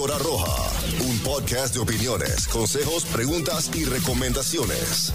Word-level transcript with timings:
Píldora 0.00 0.18
Roja, 0.24 0.56
un 1.00 1.18
podcast 1.18 1.74
de 1.74 1.80
opiniones, 1.80 2.48
consejos, 2.48 3.04
preguntas 3.04 3.68
y 3.74 3.84
recomendaciones. 3.84 5.12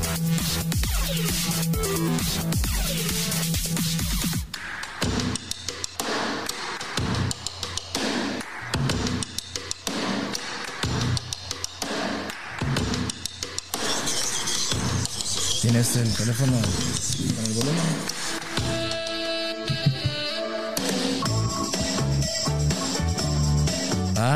¿Tienes 15.63 15.95
el 15.95 16.13
teléfono 16.13 16.59
con 16.61 17.45
el 17.45 17.54
volumen? 17.54 18.24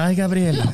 Ay, 0.09 0.15
Gabriela. 0.15 0.73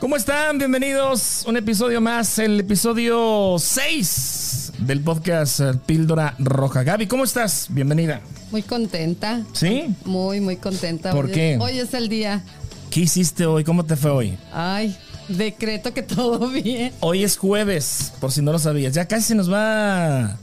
¿Cómo 0.00 0.16
están? 0.16 0.56
Bienvenidos. 0.56 1.44
Un 1.46 1.58
episodio 1.58 2.00
más, 2.00 2.38
el 2.38 2.58
episodio 2.60 3.56
6 3.58 4.72
del 4.78 5.00
podcast 5.02 5.60
eh, 5.60 5.72
Píldora 5.84 6.34
Roja. 6.38 6.82
Gaby, 6.82 7.06
¿cómo 7.06 7.24
estás? 7.24 7.66
Bienvenida. 7.68 8.22
Muy 8.50 8.62
contenta. 8.62 9.42
¿Sí? 9.52 9.94
Muy, 10.06 10.40
muy 10.40 10.56
contenta. 10.56 11.10
¿Por 11.12 11.26
Hoy 11.26 11.30
es- 11.32 11.34
qué? 11.36 11.58
Hoy 11.60 11.78
es 11.78 11.92
el 11.92 12.08
día. 12.08 12.42
¿Qué 12.90 13.00
hiciste 13.00 13.44
hoy? 13.44 13.64
¿Cómo 13.64 13.84
te 13.84 13.96
fue 13.96 14.10
hoy? 14.10 14.38
Ay, 14.50 14.96
decreto 15.28 15.92
que 15.92 16.02
todo 16.02 16.48
bien. 16.62 16.90
Hoy 17.00 17.22
es 17.22 17.36
jueves, 17.36 18.14
por 18.18 18.32
si 18.32 18.40
no 18.40 18.50
lo 18.50 18.58
sabías. 18.58 18.94
Ya 18.94 19.06
casi 19.06 19.24
se 19.24 19.34
nos 19.34 19.52
va 19.52 20.38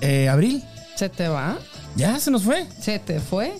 eh, 0.00 0.28
abril. 0.28 0.62
¿Se 0.94 1.08
te 1.08 1.26
va? 1.26 1.58
Ya 1.96 2.20
se 2.20 2.30
nos 2.30 2.44
fue. 2.44 2.68
¿Se 2.80 3.00
te 3.00 3.18
fue? 3.18 3.58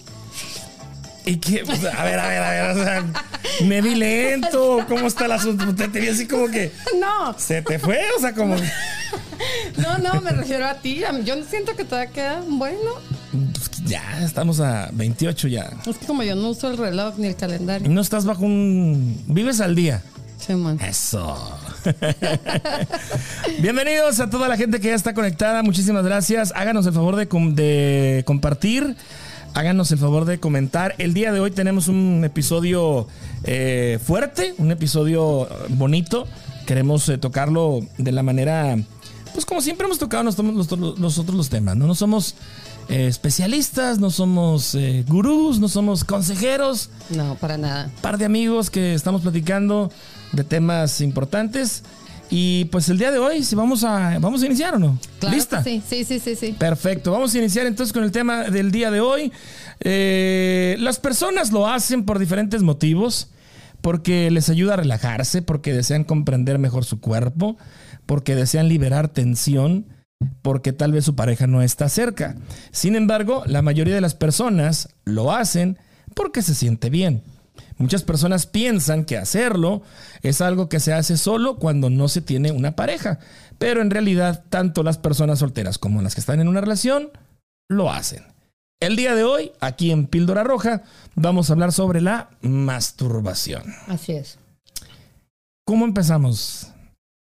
¿Y 1.25 1.37
qué? 1.37 1.63
Pues, 1.67 1.85
a 1.85 2.05
ver, 2.05 2.19
a 2.19 2.29
ver, 2.29 2.43
a 2.43 2.51
ver. 2.51 2.71
o 2.77 2.85
sea, 2.85 3.05
me 3.65 3.81
vi 3.83 3.95
lento. 3.95 4.85
¿Cómo 4.89 5.07
está 5.07 5.27
el 5.27 5.33
asunto? 5.33 5.75
Te, 5.75 5.89
te 5.89 6.01
vi 6.01 6.09
así 6.09 6.27
como 6.27 6.49
que 6.49 6.73
No, 7.01 7.35
se 7.39 7.63
te 7.63 7.79
fue. 7.79 8.01
O 8.17 8.21
sea, 8.21 8.33
como. 8.35 8.57
no, 9.77 9.99
no, 9.99 10.21
me 10.23 10.31
refiero 10.31 10.67
a 10.67 10.75
ti. 10.75 11.03
Yo 11.25 11.35
siento 11.45 11.77
que 11.77 11.85
todavía 11.85 12.11
queda 12.13 12.43
bueno. 12.47 12.91
pues, 13.31 13.71
ya 13.85 14.03
estamos 14.25 14.61
a 14.61 14.89
28 14.93 15.49
ya. 15.49 15.71
Es 15.87 15.97
que 15.99 16.07
como 16.07 16.23
yo 16.23 16.35
no 16.37 16.49
uso 16.51 16.71
el 16.71 16.79
reloj 16.79 17.15
ni 17.19 17.27
el 17.29 17.37
calendario. 17.37 17.89
no 17.89 18.01
estás 18.01 18.25
bajo 18.25 18.45
un. 18.45 19.23
Vives 19.27 19.61
al 19.61 19.75
día. 19.75 20.03
Sí, 20.39 20.55
man. 20.55 20.81
Eso. 20.81 21.59
Bienvenidos 23.61 24.21
a 24.21 24.31
toda 24.31 24.49
la 24.49 24.57
gente 24.57 24.81
que 24.81 24.89
ya 24.89 24.95
está 24.95 25.13
conectada. 25.15 25.63
Muchísimas 25.63 26.05
gracias. 26.05 26.53
Háganos 26.57 26.87
el 26.87 26.93
favor 26.95 27.17
de, 27.17 27.29
com- 27.29 27.55
de 27.55 28.23
compartir. 28.27 28.97
Háganos 29.55 29.91
el 29.91 29.99
favor 29.99 30.25
de 30.25 30.39
comentar. 30.39 30.95
El 30.99 31.13
día 31.13 31.33
de 31.33 31.41
hoy 31.41 31.51
tenemos 31.51 31.89
un 31.89 32.23
episodio 32.25 33.07
eh, 33.45 33.99
fuerte, 34.03 34.55
un 34.59 34.71
episodio 34.71 35.49
bonito. 35.71 36.27
Queremos 36.67 37.09
eh, 37.09 37.19
tocarlo 37.19 37.81
de 37.99 38.13
la 38.13 38.23
manera, 38.23 38.77
pues 39.35 39.45
como 39.45 39.61
siempre 39.61 39.87
hemos 39.87 39.99
tocado 39.99 40.23
nosotros, 40.23 41.35
los 41.37 41.49
temas. 41.49 41.77
No, 41.77 41.87
no 41.89 41.95
somos 41.97 42.37
eh, 42.89 43.09
especialistas, 43.09 43.99
no 43.99 44.11
somos 44.11 44.77
gurús, 45.09 45.59
no 45.59 45.69
somos 45.69 46.05
consejeros 46.05 46.91
No, 47.11 47.35
para 47.35 47.59
nada. 47.59 47.91
par 48.03 48.19
de 48.19 48.25
amigos 48.25 48.71
que 48.71 48.95
estamos 48.95 49.23
platicando 49.23 49.91
de 50.33 50.45
temas 50.45 51.01
importantes. 51.01 51.83
Y 52.31 52.67
pues 52.67 52.89
el 52.89 52.99
día 52.99 53.11
de 53.11 53.19
hoy, 53.19 53.43
si 53.43 53.57
vamos 53.57 53.83
a, 53.83 54.19
vamos 54.21 54.43
a 54.43 54.47
iniciar 54.47 54.77
o 54.77 54.79
no? 54.79 54.99
Claro 55.19 55.35
¿Lista? 55.35 55.65
sí, 55.65 55.83
sí, 55.87 56.05
sí, 56.05 56.21
sí. 56.21 56.55
Perfecto. 56.59 57.11
Vamos 57.11 57.35
a 57.35 57.39
iniciar 57.39 57.67
entonces 57.67 57.93
con 57.93 58.05
el 58.05 58.13
tema 58.13 58.45
del 58.45 58.71
día 58.71 58.91
de 58.91 59.01
hoy. 59.01 59.33
Eh, 59.81 60.77
las 60.79 60.99
personas 61.01 61.51
lo 61.51 61.69
hacen 61.69 62.05
por 62.05 62.19
diferentes 62.19 62.63
motivos. 62.63 63.31
Porque 63.81 64.31
les 64.31 64.51
ayuda 64.51 64.75
a 64.75 64.77
relajarse, 64.77 65.41
porque 65.41 65.73
desean 65.73 66.05
comprender 66.05 66.59
mejor 66.59 66.85
su 66.85 67.01
cuerpo, 67.01 67.57
porque 68.05 68.35
desean 68.35 68.69
liberar 68.69 69.09
tensión, 69.09 69.87
porque 70.43 70.75
tal 70.75 70.93
vez 70.93 71.07
su 71.07 71.17
pareja 71.17 71.47
no 71.47 71.63
está 71.63 71.89
cerca. 71.89 72.37
Sin 72.73 72.95
embargo, 72.95 73.43
la 73.47 73.63
mayoría 73.63 73.95
de 73.95 74.03
las 74.03 74.15
personas 74.15 74.91
lo 75.05 75.33
hacen 75.33 75.79
porque 76.15 76.43
se 76.43 76.55
siente 76.55 76.91
bien. 76.91 77.23
Muchas 77.79 78.03
personas 78.03 78.47
piensan 78.47 79.05
que 79.05 79.17
hacerlo 79.17 79.83
es 80.23 80.41
algo 80.41 80.69
que 80.69 80.81
se 80.81 80.93
hace 80.93 81.17
solo 81.17 81.57
cuando 81.57 81.89
no 81.91 82.09
se 82.09 82.21
tiene 82.21 82.53
una 82.53 82.77
pareja, 82.77 83.19
pero 83.59 83.81
en 83.81 83.91
realidad 83.91 84.45
tanto 84.49 84.83
las 84.83 84.99
personas 84.99 85.39
solteras 85.39 85.79
como 85.79 86.03
las 86.03 86.15
que 86.15 86.21
están 86.21 86.41
en 86.41 86.49
una 86.49 86.61
relación 86.61 87.11
lo 87.69 87.91
hacen. 87.91 88.25
El 88.81 88.97
día 88.97 89.15
de 89.15 89.25
hoy, 89.25 89.53
aquí 89.61 89.91
en 89.91 90.07
Píldora 90.07 90.43
Roja, 90.45 90.83
vamos 91.15 91.51
a 91.51 91.53
hablar 91.53 91.73
sobre 91.73 92.01
la 92.01 92.31
masturbación. 92.41 93.63
Así 93.89 94.13
es. 94.13 94.39
¿Cómo 95.67 95.85
empezamos? 95.85 96.69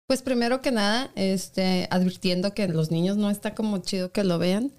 Pues 0.08 0.22
primero 0.22 0.62
que 0.62 0.72
nada, 0.72 1.10
este, 1.16 1.88
advirtiendo 1.90 2.54
que 2.54 2.68
los 2.68 2.92
niños 2.92 3.18
no 3.18 3.30
está 3.30 3.56
como 3.56 3.78
chido 3.80 4.12
que 4.12 4.24
lo 4.24 4.38
vean. 4.40 4.72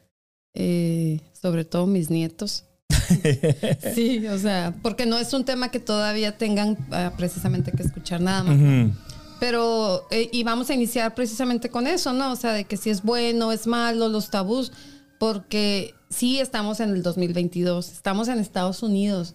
eh, 0.55 1.21
sobre 1.33 1.65
todo 1.65 1.87
mis 1.87 2.11
nietos. 2.11 2.65
Sí, 3.95 4.27
o 4.27 4.39
sea, 4.39 4.75
porque 4.83 5.07
no 5.07 5.19
es 5.19 5.33
un 5.33 5.45
tema 5.45 5.71
que 5.71 5.81
todavía 5.81 6.37
tengan 6.39 6.77
ah, 6.91 7.13
precisamente 7.17 7.73
que 7.73 7.83
escuchar 7.83 8.21
nada 8.21 8.43
más. 8.45 8.93
Pero, 9.41 10.07
eh, 10.11 10.29
y 10.33 10.45
vamos 10.45 10.71
a 10.71 10.75
iniciar 10.75 11.15
precisamente 11.15 11.69
con 11.69 11.89
eso, 11.89 12.13
¿no? 12.13 12.31
O 12.31 12.37
sea, 12.37 12.53
de 12.53 12.65
que 12.65 12.77
si 12.77 12.91
es 12.91 13.03
bueno, 13.03 13.51
es 13.51 13.67
malo, 13.67 14.09
los 14.09 14.31
tabús, 14.31 14.71
porque 15.19 15.95
sí 16.11 16.39
estamos 16.39 16.79
en 16.79 16.91
el 16.91 17.03
2022, 17.03 17.91
estamos 17.91 18.29
en 18.29 18.39
Estados 18.39 18.85
Unidos. 18.85 19.35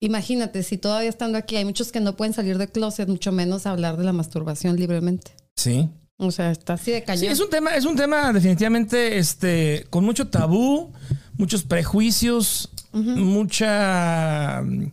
Imagínate, 0.00 0.62
si 0.62 0.78
todavía 0.78 1.08
estando 1.08 1.38
aquí 1.38 1.56
hay 1.56 1.64
muchos 1.64 1.90
que 1.90 2.00
no 2.00 2.16
pueden 2.16 2.34
salir 2.34 2.58
de 2.58 2.68
closet, 2.68 3.08
mucho 3.08 3.32
menos 3.32 3.66
hablar 3.66 3.96
de 3.96 4.04
la 4.04 4.12
masturbación 4.12 4.76
libremente. 4.76 5.32
Sí. 5.56 5.90
O 6.18 6.30
sea, 6.30 6.50
está 6.50 6.74
así 6.74 6.92
de 6.92 7.02
cañón. 7.02 7.20
Sí, 7.20 7.26
es 7.26 7.40
un 7.40 7.50
tema, 7.50 7.74
es 7.74 7.84
un 7.84 7.96
tema 7.96 8.32
definitivamente 8.32 9.18
este, 9.18 9.86
con 9.90 10.04
mucho 10.04 10.28
tabú, 10.28 10.92
muchos 11.36 11.64
prejuicios, 11.64 12.70
mucha 12.92 14.62
mm, 14.62 14.92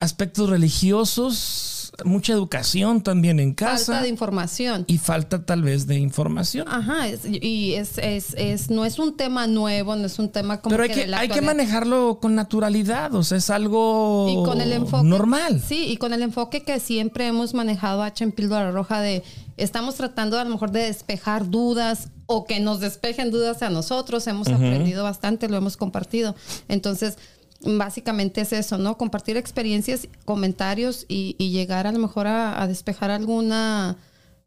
aspectos 0.00 0.48
religiosos, 0.48 1.75
mucha 2.04 2.32
educación 2.32 3.00
también 3.02 3.40
en 3.40 3.54
casa 3.54 3.86
Falta 3.86 4.02
de 4.02 4.08
información. 4.08 4.84
y 4.86 4.98
falta 4.98 5.44
tal 5.44 5.62
vez 5.62 5.86
de 5.86 5.96
información. 5.98 6.66
Ajá, 6.68 7.08
es- 7.08 7.24
y 7.24 7.74
es, 7.74 7.98
es, 7.98 8.34
es, 8.38 8.70
no 8.70 8.84
es 8.84 8.98
un 8.98 9.16
tema 9.16 9.46
nuevo, 9.46 9.96
no 9.96 10.06
es 10.06 10.18
un 10.18 10.28
tema 10.30 10.60
como 10.60 10.72
Pero 10.76 10.82
hay 10.84 10.90
que, 10.90 11.14
hay 11.14 11.28
que 11.28 11.40
manejarlo 11.40 12.18
con 12.20 12.34
naturalidad, 12.34 13.14
o 13.14 13.22
sea, 13.22 13.38
es 13.38 13.50
algo 13.50 14.28
y 14.30 14.34
con 14.48 14.60
el 14.60 14.72
enfoque 14.72 15.06
normal. 15.06 15.62
Sí, 15.66 15.86
y 15.88 15.96
con 15.96 16.12
el 16.12 16.22
enfoque 16.22 16.62
que 16.62 16.80
siempre 16.80 17.26
hemos 17.26 17.54
manejado 17.54 18.02
H 18.02 18.22
en 18.24 18.32
Píldora 18.32 18.70
Roja 18.70 19.00
de 19.00 19.22
estamos 19.56 19.94
tratando 19.94 20.38
a 20.38 20.44
lo 20.44 20.50
mejor 20.50 20.70
de 20.70 20.80
despejar 20.82 21.48
dudas 21.50 22.08
o 22.26 22.44
que 22.44 22.60
nos 22.60 22.80
despejen 22.80 23.30
dudas 23.30 23.62
a 23.62 23.70
nosotros. 23.70 24.26
Hemos 24.26 24.48
aprendido 24.48 25.02
bastante, 25.04 25.48
lo 25.48 25.56
hemos 25.56 25.76
compartido. 25.76 26.34
Entonces, 26.68 27.16
básicamente 27.62 28.40
es 28.40 28.52
eso, 28.52 28.78
¿no? 28.78 28.98
Compartir 28.98 29.36
experiencias, 29.36 30.08
comentarios 30.24 31.06
y, 31.08 31.36
y 31.38 31.50
llegar 31.50 31.86
a 31.86 31.92
lo 31.92 31.98
mejor 31.98 32.26
a, 32.26 32.62
a 32.62 32.66
despejar 32.66 33.10
alguna 33.10 33.96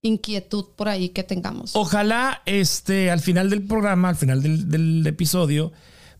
inquietud 0.02 0.66
por 0.76 0.88
ahí 0.88 1.10
que 1.10 1.24
tengamos. 1.24 1.76
Ojalá 1.76 2.42
este 2.46 3.12
al 3.12 3.20
final 3.20 3.50
del 3.50 3.64
programa, 3.64 4.10
al 4.10 4.16
final 4.16 4.42
del, 4.42 4.70
del 4.70 5.06
episodio, 5.06 5.72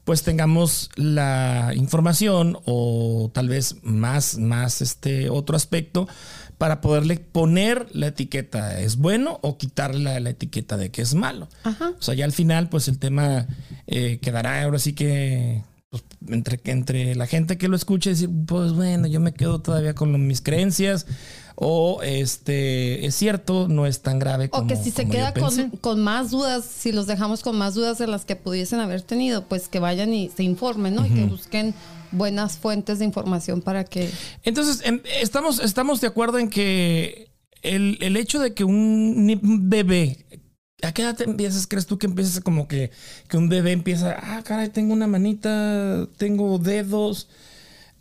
pues 0.04 0.24
tengamos 0.24 0.90
la 0.96 1.72
información 1.76 2.58
o 2.66 3.30
tal 3.34 3.48
vez 3.48 3.76
más, 3.84 4.38
más 4.38 4.82
este 4.82 5.30
otro 5.30 5.56
aspecto 5.56 6.08
para 6.58 6.82
poderle 6.82 7.18
poner 7.18 7.88
la 7.94 8.08
etiqueta 8.08 8.82
es 8.82 8.98
bueno 8.98 9.40
o 9.44 9.58
quitarle 9.58 10.04
la, 10.04 10.20
la 10.20 10.32
etiqueta 10.32 10.76
de 10.76 10.92
que 10.92 11.02
es 11.02 11.14
malo. 11.14 11.48
Ajá. 11.64 11.92
O 11.98 12.02
sea, 12.02 12.16
ya 12.16 12.26
al 12.26 12.34
final, 12.34 12.68
pues 12.68 12.90
el 12.90 13.00
tema 13.00 13.48
eh, 13.88 14.20
quedará 14.22 14.64
ahora 14.64 14.78
sí 14.78 14.94
que 14.94 15.64
entre, 16.28 16.60
entre 16.66 17.16
la 17.16 17.28
gente 17.28 17.58
que 17.58 17.68
lo 17.68 17.76
escuche 17.76 18.12
decir, 18.12 18.30
pues 18.46 18.74
bueno, 18.74 19.08
yo 19.08 19.20
me 19.20 19.34
quedo 19.34 19.60
todavía 19.62 19.94
con 19.96 20.28
mis 20.28 20.42
creencias. 20.42 21.06
O 21.62 22.02
este 22.04 23.06
es 23.06 23.16
cierto, 23.16 23.68
no 23.68 23.86
es 23.86 24.02
tan 24.02 24.18
grave 24.18 24.50
como 24.50 24.64
O 24.64 24.68
que 24.68 24.78
si 24.78 24.92
se 24.92 25.10
queda 25.10 25.34
con, 25.34 25.72
con 25.82 26.00
más 26.00 26.32
dudas, 26.32 26.64
si 26.64 26.94
los 26.94 27.06
dejamos 27.06 27.44
con 27.44 27.58
más 27.58 27.74
dudas 27.74 27.98
de 27.98 28.08
las 28.08 28.24
que 28.24 28.38
pudiesen 28.38 28.80
haber 28.80 29.02
tenido, 29.02 29.44
pues 29.46 29.68
que 29.68 29.80
vayan 29.80 30.14
y 30.14 30.30
se 30.30 30.44
informen, 30.44 30.96
¿no? 30.96 31.06
Y 31.06 31.10
que 31.10 31.26
busquen 31.26 31.74
buenas 32.12 32.58
fuentes 32.58 33.00
de 33.00 33.06
información 33.06 33.62
para 33.62 33.84
que... 33.84 34.10
Entonces, 34.44 34.82
estamos, 35.22 35.60
estamos 35.60 36.00
de 36.00 36.08
acuerdo 36.08 36.40
en 36.40 36.50
que 36.50 37.30
el, 37.62 37.98
el 38.00 38.16
hecho 38.16 38.40
de 38.40 38.54
que 38.54 38.64
un 38.64 39.38
bebé, 39.64 40.26
¿a 40.82 40.94
qué 40.94 41.02
edad 41.02 41.16
te 41.16 41.24
empiezas? 41.24 41.68
¿Crees 41.68 41.86
tú 41.86 41.98
que 41.98 42.08
empiezas 42.08 42.42
como 42.42 42.68
que, 42.68 42.92
que 43.28 43.38
un 43.38 43.50
bebé 43.50 43.72
empieza, 43.72 44.18
ah, 44.22 44.44
caray, 44.44 44.70
tengo 44.70 44.94
una 44.94 45.08
manita, 45.08 46.08
tengo 46.18 46.58
dedos, 46.58 47.28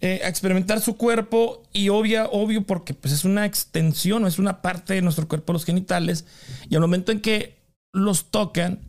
eh, 0.01 0.21
a 0.25 0.29
experimentar 0.29 0.81
su 0.81 0.97
cuerpo 0.97 1.65
y 1.73 1.89
obvia, 1.89 2.27
obvio 2.27 2.63
porque 2.65 2.95
pues 2.95 3.13
es 3.13 3.25
una 3.25 3.47
extensión 3.47 4.25
o 4.25 4.29
es 4.29 4.39
una 4.39 4.63
parte 4.63 4.95
de 4.95 5.03
nuestro 5.03 5.27
cuerpo, 5.27 5.53
los 5.53 5.65
genitales, 5.65 6.25
y 6.69 6.77
al 6.77 6.81
momento 6.81 7.11
en 7.11 7.21
que 7.21 7.59
los 7.93 8.31
tocan, 8.31 8.81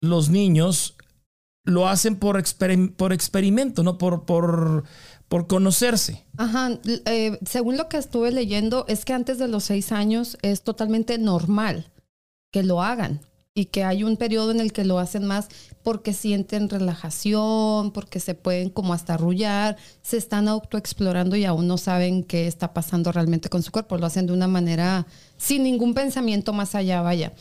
los 0.00 0.30
niños 0.30 0.96
lo 1.64 1.86
hacen 1.86 2.16
por, 2.16 2.42
por 2.96 3.12
experimento, 3.12 3.82
¿no? 3.82 3.98
Por, 3.98 4.24
por, 4.24 4.84
por 5.28 5.46
conocerse. 5.46 6.24
Ajá, 6.38 6.70
eh, 7.04 7.38
según 7.44 7.76
lo 7.76 7.90
que 7.90 7.98
estuve 7.98 8.32
leyendo, 8.32 8.86
es 8.88 9.04
que 9.04 9.12
antes 9.12 9.38
de 9.38 9.48
los 9.48 9.64
seis 9.64 9.92
años 9.92 10.38
es 10.40 10.62
totalmente 10.62 11.18
normal 11.18 11.92
que 12.50 12.62
lo 12.62 12.82
hagan 12.82 13.20
y 13.54 13.66
que 13.66 13.82
hay 13.82 14.04
un 14.04 14.16
periodo 14.16 14.52
en 14.52 14.60
el 14.60 14.72
que 14.72 14.84
lo 14.84 14.98
hacen 14.98 15.24
más 15.24 15.48
porque 15.82 16.12
sienten 16.12 16.68
relajación, 16.68 17.90
porque 17.92 18.20
se 18.20 18.34
pueden 18.34 18.70
como 18.70 18.92
hasta 18.94 19.14
arrullar, 19.14 19.76
se 20.02 20.16
están 20.16 20.46
autoexplorando 20.46 21.34
y 21.34 21.44
aún 21.44 21.66
no 21.66 21.76
saben 21.76 22.22
qué 22.22 22.46
está 22.46 22.72
pasando 22.72 23.10
realmente 23.10 23.48
con 23.48 23.62
su 23.62 23.72
cuerpo, 23.72 23.98
lo 23.98 24.06
hacen 24.06 24.26
de 24.26 24.32
una 24.32 24.46
manera 24.46 25.06
sin 25.36 25.64
ningún 25.64 25.94
pensamiento 25.94 26.52
más 26.52 26.74
allá, 26.74 27.02
vaya. 27.02 27.32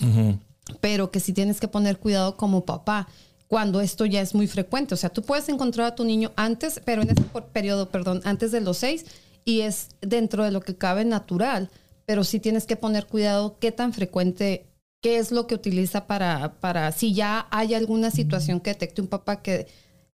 Pero 0.82 1.12
que 1.12 1.20
sí 1.20 1.34
tienes 1.34 1.60
que 1.60 1.68
poner 1.68 2.00
cuidado 2.00 2.36
como 2.36 2.66
papá 2.66 3.08
cuando 3.48 3.80
esto 3.80 4.06
ya 4.06 4.22
es 4.22 4.36
muy 4.36 4.48
frecuente. 4.48 4.94
O 4.94 4.98
sea, 4.98 5.10
tú 5.10 5.22
puedes 5.22 5.48
encontrar 5.50 5.88
a 5.88 5.96
tu 5.96 6.04
niño 6.04 6.32
antes, 6.36 6.82
pero 6.84 7.02
en 7.02 7.10
ese 7.10 7.24
periodo, 7.54 7.90
perdón, 7.90 8.22
antes 8.26 8.52
de 8.52 8.62
los 8.62 8.78
seis, 8.78 9.06
y 9.46 9.62
es 9.62 9.90
dentro 10.02 10.44
de 10.44 10.52
lo 10.52 10.62
que 10.62 10.76
cabe 10.76 11.06
natural, 11.06 11.70
pero 12.06 12.24
sí 12.24 12.40
tienes 12.40 12.66
que 12.66 12.76
poner 12.76 13.08
cuidado 13.08 13.58
qué 13.60 13.72
tan 13.72 13.94
frecuente, 13.94 14.67
qué 15.02 15.18
es 15.18 15.32
lo 15.32 15.48
que 15.48 15.56
utiliza 15.56 16.08
para, 16.08 16.60
para 16.60 16.92
si 16.92 17.14
ya 17.14 17.48
hay 17.52 17.74
alguna 17.74 18.12
situación 18.12 18.60
que 18.60 18.72
detecte 18.72 19.02
un 19.02 19.08
papá 19.08 19.42
que, 19.42 19.68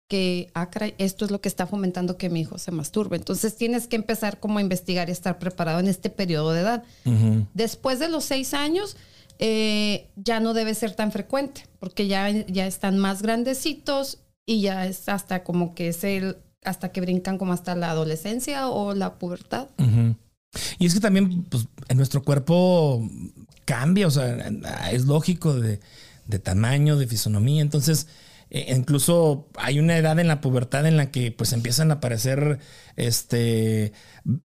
que 0.07 0.49
ah, 0.55 0.69
esto 0.97 1.25
es 1.25 1.31
lo 1.31 1.41
que 1.41 1.49
está 1.49 1.67
fomentando 1.67 2.17
que 2.17 2.29
mi 2.29 2.41
hijo 2.41 2.57
se 2.57 2.71
masturbe. 2.71 3.17
Entonces 3.17 3.55
tienes 3.55 3.87
que 3.87 3.95
empezar 3.95 4.39
como 4.39 4.59
a 4.59 4.61
investigar 4.61 5.09
y 5.09 5.11
estar 5.11 5.37
preparado 5.37 5.79
en 5.79 5.87
este 5.87 6.09
periodo 6.09 6.51
de 6.53 6.61
edad. 6.61 6.83
Después 7.53 7.99
de 7.99 8.09
los 8.09 8.25
seis 8.25 8.53
años, 8.53 8.97
eh, 9.37 10.09
ya 10.15 10.39
no 10.39 10.53
debe 10.53 10.73
ser 10.73 10.95
tan 10.95 11.11
frecuente, 11.11 11.65
porque 11.79 12.07
ya, 12.07 12.29
ya 12.29 12.67
están 12.67 12.97
más 12.97 13.21
grandecitos 13.21 14.19
y 14.45 14.61
ya 14.61 14.85
es 14.85 15.07
hasta 15.07 15.43
como 15.43 15.75
que 15.75 15.89
es 15.89 16.03
el, 16.03 16.37
hasta 16.63 16.91
que 16.91 17.01
brincan 17.01 17.37
como 17.37 17.53
hasta 17.53 17.75
la 17.75 17.91
adolescencia 17.91 18.67
o 18.67 18.95
la 18.95 19.19
pubertad. 19.19 19.67
Y 20.79 20.87
es 20.87 20.93
que 20.93 20.99
también 20.99 21.43
pues, 21.43 21.67
en 21.87 21.97
nuestro 21.97 22.23
cuerpo 22.23 23.07
cambia, 23.69 24.07
o 24.07 24.11
sea, 24.11 24.49
es 24.91 25.05
lógico 25.05 25.53
de, 25.53 25.79
de 26.25 26.39
tamaño, 26.39 26.97
de 26.97 27.05
fisonomía, 27.05 27.61
entonces 27.61 28.07
eh, 28.49 28.73
incluso 28.75 29.47
hay 29.57 29.77
una 29.77 29.95
edad 29.95 30.17
en 30.17 30.27
la 30.27 30.41
pubertad 30.41 30.87
en 30.87 30.97
la 30.97 31.11
que 31.11 31.31
pues 31.31 31.53
empiezan 31.53 31.91
a 31.91 31.95
aparecer 31.95 32.57
este 32.95 33.93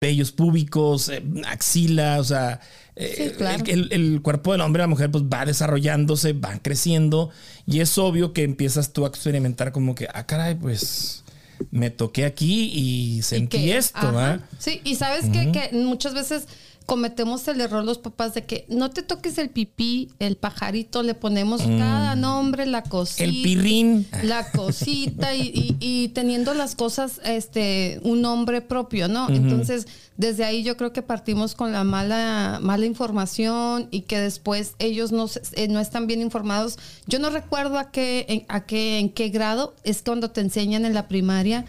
vellos 0.02 0.32
púbicos, 0.32 1.10
eh, 1.10 1.24
axila, 1.46 2.20
o 2.20 2.24
sea, 2.24 2.60
eh, 2.96 3.36
el, 3.68 4.22
cuerpo 4.24 4.52
del 4.52 4.62
hombre 4.62 4.82
y 4.82 4.86
la 4.86 4.88
mujer 4.88 5.12
pues 5.12 5.26
va 5.26 5.46
desarrollándose, 5.46 6.34
va 6.34 6.58
creciendo 6.60 7.30
y 7.68 7.82
es 7.82 7.96
obvio 8.00 8.34
que 8.34 8.42
empiezas 8.42 8.94
tú 8.94 9.06
a 9.06 9.10
experimentar 9.10 9.72
como 9.72 9.94
que, 9.94 10.08
ah, 10.12 10.26
caray, 10.26 10.56
pues 10.56 11.24
me 11.70 11.92
toqué 11.92 12.26
aquí 12.26 12.72
y 12.74 13.22
sentí 13.22 13.72
esto. 13.74 14.12
Sí, 14.58 14.82
y 14.84 14.96
sabes 14.96 15.26
que 15.30 15.70
muchas 15.72 16.16
veces 16.16 16.48
cometemos 16.86 17.48
el 17.48 17.62
error 17.62 17.84
los 17.84 17.98
papás 17.98 18.34
de 18.34 18.46
que 18.46 18.66
no 18.70 18.90
te 18.90 19.02
toques 19.02 19.38
el 19.38 19.50
pipí, 19.50 20.10
el 20.20 20.36
pajarito, 20.36 21.04
le 21.04 21.14
ponemos 21.14 21.66
mm. 21.66 21.78
cada 21.78 22.16
nombre, 22.16 22.66
la 22.66 22.84
cosita. 22.84 23.24
El 23.24 23.42
pirrín. 23.42 24.08
La 24.24 24.50
cosita 24.52 25.34
y, 25.36 26.12
teniendo 26.14 26.54
las 26.54 26.76
cosas, 26.76 27.22
este, 27.24 28.00
un 28.04 28.22
nombre 28.22 28.62
propio, 28.62 29.08
¿no? 29.08 29.30
Entonces, 29.30 29.88
desde 30.18 30.44
ahí 30.44 30.64
yo 30.64 30.78
creo 30.78 30.94
que 30.94 31.02
partimos 31.02 31.56
con 31.56 31.72
la 31.72 31.84
mala, 31.84 32.60
mala 32.62 32.86
información 32.86 33.88
y 33.90 34.02
que 34.02 34.20
después 34.20 34.76
ellos 34.80 35.12
no, 35.12 35.28
eh, 35.54 35.68
no 35.68 35.80
están 35.80 36.08
bien 36.08 36.22
informados. 36.22 36.78
Yo 37.08 37.20
no 37.20 37.30
recuerdo 37.30 37.78
a 37.78 37.92
qué, 37.92 38.46
a 38.48 38.66
qué, 38.66 39.00
en 39.00 39.10
qué 39.10 39.30
grado 39.30 39.74
es 39.84 40.04
cuando 40.04 40.32
te 40.32 40.42
enseñan 40.42 40.86
en 40.86 40.94
la 40.94 41.08
primaria 41.08 41.66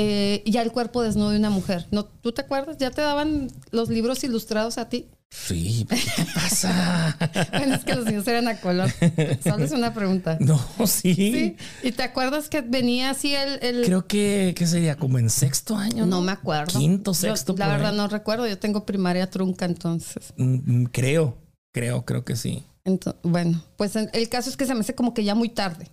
eh, 0.00 0.44
ya 0.46 0.62
el 0.62 0.70
cuerpo 0.70 1.02
desnudo 1.02 1.30
de 1.30 1.38
una 1.38 1.50
mujer. 1.50 1.86
¿No, 1.90 2.04
¿Tú 2.04 2.30
te 2.30 2.42
acuerdas? 2.42 2.78
¿Ya 2.78 2.92
te 2.92 3.00
daban 3.00 3.50
los 3.72 3.88
libros 3.88 4.22
ilustrados 4.22 4.78
a 4.78 4.88
ti? 4.88 5.08
Sí, 5.30 5.88
¿qué 5.90 6.24
pasa? 6.34 7.18
bueno, 7.52 7.74
es 7.74 7.84
que 7.84 7.96
los 7.96 8.04
niños 8.04 8.28
eran 8.28 8.46
a 8.46 8.60
color. 8.60 8.90
Solo 9.42 9.64
es 9.64 9.72
una 9.72 9.92
pregunta. 9.92 10.38
No, 10.40 10.56
sí. 10.86 11.14
Sí. 11.14 11.56
¿Y 11.82 11.90
te 11.90 12.04
acuerdas 12.04 12.48
que 12.48 12.60
venía 12.60 13.10
así 13.10 13.34
el. 13.34 13.82
Creo 13.84 14.06
que, 14.06 14.54
¿qué 14.56 14.68
sería? 14.68 14.96
Como 14.96 15.18
en 15.18 15.30
sexto 15.30 15.76
año. 15.76 16.06
No, 16.06 16.20
me 16.20 16.30
acuerdo. 16.30 16.78
Quinto, 16.78 17.12
sexto. 17.12 17.56
la 17.58 17.66
verdad 17.66 17.92
no 17.92 18.06
recuerdo. 18.06 18.46
Yo 18.46 18.56
tengo 18.56 18.86
primaria 18.86 19.28
trunca 19.28 19.66
entonces. 19.66 20.32
Mm, 20.36 20.82
mm, 20.82 20.84
creo, 20.92 21.36
creo, 21.72 22.04
creo 22.04 22.24
que 22.24 22.36
sí 22.36 22.64
bueno, 23.22 23.62
pues 23.76 23.96
el 23.96 24.28
caso 24.28 24.50
es 24.50 24.56
que 24.56 24.66
se 24.66 24.74
me 24.74 24.80
hace 24.80 24.94
como 24.94 25.14
que 25.14 25.24
ya 25.24 25.34
muy 25.34 25.48
tarde. 25.48 25.88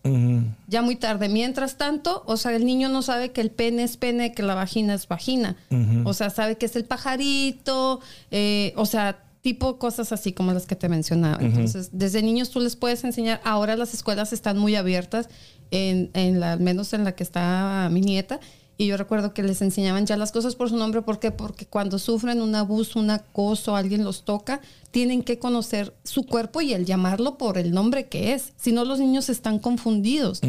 Ya 0.67 0.81
muy 0.81 0.95
tarde. 0.95 1.29
Mientras 1.29 1.77
tanto, 1.77 2.23
o 2.25 2.37
sea, 2.37 2.55
el 2.55 2.65
niño 2.65 2.89
no 2.89 3.01
sabe 3.01 3.31
que 3.31 3.41
el 3.41 3.51
pene 3.51 3.83
es 3.83 3.97
pene, 3.97 4.33
que 4.33 4.43
la 4.43 4.55
vagina 4.55 4.93
es 4.93 5.07
vagina. 5.07 5.55
O 6.03 6.13
sea, 6.13 6.29
sabe 6.29 6.57
que 6.57 6.65
es 6.65 6.75
el 6.75 6.85
pajarito, 6.85 7.99
eh, 8.31 8.73
o 8.75 8.85
sea, 8.85 9.19
tipo 9.41 9.77
cosas 9.77 10.11
así 10.11 10.33
como 10.33 10.53
las 10.53 10.65
que 10.65 10.75
te 10.75 10.89
mencionaba. 10.89 11.41
Entonces, 11.43 11.89
desde 11.91 12.21
niños 12.21 12.49
tú 12.49 12.59
les 12.59 12.75
puedes 12.75 13.03
enseñar. 13.03 13.41
Ahora 13.43 13.75
las 13.75 13.93
escuelas 13.93 14.33
están 14.33 14.57
muy 14.57 14.75
abiertas, 14.75 15.29
en, 15.71 16.11
en 16.13 16.39
la, 16.39 16.53
al 16.53 16.59
menos 16.59 16.93
en 16.93 17.03
la 17.03 17.13
que 17.13 17.23
está 17.23 17.89
mi 17.91 18.01
nieta 18.01 18.39
y 18.77 18.87
yo 18.87 18.97
recuerdo 18.97 19.33
que 19.33 19.43
les 19.43 19.61
enseñaban 19.61 20.05
ya 20.05 20.17
las 20.17 20.31
cosas 20.31 20.55
por 20.55 20.69
su 20.69 20.75
nombre. 20.75 21.01
¿Por 21.01 21.19
qué? 21.19 21.31
Porque 21.31 21.65
cuando 21.65 21.97
sufren 21.97 22.41
un 22.41 22.55
abuso, 22.55 22.99
un 22.99 23.09
acoso, 23.09 23.75
alguien 23.75 24.03
los 24.03 24.25
toca, 24.25 24.59
tienen 24.91 25.23
que 25.23 25.39
conocer 25.39 25.93
su 26.03 26.25
cuerpo 26.25 26.61
y 26.61 26.73
el 26.73 26.85
llamarlo 26.85 27.37
por 27.37 27.57
el 27.57 27.71
nombre 27.71 28.07
que 28.07 28.33
es. 28.33 28.53
Si 28.57 28.71
no, 28.71 28.83
los 28.83 28.99
niños 28.99 29.29
están 29.29 29.59
confundidos. 29.59 30.41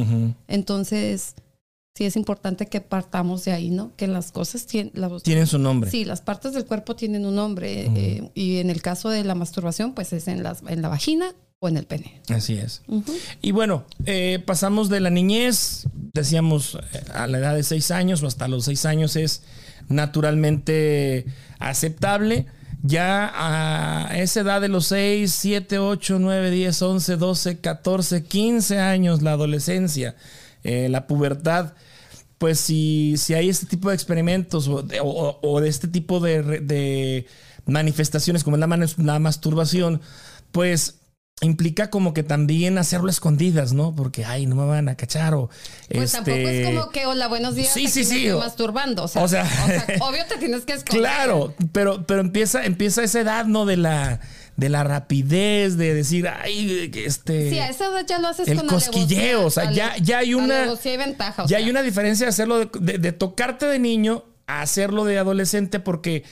Entonces, 0.49 1.35
sí 1.95 2.05
es 2.05 2.17
importante 2.17 2.67
que 2.67 2.81
partamos 2.81 3.45
de 3.45 3.53
ahí, 3.53 3.71
¿no? 3.71 3.93
Que 3.97 4.09
las 4.09 4.33
cosas 4.33 4.67
tienen... 4.67 4.93
tienen 5.23 5.47
su 5.47 5.59
nombre. 5.59 5.91
Sí, 5.91 6.05
las 6.05 6.21
partes 6.21 6.53
del 6.53 6.65
cuerpo 6.65 6.97
tienen 6.97 7.27
un 7.27 7.37
nombre. 7.37 7.87
Eh, 7.95 8.31
y 8.35 8.57
en 8.57 8.71
el 8.71 8.83
caso 8.83 9.09
de 9.09 9.23
la 9.23 9.37
masturbación, 9.37 9.95
pues 9.95 10.13
es 10.13 10.27
en, 10.27 10.43
las, 10.43 10.63
en 10.67 10.83
la 10.83 10.89
vagina 10.89 11.33
o 11.59 11.69
en 11.69 11.77
el 11.77 11.87
pene. 11.87 12.21
Así 12.29 12.55
es. 12.55 12.83
Y 13.41 13.53
bueno, 13.53 13.87
eh, 14.05 14.43
pasamos 14.45 14.89
de 14.89 15.01
la 15.01 15.11
niñez, 15.11 15.87
decíamos 16.13 16.79
eh, 16.93 17.01
a 17.15 17.27
la 17.27 17.39
edad 17.39 17.55
de 17.55 17.63
seis 17.63 17.91
años 17.91 18.23
o 18.23 18.27
hasta 18.27 18.49
los 18.49 18.65
seis 18.65 18.85
años 18.85 19.17
es 19.17 19.43
naturalmente 19.89 21.27
aceptable. 21.59 22.47
Ya 22.83 23.33
a 23.35 24.17
esa 24.19 24.41
edad 24.41 24.61
de 24.61 24.69
los 24.69 24.87
6, 24.87 25.33
7, 25.33 25.79
8, 25.79 26.19
9, 26.21 26.51
10, 26.51 26.83
11, 26.83 27.17
12, 27.17 27.59
14, 27.59 28.23
15 28.25 28.79
años, 28.79 29.23
la 29.23 29.33
adolescencia, 29.33 30.15
eh, 30.63 30.89
la 30.89 31.09
pubertad, 31.09 31.73
pues 32.39 32.61
si, 32.61 33.17
si 33.17 33.35
hay 33.35 33.49
este 33.49 33.67
tipo 33.67 33.89
de 33.89 33.97
experimentos 33.97 34.69
o 34.69 34.83
de, 34.83 35.69
este 35.69 35.89
tipo 35.89 36.21
de, 36.21 37.27
manifestaciones 37.65 38.45
como 38.45 38.57
la, 38.57 38.69
la 38.99 39.19
masturbación, 39.19 40.01
pues 40.53 41.01
implica 41.43 41.91
como 41.91 42.15
que 42.15 42.23
también 42.23 42.79
hacerlo 42.79 43.11
escondidas, 43.11 43.75
¿no? 43.75 43.95
Porque, 43.95 44.25
ay, 44.25 44.47
no 44.47 44.57
me 44.57 44.65
van 44.65 44.89
a 44.89 44.97
cachar 44.97 45.35
o... 45.35 45.51
Pues 45.93 46.13
tampoco 46.13 46.37
es 46.37 46.49
este 46.49 46.75
como 46.75 46.89
que, 46.89 47.05
hola, 47.05 47.29
buenos 47.29 47.55
días, 47.55 47.71
sí, 47.75 47.89
sí, 47.89 48.05
sí. 48.05 48.29
masturbando. 48.31 49.05
O 49.05 49.09
sea, 49.09 49.23
o 49.23 49.29
sea, 49.29 49.45
obvio 50.01 50.25
te 50.27 50.39
tienes 50.39 50.63
que 50.65 50.73
esconder. 50.73 51.03
Claro, 51.03 51.55
pero, 51.73 52.07
pero 52.07 52.23
empieza, 52.23 52.65
empieza 52.65 53.03
esa 53.03 53.21
edad, 53.21 53.45
¿no? 53.45 53.67
De 53.67 53.77
la, 53.77 54.21
de 54.57 54.71
la 54.71 54.83
rapidez, 54.83 55.77
de 55.77 55.93
decir, 55.93 56.27
ay, 56.27 56.91
este... 56.95 57.51
Sí, 57.51 57.59
a 57.59 57.69
esa 57.69 57.89
edad 57.89 58.07
ya 58.07 58.19
lo 58.19 58.29
haces 58.29 58.49
el 58.49 58.65
cosquilleo, 58.65 59.45
o 59.45 59.51
sea, 59.51 59.71
ya, 59.73 59.95
ya 59.99 60.19
hay 60.19 60.33
una... 60.33 60.73
hay 60.73 60.97
ventaja. 60.97 61.45
ya 61.47 61.59
hay 61.59 61.69
una 61.69 61.83
diferencia 61.83 62.25
de 62.25 62.31
hacerlo, 62.31 62.65
de 62.65 63.13
tocarte 63.13 63.67
de 63.67 63.79
niño 63.79 64.25
a 64.47 64.63
hacerlo 64.63 65.05
de 65.05 65.19
adolescente 65.19 65.81
porque 65.81 66.25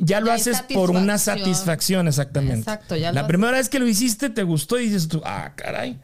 ya 0.00 0.20
lo 0.20 0.32
haces 0.32 0.62
por 0.72 0.90
una 0.90 1.18
satisfacción, 1.18 2.08
exactamente. 2.08 2.60
Exacto, 2.60 2.96
ya 2.96 3.12
La 3.12 3.26
primera 3.26 3.56
vez 3.56 3.68
que 3.68 3.78
lo 3.78 3.86
hiciste 3.86 4.30
te 4.30 4.42
gustó 4.42 4.78
y 4.78 4.86
dices 4.86 5.08
tú, 5.08 5.22
ah, 5.24 5.52
caray. 5.54 5.98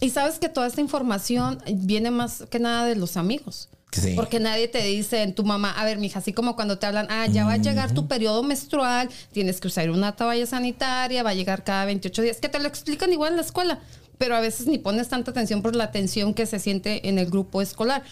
Y 0.00 0.10
sabes 0.10 0.38
que 0.38 0.48
toda 0.48 0.66
esta 0.66 0.80
información 0.80 1.62
viene 1.66 2.10
más 2.10 2.44
que 2.50 2.58
nada 2.58 2.86
de 2.86 2.96
los 2.96 3.16
amigos. 3.16 3.68
Porque 4.16 4.40
nadie 4.40 4.68
te 4.68 4.82
dice 4.82 5.22
en 5.22 5.34
tu 5.34 5.44
mamá, 5.44 5.70
a 5.70 5.84
ver, 5.84 5.98
mija, 5.98 6.18
así 6.18 6.32
como 6.32 6.56
cuando 6.56 6.78
te 6.78 6.86
hablan, 6.86 7.06
ah, 7.10 7.26
ya 7.26 7.44
va 7.44 7.52
a 7.52 7.56
llegar 7.58 7.94
tu 7.94 8.08
periodo 8.08 8.42
menstrual, 8.42 9.08
tienes 9.32 9.60
que 9.60 9.68
usar 9.68 9.90
una 9.90 10.16
toalla 10.16 10.46
sanitaria, 10.46 11.22
va 11.22 11.30
a 11.30 11.34
llegar 11.34 11.64
cada 11.64 11.84
28 11.84 12.22
días, 12.22 12.36
que 12.38 12.48
te 12.48 12.58
lo 12.58 12.66
explican 12.66 13.12
igual 13.12 13.30
en 13.30 13.36
la 13.36 13.42
escuela, 13.42 13.78
pero 14.18 14.34
a 14.36 14.40
veces 14.40 14.66
ni 14.66 14.78
pones 14.78 15.08
tanta 15.08 15.30
atención 15.30 15.62
por 15.62 15.76
la 15.76 15.92
tensión 15.92 16.34
que 16.34 16.46
se 16.46 16.58
siente 16.58 17.08
en 17.08 17.18
el 17.18 17.26
grupo 17.26 17.62
escolar. 17.62 18.02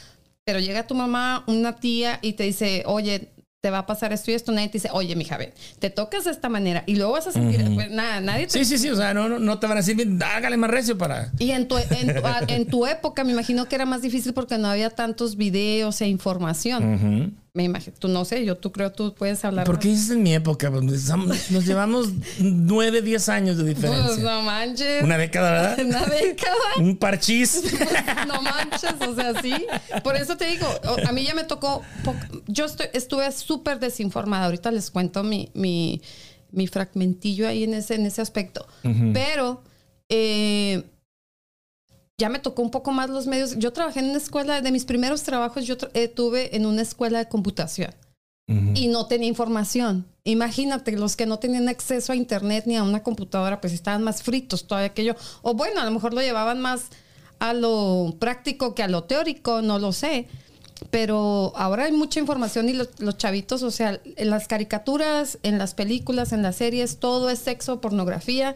Pero 0.44 0.58
llega 0.58 0.86
tu 0.86 0.94
mamá, 0.94 1.44
una 1.46 1.76
tía, 1.76 2.18
y 2.22 2.32
te 2.34 2.44
dice, 2.44 2.82
oye, 2.86 3.32
te 3.62 3.70
va 3.70 3.78
a 3.78 3.86
pasar 3.86 4.12
esto 4.12 4.32
y 4.32 4.34
esto, 4.34 4.50
nadie 4.50 4.66
te 4.66 4.72
dice, 4.72 4.88
oye, 4.90 5.14
mija, 5.14 5.36
ven, 5.36 5.52
te 5.78 5.88
tocas 5.88 6.24
de 6.24 6.32
esta 6.32 6.48
manera 6.48 6.82
y 6.84 6.96
luego 6.96 7.12
vas 7.12 7.28
a 7.28 7.32
sentir, 7.32 7.64
pues 7.74 7.92
nada, 7.92 8.20
nadie 8.20 8.48
te... 8.48 8.58
Sí, 8.58 8.64
sí, 8.64 8.76
sí, 8.76 8.90
o 8.90 8.96
sea, 8.96 9.14
no, 9.14 9.28
no, 9.28 9.38
no 9.38 9.60
te 9.60 9.68
van 9.68 9.78
a 9.78 9.82
decir, 9.82 10.04
hágale 10.34 10.56
más 10.56 10.68
recio 10.68 10.98
para... 10.98 11.30
Y 11.38 11.52
en 11.52 11.68
tu, 11.68 11.76
en, 11.78 12.66
tu, 12.66 12.86
época 12.88 13.22
me 13.22 13.30
imagino 13.30 13.66
que 13.66 13.76
era 13.76 13.86
más 13.86 14.02
difícil 14.02 14.32
porque 14.32 14.58
no 14.58 14.66
había 14.66 14.90
tantos 14.90 15.36
videos 15.36 16.00
e 16.00 16.08
información. 16.08 17.36
Me 17.54 17.64
imagino, 17.64 17.94
tú 17.98 18.08
no 18.08 18.24
sé, 18.24 18.46
yo 18.46 18.56
tú 18.56 18.72
creo 18.72 18.92
tú 18.92 19.14
puedes 19.14 19.44
hablar. 19.44 19.66
¿Por 19.66 19.78
qué 19.78 19.88
dices 19.88 20.08
en 20.08 20.22
mi 20.22 20.32
época? 20.32 20.70
Pues, 20.70 21.10
Nos 21.50 21.66
llevamos 21.66 22.08
nueve, 22.38 23.02
diez 23.02 23.28
años 23.28 23.58
de 23.58 23.64
Pues 23.64 23.76
diferencia. 23.76 24.24
no 24.24 24.40
manches. 24.40 25.04
Una 25.04 25.18
década, 25.18 25.50
¿verdad? 25.50 25.78
Una 25.84 26.06
década. 26.06 26.56
Un 26.78 26.96
parchís. 26.96 27.62
no 28.26 28.40
manches, 28.40 28.94
o 29.06 29.14
sea, 29.14 29.38
sí. 29.42 29.52
Por 30.02 30.16
eso 30.16 30.38
te 30.38 30.46
digo, 30.46 30.66
a 31.06 31.12
mí 31.12 31.24
ya 31.24 31.34
me 31.34 31.44
tocó, 31.44 31.82
yo 32.46 32.64
estoy- 32.64 32.88
estuve 32.94 33.30
súper 33.32 33.78
desinformada. 33.80 34.46
Ahorita 34.46 34.70
les 34.70 34.90
cuento 34.90 35.22
mi, 35.22 35.50
mi, 35.52 36.00
mi 36.52 36.66
fragmentillo 36.68 37.46
ahí 37.46 37.64
en 37.64 37.74
ese, 37.74 37.96
en 37.96 38.06
ese 38.06 38.22
aspecto. 38.22 38.66
Pero 39.12 39.62
eh, 40.08 40.84
ya 42.22 42.28
me 42.28 42.38
tocó 42.38 42.62
un 42.62 42.70
poco 42.70 42.92
más 42.92 43.10
los 43.10 43.26
medios. 43.26 43.58
Yo 43.58 43.72
trabajé 43.72 43.98
en 43.98 44.10
una 44.10 44.18
escuela, 44.18 44.60
de 44.60 44.70
mis 44.70 44.84
primeros 44.84 45.24
trabajos, 45.24 45.66
yo 45.66 45.74
eh, 45.92 46.06
tuve 46.06 46.54
en 46.54 46.66
una 46.66 46.80
escuela 46.82 47.18
de 47.18 47.28
computación 47.28 47.92
y 48.46 48.86
no 48.86 49.06
tenía 49.06 49.28
información. 49.28 50.06
Imagínate, 50.22 50.92
los 50.92 51.16
que 51.16 51.26
no 51.26 51.40
tenían 51.40 51.68
acceso 51.68 52.12
a 52.12 52.16
internet 52.16 52.64
ni 52.66 52.76
a 52.76 52.84
una 52.84 53.02
computadora, 53.02 53.60
pues 53.60 53.72
estaban 53.72 54.04
más 54.04 54.22
fritos 54.22 54.68
todavía 54.68 54.94
que 54.94 55.04
yo. 55.04 55.14
O 55.40 55.54
bueno, 55.54 55.80
a 55.80 55.84
lo 55.84 55.90
mejor 55.90 56.14
lo 56.14 56.20
llevaban 56.20 56.60
más 56.60 56.90
a 57.40 57.54
lo 57.54 58.14
práctico 58.20 58.76
que 58.76 58.84
a 58.84 58.88
lo 58.88 59.02
teórico, 59.02 59.60
no 59.60 59.80
lo 59.80 59.90
sé. 59.90 60.28
Pero 60.90 61.52
ahora 61.56 61.84
hay 61.84 61.92
mucha 61.92 62.20
información 62.20 62.68
y 62.68 62.74
los, 62.74 63.00
los 63.00 63.16
chavitos, 63.16 63.64
o 63.64 63.72
sea, 63.72 64.00
en 64.04 64.30
las 64.30 64.46
caricaturas, 64.46 65.38
en 65.42 65.58
las 65.58 65.74
películas, 65.74 66.32
en 66.32 66.42
las 66.42 66.54
series, 66.54 66.98
todo 66.98 67.30
es 67.30 67.40
sexo, 67.40 67.80
pornografía. 67.80 68.54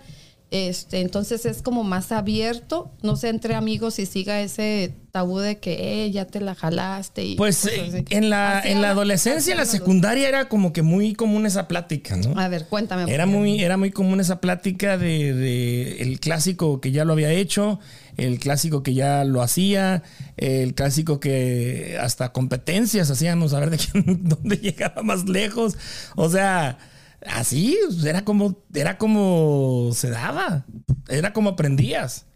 Este, 0.52 1.00
entonces 1.00 1.44
es 1.44 1.60
como 1.60 1.82
más 1.82 2.12
abierto, 2.12 2.92
no 3.02 3.16
sé, 3.16 3.30
entre 3.30 3.56
amigos 3.56 3.98
y 3.98 4.06
siga 4.06 4.40
ese 4.40 4.94
tabú 5.10 5.40
de 5.40 5.58
que 5.58 6.04
eh, 6.04 6.10
ya 6.12 6.24
te 6.26 6.40
la 6.40 6.54
jalaste. 6.54 7.24
Y 7.24 7.34
Pues 7.34 7.66
eh, 7.66 8.04
en 8.10 8.30
la, 8.30 8.60
en 8.64 8.80
la 8.80 8.90
adolescencia, 8.90 9.50
en 9.52 9.58
la 9.58 9.64
secundaria 9.64 10.28
era 10.28 10.48
como 10.48 10.72
que 10.72 10.82
muy 10.82 11.14
común 11.14 11.46
esa 11.46 11.66
plática, 11.66 12.16
¿no? 12.16 12.38
A 12.38 12.46
ver, 12.46 12.66
cuéntame. 12.68 13.12
Era 13.12 13.26
muy, 13.26 13.60
era 13.60 13.76
muy 13.76 13.90
común 13.90 14.20
esa 14.20 14.40
plática 14.40 14.96
de, 14.96 15.34
de 15.34 16.02
el 16.02 16.20
clásico 16.20 16.80
que 16.80 16.92
ya 16.92 17.04
lo 17.04 17.14
había 17.14 17.32
hecho, 17.32 17.80
el 18.16 18.38
clásico 18.38 18.84
que 18.84 18.94
ya 18.94 19.24
lo 19.24 19.42
hacía, 19.42 20.04
el 20.36 20.74
clásico 20.74 21.18
que 21.18 21.98
hasta 22.00 22.32
competencias 22.32 23.10
hacíamos 23.10 23.52
a 23.52 23.58
ver 23.58 23.70
de 23.70 23.78
quién, 23.78 24.04
dónde 24.28 24.58
llegaba 24.58 25.02
más 25.02 25.28
lejos. 25.28 25.76
O 26.14 26.30
sea, 26.30 26.78
así 27.28 27.76
era 28.04 28.24
como, 28.24 28.56
era 28.74 28.98
como 28.98 29.90
se 29.94 30.10
daba, 30.10 30.64
era 31.08 31.32
como 31.32 31.50
aprendías. 31.50 32.26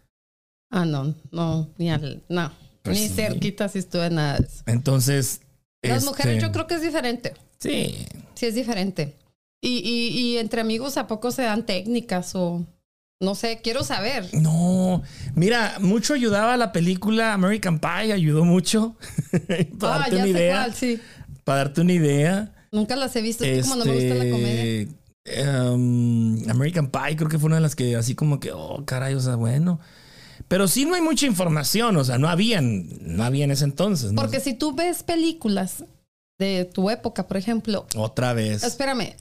Ah, 0.69 0.85
no, 0.85 1.15
no, 1.31 1.69
ni 1.77 1.91
al, 1.91 2.23
no, 2.29 2.51
Pues 2.83 2.99
ni 2.99 3.07
sí. 3.09 3.13
cerquita 3.15 3.67
si 3.69 3.79
estuve 3.79 4.09
nada 4.09 4.39
de 4.39 4.47
eso. 4.47 4.63
Entonces. 4.65 5.41
Las 5.83 5.97
este, 5.97 6.09
mujeres 6.09 6.41
yo 6.43 6.51
creo 6.51 6.67
que 6.67 6.75
es 6.75 6.81
diferente, 6.81 7.33
Sí. 7.59 8.05
sí 8.35 8.45
es 8.45 8.55
diferente. 8.55 9.15
Y, 9.63 9.77
y, 9.79 10.07
y 10.19 10.37
entre 10.37 10.61
amigos, 10.61 10.97
¿a 10.97 11.07
poco 11.07 11.31
se 11.31 11.43
dan 11.43 11.65
técnicas 11.65 12.33
o 12.35 12.65
no 13.19 13.35
sé? 13.35 13.59
Quiero 13.61 13.83
saber. 13.83 14.27
No, 14.33 15.03
mira, 15.35 15.77
mucho 15.79 16.13
ayudaba 16.15 16.57
la 16.57 16.71
película 16.71 17.33
American 17.33 17.79
Pie, 17.79 18.13
ayudó 18.13 18.45
mucho. 18.45 18.95
para 19.79 19.95
Ah, 19.95 19.99
darte 19.99 20.15
ya 20.15 20.15
una 20.17 20.23
sé 20.23 20.29
idea. 20.29 20.55
cuál, 20.55 20.73
sí. 20.73 20.99
Para 21.43 21.57
darte 21.59 21.81
una 21.81 21.93
idea. 21.93 22.53
Nunca 22.71 22.95
las 22.95 23.15
he 23.15 23.21
visto, 23.21 23.43
es 23.43 23.57
que 23.57 23.69
como 23.69 23.75
no 23.75 23.85
me 23.85 23.93
gusta 23.93 24.15
la 24.15 24.29
comedia. 24.29 24.87
este, 25.25 25.49
um, 25.49 26.49
American 26.49 26.89
Pie 26.89 27.17
creo 27.17 27.29
que 27.29 27.37
fue 27.37 27.47
una 27.47 27.57
de 27.57 27.61
las 27.61 27.75
que 27.75 27.95
así 27.95 28.15
como 28.15 28.39
que, 28.39 28.51
oh, 28.53 28.83
caray, 28.85 29.13
o 29.13 29.19
sea, 29.19 29.35
bueno. 29.35 29.79
Pero 30.47 30.67
sí 30.67 30.85
no 30.85 30.95
hay 30.95 31.01
mucha 31.01 31.25
información, 31.25 31.97
o 31.97 32.03
sea, 32.03 32.17
no 32.17 32.29
habían, 32.29 32.87
no 33.01 33.23
había 33.23 33.45
en 33.45 33.51
ese 33.51 33.65
entonces. 33.65 34.11
¿no? 34.11 34.21
Porque 34.21 34.39
si 34.39 34.53
tú 34.53 34.73
ves 34.73 35.03
películas 35.03 35.83
de 36.39 36.65
tu 36.65 36.89
época, 36.89 37.27
por 37.27 37.37
ejemplo, 37.37 37.85
Otra 37.95 38.33
vez. 38.33 38.63
Espérame. 38.63 39.15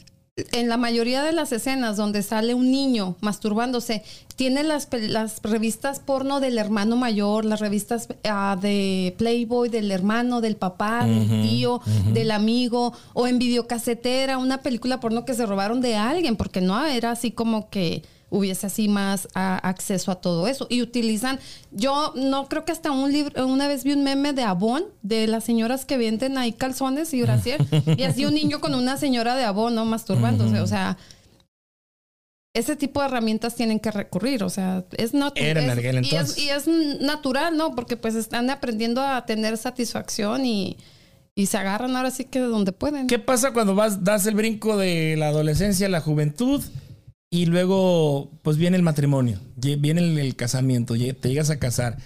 En 0.53 0.69
la 0.69 0.77
mayoría 0.77 1.23
de 1.23 1.33
las 1.33 1.53
escenas 1.53 1.97
donde 1.97 2.23
sale 2.23 2.55
un 2.55 2.71
niño 2.71 3.17
masturbándose, 3.21 4.03
tiene 4.37 4.63
las, 4.63 4.89
las 4.93 5.43
revistas 5.43 6.01
porno 6.01 6.41
del 6.41 6.59
hermano 6.59 6.97
mayor, 6.97 7.45
las 7.45 7.61
revistas 7.61 8.09
ah, 8.25 8.57
de 8.61 9.15
Playboy 9.19 9.69
del 9.69 9.91
hermano, 9.91 10.41
del 10.41 10.57
papá, 10.57 11.05
del 11.05 11.29
tío, 11.43 11.81
del 12.13 12.31
amigo, 12.31 12.93
o 13.13 13.27
en 13.27 13.39
videocasetera, 13.39 14.39
una 14.39 14.63
película 14.63 15.01
porno 15.01 15.25
que 15.25 15.35
se 15.35 15.47
robaron 15.47 15.81
de 15.81 15.97
alguien, 15.97 16.37
porque 16.37 16.61
no 16.61 16.85
era 16.87 17.11
así 17.11 17.31
como 17.31 17.69
que 17.69 18.03
hubiese 18.31 18.67
así 18.67 18.89
más 18.89 19.29
acceso 19.35 20.11
a 20.11 20.21
todo 20.21 20.49
eso. 20.49 20.67
Y 20.71 20.83
utilizan, 20.83 21.39
yo 21.73 22.15
no 22.17 22.49
creo 22.49 22.65
que 22.65 22.73
hasta 22.73 22.91
un 22.91 23.13
libro, 23.13 23.47
una 23.47 23.69
vez 23.69 23.85
vi 23.85 23.93
un 23.93 24.03
meme 24.03 24.33
de 24.33 24.45
Avon, 24.45 24.85
de 25.03 25.27
las 25.27 25.45
señoras 25.45 25.85
que 25.85 25.99
venden 25.99 26.39
ahí 26.39 26.53
calzones 26.53 27.13
y 27.13 27.23
brasier, 27.23 27.61
y 27.99 28.05
así 28.05 28.25
un 28.25 28.35
niño 28.35 28.61
con 28.61 28.75
una 28.75 28.97
señora 28.97 29.37
de 29.37 29.45
Avon, 29.45 29.75
¿no? 29.75 29.85
Masturbándose, 29.85 30.61
o 30.61 30.67
sea... 30.67 30.97
Ese 32.53 32.75
tipo 32.75 32.99
de 32.99 33.07
herramientas 33.07 33.55
tienen 33.55 33.79
que 33.79 33.93
recurrir, 33.93 34.43
o 34.43 34.51
sea, 34.51 34.85
es 34.99 35.15
natural. 35.15 36.03
Y, 36.03 36.43
y 36.43 36.49
es 36.49 36.67
natural, 37.01 37.57
¿no? 37.57 37.77
Porque 37.77 37.97
pues 37.97 38.17
están 38.17 38.51
aprendiendo 38.51 39.01
a 39.03 39.25
tener 39.25 39.57
satisfacción 39.57 40.45
y, 40.45 40.77
y 41.37 41.47
se 41.47 41.59
agarran 41.59 41.97
ahora 41.97 42.11
sí 42.11 42.25
que 42.25 42.41
de 42.41 42.47
donde 42.47 42.73
pueden. 42.73 43.07
¿Qué 43.07 43.21
pasa 43.21 43.53
cuando 43.53 43.77
vas, 43.77 44.03
das 44.03 44.27
el 44.27 44.35
brinco 44.35 44.77
de 44.77 45.15
la 45.17 45.29
adolescencia 45.29 45.87
a 45.87 45.91
la 45.91 46.01
juventud 46.01 46.61
y 47.31 47.47
luego 47.47 48.31
pues 48.43 48.57
viene 48.57 48.77
el 48.77 48.83
matrimonio, 48.83 49.39
viene 49.57 50.01
el, 50.01 50.19
el 50.19 50.35
casamiento, 50.37 50.95
te 50.95 51.29
llegas 51.29 51.51
a 51.51 51.59
casar? 51.61 51.97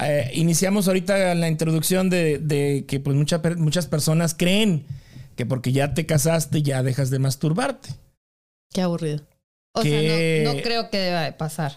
Eh, 0.00 0.30
iniciamos 0.34 0.86
ahorita 0.86 1.34
la 1.34 1.48
introducción 1.48 2.08
de, 2.08 2.38
de 2.38 2.84
que 2.86 3.00
pues 3.00 3.16
mucha 3.16 3.42
muchas 3.56 3.86
personas 3.88 4.34
creen 4.34 4.86
que 5.36 5.44
porque 5.44 5.72
ya 5.72 5.94
te 5.94 6.06
casaste 6.06 6.62
ya 6.62 6.82
dejas 6.84 7.10
de 7.10 7.18
masturbarte. 7.18 7.90
Qué 8.72 8.82
aburrido. 8.82 9.22
O 9.72 9.82
Que- 9.82 10.42
sea, 10.44 10.52
no, 10.52 10.54
no 10.56 10.62
creo 10.62 10.90
que 10.90 10.98
deba 10.98 11.22
de 11.22 11.32
pasar 11.32 11.76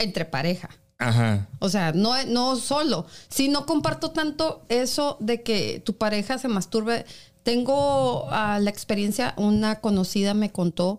entre 0.00 0.24
pareja. 0.24 0.70
Ajá. 0.98 1.46
O 1.60 1.68
sea, 1.68 1.92
no, 1.92 2.20
no 2.26 2.56
solo. 2.56 3.06
Si 3.28 3.48
no 3.48 3.66
comparto 3.66 4.10
tanto 4.10 4.64
eso 4.68 5.16
de 5.20 5.42
que 5.44 5.78
tu 5.84 5.96
pareja 5.96 6.38
se 6.38 6.48
masturbe. 6.48 7.04
Tengo 7.44 8.26
ah, 8.30 8.58
la 8.60 8.68
experiencia, 8.70 9.32
una 9.36 9.80
conocida 9.80 10.34
me 10.34 10.50
contó, 10.50 10.98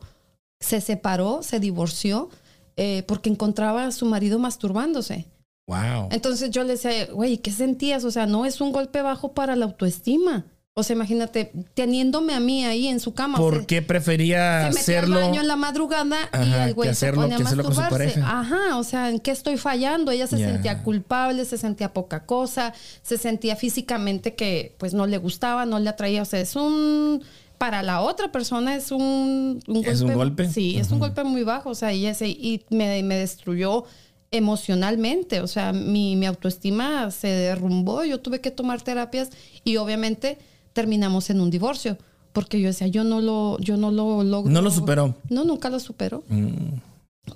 se 0.60 0.82
separó, 0.82 1.40
se 1.42 1.60
divorció, 1.60 2.30
eh, 2.78 3.04
porque 3.08 3.30
encontraba 3.30 3.86
a 3.86 3.92
su 3.92 4.06
marido 4.06 4.40
masturbándose. 4.40 5.26
Wow. 5.68 6.10
Entonces 6.12 6.50
yo 6.52 6.64
le 6.64 6.72
decía, 6.74 7.08
güey, 7.12 7.38
¿qué 7.38 7.52
sentías? 7.52 8.04
O 8.04 8.12
sea, 8.12 8.26
no 8.26 8.46
es 8.46 8.60
un 8.60 8.72
golpe 8.72 9.02
bajo 9.02 9.34
para 9.34 9.56
la 9.56 9.66
autoestima. 9.66 10.46
O 10.76 10.84
sea, 10.84 10.96
imagínate, 10.96 11.52
teniéndome 11.74 12.34
a 12.34 12.40
mí 12.40 12.64
ahí 12.64 12.88
en 12.88 13.00
su 13.02 13.14
cama. 13.14 13.38
o 13.38 13.42
¿Por 13.42 13.58
sea, 13.58 13.68
qué 13.68 13.82
prefería 13.82 14.72
se 14.72 14.80
hacerlo? 14.80 15.18
al 15.18 15.24
baño 15.26 15.42
en 15.42 15.48
la 15.48 15.58
madrugada 15.58 16.18
y 16.34 16.38
Ajá, 16.38 16.68
el 16.70 16.74
güey 16.74 16.88
se 16.88 16.92
hacerlo- 16.92 17.22
ponía 17.24 17.36
a 17.36 17.40
masturbarse. 17.40 18.22
Ajá, 18.24 18.78
o 18.78 18.84
sea, 18.84 19.10
¿en 19.10 19.20
qué 19.20 19.32
estoy 19.32 19.58
fallando? 19.58 20.12
Ella 20.12 20.26
se 20.28 20.38
sentía 20.38 20.82
culpable, 20.84 21.44
se 21.44 21.58
sentía 21.58 21.92
poca 21.94 22.26
cosa, 22.26 22.74
se 23.02 23.18
sentía 23.18 23.56
físicamente 23.58 24.36
que 24.36 24.76
pues 24.80 24.94
no 24.94 25.06
le 25.06 25.18
gustaba, 25.18 25.66
no 25.66 25.80
le 25.80 25.90
atraía. 25.90 26.22
O 26.22 26.26
sea, 26.26 26.40
es 26.40 26.56
un... 26.56 27.24
Para 27.60 27.84
la 27.84 28.00
otra 28.02 28.32
persona 28.32 28.76
es 28.76 28.92
un, 28.92 29.62
un 29.68 29.86
¿Es 29.86 30.02
un 30.02 30.14
golpe? 30.14 30.50
Sí, 30.50 30.78
es 30.78 30.92
un 30.92 31.00
golpe 31.00 31.24
muy 31.24 31.44
bajo. 31.44 31.70
O 31.70 31.76
sea, 31.76 31.92
ella 31.92 32.14
se, 32.14 32.30
y 32.30 32.64
me, 32.70 33.04
me 33.04 33.16
destruyó 33.16 33.84
emocionalmente. 34.32 35.42
O 35.42 35.48
sea, 35.48 35.74
mi, 35.74 36.16
mi 36.16 36.26
autoestima 36.26 37.12
se 37.12 37.28
derrumbó. 37.28 38.06
Yo 38.06 38.22
tuve 38.22 38.40
que 38.40 38.50
tomar 38.50 38.82
terapias 38.82 39.30
y 39.66 39.76
obviamente 39.76 40.38
terminamos 40.74 41.30
en 41.30 41.42
un 41.42 41.52
divorcio. 41.52 41.98
Porque 42.32 42.62
yo 42.62 42.68
decía, 42.68 42.88
yo 42.88 43.04
no 43.04 43.20
lo, 43.20 43.60
yo 43.60 43.76
no 43.76 43.92
lo 43.92 44.24
logro. 44.24 44.50
No 44.52 44.62
lo 44.62 44.72
superó. 44.72 45.16
No, 45.30 45.44
nunca 45.44 45.70
lo 45.70 45.82
superó. 45.82 46.24
Mm. 46.30 46.80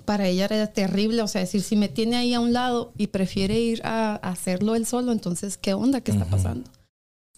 Para 0.06 0.26
ella 0.26 0.46
era 0.46 0.66
terrible, 0.68 1.20
o 1.20 1.28
sea, 1.28 1.42
decir, 1.42 1.62
si 1.62 1.76
me 1.76 1.88
tiene 1.88 2.16
ahí 2.16 2.32
a 2.32 2.40
un 2.40 2.54
lado 2.54 2.92
y 2.96 3.08
prefiere 3.08 3.60
ir 3.60 3.82
a, 3.84 4.14
a 4.14 4.30
hacerlo 4.30 4.74
él 4.74 4.86
solo, 4.86 5.12
entonces, 5.12 5.58
¿qué 5.58 5.74
onda? 5.74 6.00
¿Qué 6.00 6.12
está 6.12 6.24
pasando? 6.24 6.68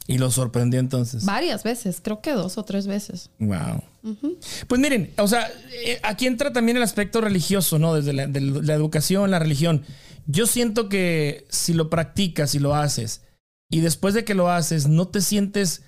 Y 0.09 0.19
lo 0.19 0.31
sorprendió 0.31 0.79
entonces. 0.79 1.25
Varias 1.25 1.65
veces, 1.65 2.01
creo 2.03 2.21
que 2.21 2.33
dos 2.33 2.59
o 2.59 2.65
tres 2.65 2.87
veces. 2.87 3.31
Wow. 3.41 3.83
Pues 4.69 4.81
miren, 4.81 5.13
o 5.19 5.27
sea, 5.27 5.51
eh, 5.85 5.99
aquí 6.05 6.27
entra 6.27 6.53
también 6.53 6.77
el 6.77 6.83
aspecto 6.85 7.21
religioso, 7.21 7.79
¿no? 7.81 7.93
Desde 7.95 8.13
la, 8.13 8.27
de 8.29 8.41
la 8.41 8.75
educación, 8.75 9.31
la 9.33 9.41
religión. 9.41 9.83
Yo 10.27 10.47
siento 10.47 10.89
que 10.89 11.45
si 11.49 11.73
lo 11.73 11.91
practicas 11.91 12.55
y 12.55 12.61
lo 12.61 12.75
haces, 12.77 13.23
y 13.69 13.81
después 13.81 14.15
de 14.15 14.25
que 14.25 14.35
lo 14.35 14.49
haces, 14.49 14.87
no 14.87 15.09
te 15.09 15.21
sientes 15.21 15.83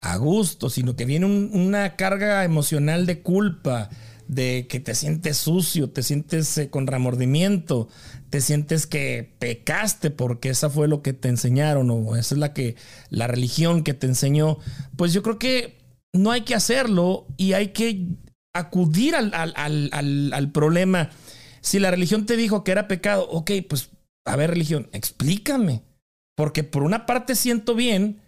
a 0.00 0.16
gusto, 0.16 0.70
sino 0.70 0.94
que 0.94 1.04
viene 1.04 1.26
un- 1.26 1.50
una 1.52 1.96
carga 1.96 2.44
emocional 2.44 3.04
de 3.06 3.20
culpa, 3.22 3.90
de 4.28 4.66
que 4.68 4.80
te 4.80 4.94
sientes 4.94 5.36
sucio, 5.36 5.90
te 5.90 6.02
sientes 6.02 6.56
eh, 6.58 6.70
con 6.70 6.86
remordimiento, 6.86 7.88
te 8.30 8.40
sientes 8.40 8.86
que 8.86 9.34
pecaste 9.38 10.10
porque 10.10 10.50
esa 10.50 10.70
fue 10.70 10.88
lo 10.88 11.02
que 11.02 11.12
te 11.12 11.28
enseñaron 11.28 11.90
o 11.90 12.16
esa 12.16 12.34
es 12.34 12.38
la 12.38 12.52
que 12.52 12.76
la 13.10 13.26
religión 13.26 13.82
que 13.82 13.94
te 13.94 14.06
enseñó, 14.06 14.58
pues 14.96 15.12
yo 15.12 15.22
creo 15.22 15.38
que 15.38 15.78
no 16.12 16.30
hay 16.30 16.42
que 16.42 16.54
hacerlo 16.54 17.26
y 17.36 17.52
hay 17.52 17.68
que 17.68 18.06
acudir 18.54 19.14
al, 19.14 19.32
al- 19.34 19.54
al- 19.56 20.32
al- 20.32 20.52
problema. 20.52 21.10
Si 21.60 21.78
la 21.78 21.90
religión 21.90 22.26
te 22.26 22.36
dijo 22.36 22.64
que 22.64 22.72
era 22.72 22.88
pecado, 22.88 23.28
ok, 23.28 23.50
pues 23.68 23.90
a 24.24 24.36
ver 24.36 24.50
religión, 24.50 24.88
explícame. 24.92 25.82
Porque 26.36 26.64
por 26.64 26.82
una 26.82 27.06
parte 27.06 27.34
siento 27.34 27.74
bien 27.74 28.20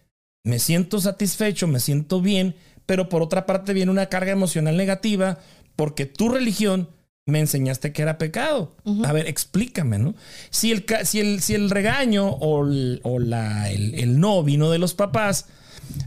me 0.45 0.59
siento 0.59 0.99
satisfecho, 1.01 1.67
me 1.67 1.81
siento 1.81 2.23
bien, 2.23 2.55
pero 2.87 3.09
por 3.11 3.21
otra 3.23 3.45
parte 3.45 3.75
viene 3.75 3.91
una 3.91 4.07
carga 4.07 4.33
emocional 4.33 4.77
negativa 4.79 5.39
porque 5.79 6.07
tu 6.07 6.29
religión 6.29 6.89
me 7.25 7.39
enseñaste 7.39 7.93
que 7.93 8.03
era 8.03 8.19
pecado. 8.19 8.75
A 9.05 9.13
ver, 9.13 9.29
explícame, 9.29 9.99
¿no? 9.99 10.17
Si 10.51 10.73
el, 10.73 10.85
si 11.05 11.21
el, 11.21 11.41
si 11.41 11.55
el 11.55 11.71
regaño 11.71 12.27
o, 12.27 12.67
el, 12.67 13.01
o 13.05 13.21
la, 13.21 13.71
el, 13.71 13.95
el, 13.95 14.19
no 14.19 14.43
vino 14.43 14.73
de 14.73 14.79
los 14.79 14.95
papás, 14.95 15.47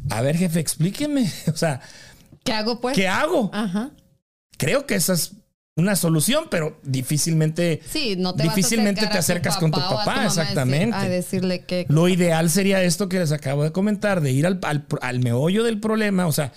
a 0.09 0.21
ver, 0.21 0.35
jefe, 0.35 0.59
explíqueme. 0.59 1.31
O 1.53 1.55
sea, 1.55 1.79
¿qué 2.43 2.51
hago 2.51 2.81
pues? 2.81 2.97
¿Qué 2.97 3.07
hago? 3.07 3.49
Ajá. 3.53 3.91
Creo 4.57 4.85
que 4.85 4.95
esa 4.95 5.13
es 5.13 5.35
una 5.77 5.95
solución, 5.95 6.47
pero 6.51 6.77
difícilmente, 6.83 7.81
sí, 7.89 8.17
no 8.17 8.35
te 8.35 8.43
a 8.43 8.53
te 8.53 9.17
acercas 9.17 9.55
con 9.55 9.71
tu 9.71 9.79
papá, 9.79 10.25
exactamente. 10.25 10.97
A, 10.97 11.07
decirle 11.07 11.63
que... 11.63 11.85
Lo 11.87 12.09
ideal 12.09 12.49
sería 12.49 12.83
esto 12.83 13.07
que 13.07 13.19
les 13.19 13.31
acabo 13.31 13.63
de 13.63 13.71
comentar, 13.71 14.19
de 14.19 14.31
ir 14.31 14.45
al, 14.45 14.59
al, 14.63 14.85
al 14.99 15.19
meollo 15.21 15.63
del 15.63 15.79
problema, 15.79 16.27
o 16.27 16.33
sea, 16.33 16.51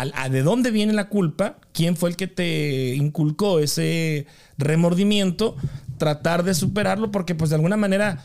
a, 0.00 0.28
de 0.28 0.42
dónde 0.42 0.70
viene 0.70 0.92
la 0.92 1.08
culpa, 1.08 1.56
quién 1.72 1.96
fue 1.96 2.10
el 2.10 2.16
que 2.16 2.26
te 2.26 2.94
inculcó 2.94 3.58
ese 3.58 4.26
remordimiento, 4.56 5.56
tratar 5.98 6.42
de 6.42 6.54
superarlo, 6.54 7.10
porque 7.10 7.34
pues 7.34 7.50
de 7.50 7.56
alguna 7.56 7.76
manera 7.76 8.24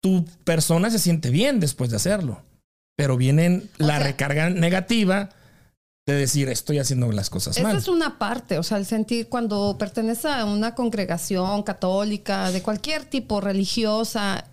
tu 0.00 0.24
persona 0.44 0.90
se 0.90 0.98
siente 0.98 1.30
bien 1.30 1.60
después 1.60 1.90
de 1.90 1.96
hacerlo. 1.96 2.42
Pero 2.96 3.16
viene 3.16 3.62
la 3.78 3.98
recarga 3.98 4.50
negativa 4.50 5.30
de 6.06 6.14
decir 6.14 6.48
estoy 6.48 6.78
haciendo 6.78 7.10
las 7.12 7.30
cosas 7.30 7.60
mal. 7.62 7.72
Esa 7.72 7.78
es 7.78 7.88
una 7.88 8.18
parte, 8.18 8.58
o 8.58 8.62
sea, 8.62 8.78
el 8.78 8.86
sentir 8.86 9.28
cuando 9.28 9.76
perteneces 9.78 10.26
a 10.26 10.44
una 10.44 10.74
congregación 10.74 11.62
católica, 11.62 12.50
de 12.50 12.62
cualquier 12.62 13.04
tipo 13.04 13.40
religiosa, 13.40 14.44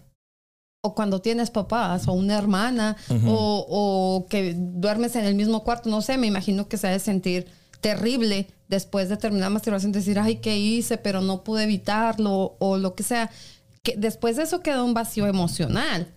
o 0.81 0.95
cuando 0.95 1.21
tienes 1.21 1.49
papás 1.49 2.07
o 2.07 2.13
una 2.13 2.37
hermana 2.37 2.95
o, 3.25 4.25
que 4.29 4.55
duermes 4.57 5.15
en 5.15 5.25
el 5.25 5.35
mismo 5.35 5.63
cuarto, 5.63 5.89
no 5.89 6.01
sé, 6.01 6.17
me 6.17 6.27
imagino 6.27 6.67
que 6.67 6.77
se 6.77 6.87
ha 6.87 6.91
de 6.91 6.99
sentir 6.99 7.47
terrible 7.81 8.47
después 8.67 9.09
de 9.09 9.17
terminar 9.17 9.49
masturbación, 9.49 9.91
decir, 9.91 10.19
ay, 10.19 10.37
¿qué 10.37 10.57
hice? 10.57 10.97
Pero 10.97 11.21
no 11.21 11.43
pude 11.43 11.63
evitarlo 11.63 12.55
o 12.59 12.77
lo 12.77 12.95
que 12.95 13.03
sea. 13.03 13.29
Que 13.83 13.95
después 13.97 14.35
de 14.35 14.43
eso 14.43 14.61
queda 14.61 14.83
un 14.83 14.93
vacío 14.93 15.27
emocional. 15.27 16.11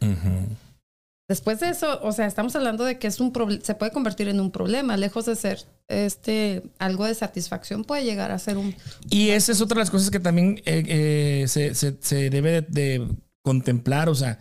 Después 1.28 1.60
de 1.60 1.68
eso, 1.68 2.00
o 2.02 2.10
sea, 2.10 2.26
estamos 2.26 2.56
hablando 2.56 2.84
de 2.84 2.98
que 2.98 3.06
es 3.06 3.20
un 3.20 3.32
se 3.62 3.76
puede 3.76 3.92
convertir 3.92 4.26
en 4.26 4.40
un 4.40 4.50
problema, 4.50 4.96
lejos 4.96 5.26
de 5.26 5.36
ser 5.36 5.64
este 5.86 6.64
algo 6.80 7.04
de 7.04 7.14
satisfacción, 7.14 7.84
puede 7.84 8.02
llegar 8.02 8.32
a 8.32 8.38
ser 8.40 8.56
un... 8.56 8.74
Y 9.10 9.30
esa 9.30 9.52
es 9.52 9.60
otra 9.60 9.76
de 9.76 9.82
las 9.82 9.90
cosas 9.90 10.10
que 10.10 10.18
también 10.18 10.60
eh, 10.64 10.82
eh, 10.88 11.44
se, 11.46 11.74
se, 11.74 12.30
debe 12.30 12.62
de 12.62 13.06
contemplar, 13.42 14.08
o 14.08 14.14
sea, 14.14 14.38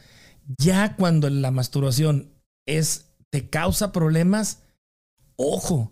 ya 0.58 0.96
cuando 0.96 1.30
la 1.30 1.52
masturbación 1.52 2.34
es, 2.66 3.12
te 3.30 3.50
causa 3.50 3.92
problemas, 3.92 4.64
ojo, 5.36 5.92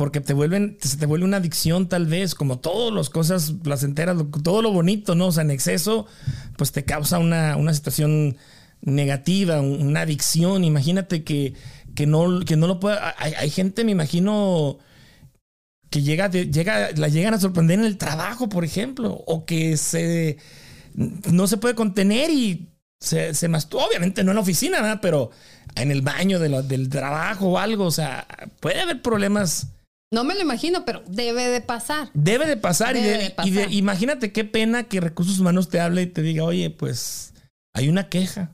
porque 0.00 0.22
te 0.22 0.32
vuelven, 0.32 0.78
se 0.80 0.96
te 0.96 1.04
vuelve 1.04 1.26
una 1.26 1.36
adicción 1.38 1.88
tal 1.88 2.06
vez, 2.06 2.34
como 2.34 2.58
todas 2.58 2.90
las 2.94 3.10
cosas 3.10 3.52
placenteras, 3.62 4.16
todo 4.42 4.62
lo 4.62 4.72
bonito, 4.72 5.14
¿no? 5.14 5.26
O 5.26 5.32
sea, 5.32 5.42
en 5.42 5.50
exceso, 5.50 6.06
pues 6.56 6.72
te 6.72 6.86
causa 6.86 7.18
una, 7.18 7.56
una 7.56 7.74
situación 7.74 8.38
negativa, 8.80 9.60
una 9.60 10.00
adicción. 10.00 10.64
Imagínate 10.64 11.22
que, 11.22 11.52
que, 11.94 12.06
no, 12.06 12.40
que 12.40 12.56
no 12.56 12.66
lo 12.66 12.80
pueda. 12.80 13.14
Hay, 13.18 13.50
gente, 13.50 13.84
me 13.84 13.92
imagino, 13.92 14.78
que 15.90 16.00
llega, 16.00 16.30
llega, 16.30 16.92
la 16.92 17.08
llegan 17.08 17.34
a 17.34 17.40
sorprender 17.40 17.78
en 17.78 17.84
el 17.84 17.98
trabajo, 17.98 18.48
por 18.48 18.64
ejemplo, 18.64 19.22
o 19.26 19.44
que 19.44 19.76
se 19.76 20.38
no 21.00 21.46
se 21.46 21.56
puede 21.56 21.74
contener 21.74 22.30
y 22.30 22.68
se, 23.00 23.34
se 23.34 23.46
Obviamente 23.46 24.22
no 24.22 24.32
en 24.32 24.36
la 24.36 24.42
oficina, 24.42 24.80
¿verdad? 24.80 25.00
pero 25.00 25.30
en 25.74 25.90
el 25.90 26.02
baño 26.02 26.38
del 26.38 26.88
trabajo 26.88 27.50
o 27.50 27.58
algo. 27.58 27.86
O 27.86 27.90
sea, 27.90 28.26
puede 28.60 28.80
haber 28.80 29.02
problemas. 29.02 29.68
No 30.12 30.24
me 30.24 30.34
lo 30.34 30.40
imagino, 30.40 30.84
pero 30.84 31.02
debe 31.06 31.48
de 31.48 31.60
pasar. 31.60 32.10
Debe 32.14 32.46
de 32.46 32.56
pasar. 32.56 32.96
y, 32.96 33.78
imagínate 33.78 34.32
qué 34.32 34.44
pena 34.44 34.84
que 34.84 35.00
Recursos 35.00 35.38
Humanos 35.38 35.68
te 35.68 35.80
hable 35.80 36.02
y 36.02 36.06
te 36.06 36.22
diga, 36.22 36.44
oye, 36.44 36.70
pues 36.70 37.32
hay 37.72 37.88
una 37.88 38.08
queja. 38.08 38.50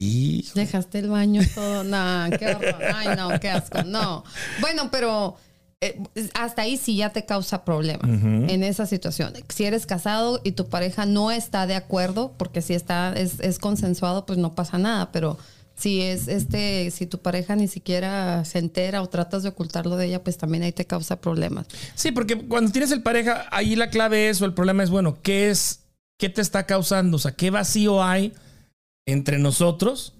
Y... 0.00 0.46
Dejaste 0.54 0.98
el 0.98 1.10
baño 1.10 1.42
todo. 1.54 1.84
No, 1.84 2.26
qué 2.38 2.54
horror. 2.54 2.82
Ay, 2.94 3.16
no, 3.16 3.38
qué 3.38 3.50
asco. 3.50 3.82
No. 3.84 4.24
Bueno, 4.60 4.90
pero 4.90 5.36
hasta 6.34 6.62
ahí 6.62 6.76
sí 6.76 6.96
ya 6.96 7.10
te 7.10 7.24
causa 7.24 7.64
problema 7.64 8.08
en 8.08 8.62
esa 8.62 8.86
situación. 8.86 9.32
Si 9.48 9.64
eres 9.64 9.86
casado 9.86 10.40
y 10.44 10.52
tu 10.52 10.68
pareja 10.68 11.06
no 11.06 11.30
está 11.30 11.66
de 11.66 11.74
acuerdo, 11.74 12.34
porque 12.36 12.62
si 12.62 12.74
está, 12.74 13.12
es, 13.14 13.58
consensuado, 13.58 14.26
pues 14.26 14.38
no 14.38 14.54
pasa 14.54 14.78
nada, 14.78 15.12
pero 15.12 15.38
si 15.76 16.00
es 16.02 16.28
este, 16.28 16.90
si 16.90 17.06
tu 17.06 17.18
pareja 17.18 17.56
ni 17.56 17.66
siquiera 17.66 18.44
se 18.44 18.58
entera 18.58 19.02
o 19.02 19.08
tratas 19.08 19.42
de 19.42 19.48
ocultarlo 19.50 19.96
de 19.96 20.06
ella, 20.06 20.22
pues 20.22 20.36
también 20.36 20.62
ahí 20.62 20.72
te 20.72 20.84
causa 20.84 21.20
problemas. 21.20 21.66
Sí, 21.94 22.12
porque 22.12 22.36
cuando 22.36 22.70
tienes 22.70 22.92
el 22.92 23.02
pareja, 23.02 23.46
ahí 23.50 23.74
la 23.74 23.90
clave 23.90 24.28
es 24.28 24.40
o 24.40 24.44
el 24.44 24.54
problema 24.54 24.82
es, 24.82 24.90
bueno, 24.90 25.18
¿qué 25.22 25.50
es, 25.50 25.80
qué 26.18 26.28
te 26.28 26.40
está 26.40 26.66
causando? 26.66 27.16
O 27.16 27.20
sea, 27.20 27.32
¿qué 27.32 27.50
vacío 27.50 28.02
hay 28.02 28.32
entre 29.06 29.38
nosotros 29.38 30.14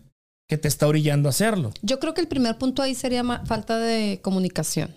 que 0.49 0.59
te 0.59 0.69
está 0.69 0.88
orillando 0.88 1.29
a 1.29 1.31
hacerlo? 1.31 1.73
Yo 1.83 2.01
creo 2.01 2.15
que 2.15 2.21
el 2.21 2.29
primer 2.29 2.59
punto 2.59 2.83
ahí 2.83 2.95
sería 2.95 3.23
falta 3.45 3.79
de 3.79 4.21
comunicación 4.23 4.91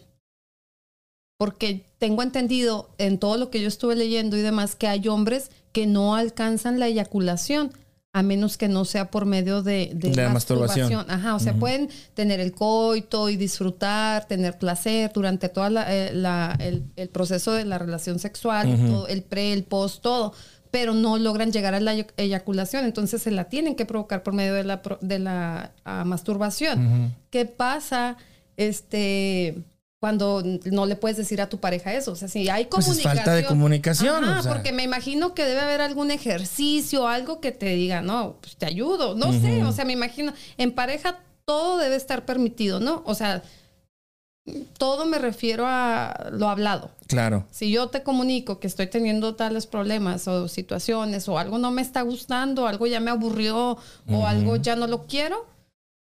porque 1.37 1.85
tengo 1.99 2.23
entendido 2.23 2.89
en 2.97 3.19
todo 3.19 3.37
lo 3.37 3.49
que 3.49 3.61
yo 3.61 3.67
estuve 3.67 3.95
leyendo 3.95 4.37
y 4.37 4.41
demás 4.41 4.75
que 4.75 4.87
hay 4.87 5.07
hombres 5.07 5.51
que 5.71 5.85
no 5.85 6.15
alcanzan 6.15 6.79
la 6.79 6.87
eyaculación 6.87 7.71
a 8.13 8.23
menos 8.23 8.57
que 8.57 8.67
no 8.67 8.83
sea 8.83 9.11
por 9.11 9.25
medio 9.25 9.61
de, 9.61 9.95
la 10.15 10.29
masturbación. 10.29 11.05
Ajá, 11.07 11.35
o 11.35 11.39
sea, 11.39 11.53
pueden 11.53 11.89
tener 12.15 12.39
el 12.39 12.51
coito 12.51 13.29
y 13.29 13.37
disfrutar, 13.37 14.25
tener 14.25 14.57
placer 14.57 15.11
durante 15.13 15.49
todo 15.49 15.67
eh, 15.87 16.11
el, 16.95 17.09
proceso 17.09 17.51
de 17.51 17.65
la 17.65 17.77
relación 17.77 18.17
sexual, 18.17 19.05
el 19.07 19.21
pre, 19.21 19.53
el 19.53 19.65
post, 19.65 20.01
todo, 20.01 20.33
pero 20.71 20.95
no 20.95 21.19
logran 21.19 21.51
llegar 21.51 21.75
a 21.75 21.79
la 21.79 21.93
eyaculación, 22.17 22.85
entonces 22.85 23.21
se 23.21 23.29
la 23.29 23.45
tienen 23.45 23.75
que 23.75 23.85
provocar 23.85 24.23
por 24.23 24.33
medio 24.33 24.55
de 24.55 24.63
la, 24.63 24.81
de 24.99 25.19
la 25.19 25.73
ah, 25.85 26.03
masturbación. 26.03 27.13
¿Qué 27.29 27.45
pasa? 27.45 28.17
Este 28.55 29.63
cuando 29.99 30.43
no 30.65 30.85
le 30.85 30.95
puedes 30.95 31.17
decir 31.17 31.41
a 31.41 31.49
tu 31.49 31.59
pareja 31.59 31.93
eso. 31.93 32.11
O 32.11 32.15
sea, 32.15 32.27
si 32.27 32.49
hay 32.49 32.65
comunicación. 32.65 32.95
Pues 32.95 32.97
es 32.99 33.03
falta 33.03 33.33
de 33.33 33.45
comunicación. 33.45 34.25
porque 34.47 34.71
me 34.71 34.83
imagino 34.83 35.33
que 35.33 35.43
debe 35.45 35.61
haber 35.61 35.81
algún 35.81 36.11
ejercicio, 36.11 37.07
algo 37.07 37.41
que 37.41 37.51
te 37.51 37.67
diga, 37.67 38.01
no, 38.01 38.35
pues 38.41 38.55
te 38.57 38.65
ayudo. 38.65 39.15
No 39.15 39.31
sé, 39.33 39.63
o 39.63 39.71
sea, 39.71 39.85
me 39.85 39.93
imagino. 39.93 40.33
En 40.57 40.71
pareja 40.71 41.19
todo 41.45 41.77
debe 41.77 41.95
estar 41.95 42.25
permitido, 42.25 42.79
¿no? 42.79 43.01
O 43.05 43.15
sea, 43.15 43.41
todo 44.77 45.05
me 45.05 45.17
refiero 45.17 45.65
a 45.67 46.29
lo 46.31 46.49
hablado. 46.49 46.91
Claro. 47.07 47.45
Si 47.51 47.71
yo 47.71 47.87
te 47.87 48.03
comunico 48.03 48.59
que 48.59 48.67
estoy 48.67 48.87
teniendo 48.87 49.35
tales 49.35 49.65
problemas 49.65 50.27
o 50.27 50.47
situaciones 50.47 51.27
o 51.27 51.39
algo 51.39 51.57
no 51.57 51.71
me 51.71 51.81
está 51.81 52.01
gustando, 52.01 52.67
algo 52.67 52.85
ya 52.85 52.99
me 52.99 53.11
aburrió 53.11 53.77
o 54.09 54.25
algo 54.25 54.57
ya 54.57 54.75
no 54.75 54.87
lo 54.87 55.05
quiero, 55.07 55.45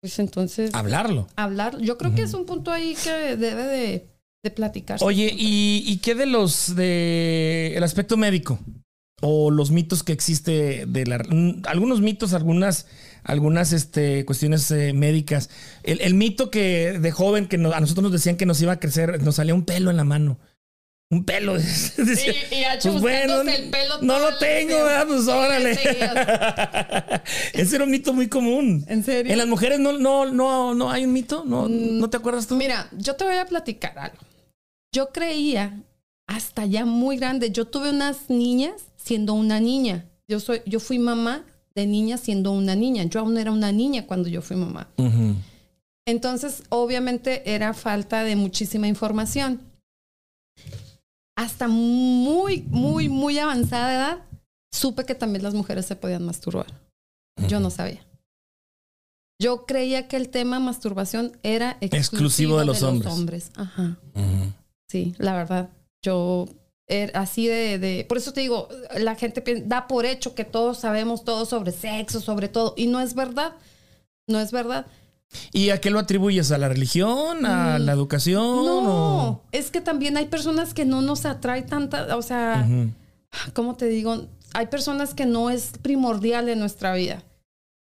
pues 0.02 0.18
entonces... 0.18 0.74
Hablarlo. 0.74 1.28
Hablar. 1.36 1.78
Yo 1.80 1.96
creo 1.96 2.12
que 2.12 2.22
es 2.22 2.34
un 2.34 2.44
punto 2.44 2.72
ahí 2.72 2.96
que 3.02 3.36
debe 3.36 3.62
de, 3.62 4.08
de 4.42 4.50
platicarse. 4.50 5.04
Oye, 5.04 5.32
¿y, 5.32 5.96
qué 5.98 6.16
de 6.16 6.26
los 6.26 6.74
de 6.74 7.72
el 7.76 7.84
aspecto 7.84 8.16
médico? 8.16 8.58
O 9.20 9.52
los 9.52 9.70
mitos 9.70 10.02
que 10.02 10.12
existe 10.12 10.86
de 10.88 11.06
la, 11.06 11.24
algunos 11.66 12.00
mitos, 12.00 12.32
algunas, 12.32 12.88
algunas 13.22 13.72
este, 13.72 14.24
cuestiones 14.24 14.68
eh, 14.72 14.92
médicas. 14.92 15.50
El, 15.84 16.14
mito 16.14 16.50
que 16.50 16.98
de 16.98 17.12
joven 17.12 17.46
que 17.46 17.54
a 17.54 17.80
nosotros 17.80 18.02
nos 18.02 18.10
decían 18.12 18.36
que 18.36 18.44
nos 18.44 18.60
iba 18.60 18.72
a 18.72 18.80
crecer, 18.80 19.22
nos 19.22 19.36
salía 19.36 19.54
un 19.54 19.64
pelo 19.64 19.92
en 19.92 19.96
la 19.96 20.04
mano 20.04 20.40
un 21.12 21.25
pelo. 21.25 21.57
Sí, 21.61 22.31
y 22.51 22.88
pues 22.88 23.01
bueno, 23.01 23.42
el 23.42 23.70
pelo 23.70 24.01
no 24.01 24.18
lo 24.18 24.37
tengo, 24.38 24.75
¿verdad? 24.75 25.07
Pues 25.07 25.29
órale. 25.29 25.72
Ese 27.53 27.77
era 27.77 27.85
un 27.85 27.90
mito 27.90 28.12
muy 28.12 28.29
común. 28.29 28.85
¿En 28.88 29.05
serio? 29.05 29.31
En 29.31 29.38
las 29.38 29.46
mujeres 29.46 29.79
no, 29.79 29.92
no, 29.92 30.27
no, 30.27 30.75
no 30.75 30.90
hay 30.90 31.05
un 31.05 31.12
mito, 31.12 31.44
¿No, 31.46 31.68
mm, 31.68 31.98
¿no 31.98 32.11
te 32.11 32.16
acuerdas 32.16 32.46
tú? 32.46 32.57
Mira, 32.57 32.88
yo 32.96 33.14
te 33.14 33.25
voy 33.25 33.37
a 33.37 33.44
platicar 33.44 33.98
algo. 33.98 34.18
Yo 34.90 35.11
creía 35.11 35.79
hasta 36.27 36.64
ya 36.66 36.87
muy 36.87 37.18
grande. 37.18 37.51
Yo 37.51 37.66
tuve 37.66 37.90
unas 37.90 38.31
niñas 38.31 38.83
siendo 38.96 39.35
una 39.35 39.61
niña. 39.61 40.07
Yo 40.29 40.40
soy, 40.40 40.62
yo 40.64 40.81
fui 40.81 40.98
mamá 40.98 41.44
de 41.75 41.87
niña 41.87 42.16
siendo 42.16 42.53
una 42.53 42.75
niña. 42.75 43.05
Yo 43.05 43.20
aún 43.20 43.37
era 43.37 43.53
una 43.53 43.70
niña 43.70 44.07
cuando 44.07 44.29
yo 44.29 44.40
fui 44.40 44.57
mamá. 44.57 44.88
Entonces, 46.07 46.62
obviamente, 46.70 47.55
era 47.55 47.75
falta 47.75 48.25
de 48.25 48.35
muchísima 48.35 48.88
información 48.88 49.71
hasta 51.37 51.68
muy, 51.68 52.62
muy, 52.68 53.09
muy 53.09 53.38
avanzada 53.38 53.95
edad, 53.95 54.18
supe 54.71 55.05
que 55.05 55.14
también 55.14 55.42
las 55.42 55.55
mujeres 55.55 55.87
se 55.87 55.97
podían 55.97 56.25
masturbar. 56.25 56.66
Yo 57.49 57.61
no 57.61 57.71
sabía. 57.71 58.07
Yo 59.40 59.66
creía 59.66 60.07
que 60.07 60.16
el 60.16 60.29
tema 60.29 60.61
masturbación 60.61 61.37
era 61.42 61.77
exclusivo, 61.81 62.59
de, 62.59 62.64
los, 62.64 62.83
hombres. 62.83 63.51
Ajá. 63.57 63.99
Sí, 64.88 65.14
la 65.18 65.35
verdad. 65.35 65.71
Yo 66.05 66.47
er, 66.87 67.11
así 67.16 67.49
de, 67.49 67.79
de, 67.79 68.05
por 68.09 68.18
eso 68.18 68.33
te 68.33 68.40
digo, 68.40 68.68
la 68.97 69.16
gente 69.16 69.42
da 69.66 69.88
por 69.88 70.07
hecho 70.07 70.35
que 70.35 70.45
todos 70.45 70.79
sabemos 70.79 71.25
todo 71.25 71.45
sobre 71.45 71.73
sexo, 71.73 72.21
sobre 72.21 72.49
todo, 72.49 72.75
y 72.77 72.87
no 72.87 73.01
es 73.01 73.14
verdad. 73.14 73.57
No 74.29 74.38
es 74.38 74.53
verdad. 74.53 74.87
¿Y 75.53 75.71
a 75.71 75.81
qué 75.81 75.90
lo 75.90 75.99
atribuyes? 75.99 76.51
¿A 76.53 76.59
la 76.59 76.68
religión? 76.68 77.45
¿A 77.47 77.79
la 77.79 77.92
educación? 77.92 78.64
No, 78.64 79.29
o- 79.29 79.42
es 79.53 79.71
que 79.71 79.81
también 79.81 80.16
hay 80.16 80.27
personas 80.27 80.75
que 80.75 80.85
no 80.85 81.01
nos 81.03 81.25
atrae 81.27 81.62
tanta, 81.62 82.16
o 82.16 82.23
sea, 82.23 82.66
¿cómo 83.55 83.75
te 83.77 83.87
digo? 83.87 84.27
Hay 84.55 84.66
personas 84.66 85.14
que 85.14 85.27
no 85.27 85.51
es 85.51 85.73
primordial 85.81 86.49
en 86.49 86.59
nuestra 86.59 86.95
vida 86.95 87.23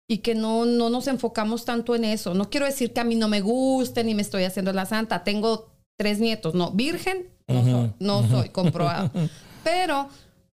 y 0.08 0.18
que 0.18 0.34
no, 0.34 0.64
no 0.66 0.90
nos 0.90 1.06
enfocamos 1.06 1.64
tanto 1.64 1.94
en 1.94 2.04
eso. 2.04 2.34
No 2.34 2.50
quiero 2.50 2.66
decir 2.66 2.92
que 2.92 3.00
a 3.00 3.04
mí 3.04 3.14
no 3.14 3.28
me 3.28 3.40
guste 3.40 4.04
ni 4.04 4.14
me 4.14 4.22
estoy 4.22 4.44
haciendo 4.44 4.72
la 4.72 4.84
santa. 4.86 5.24
Tengo 5.24 5.68
tres 5.96 6.20
nietos, 6.20 6.54
no, 6.54 6.70
virgen, 6.72 7.28
no 7.46 7.62
soy, 7.64 7.92
no 8.00 8.28
soy 8.28 8.48
comprobado. 8.50 9.10
Pero, 9.64 10.08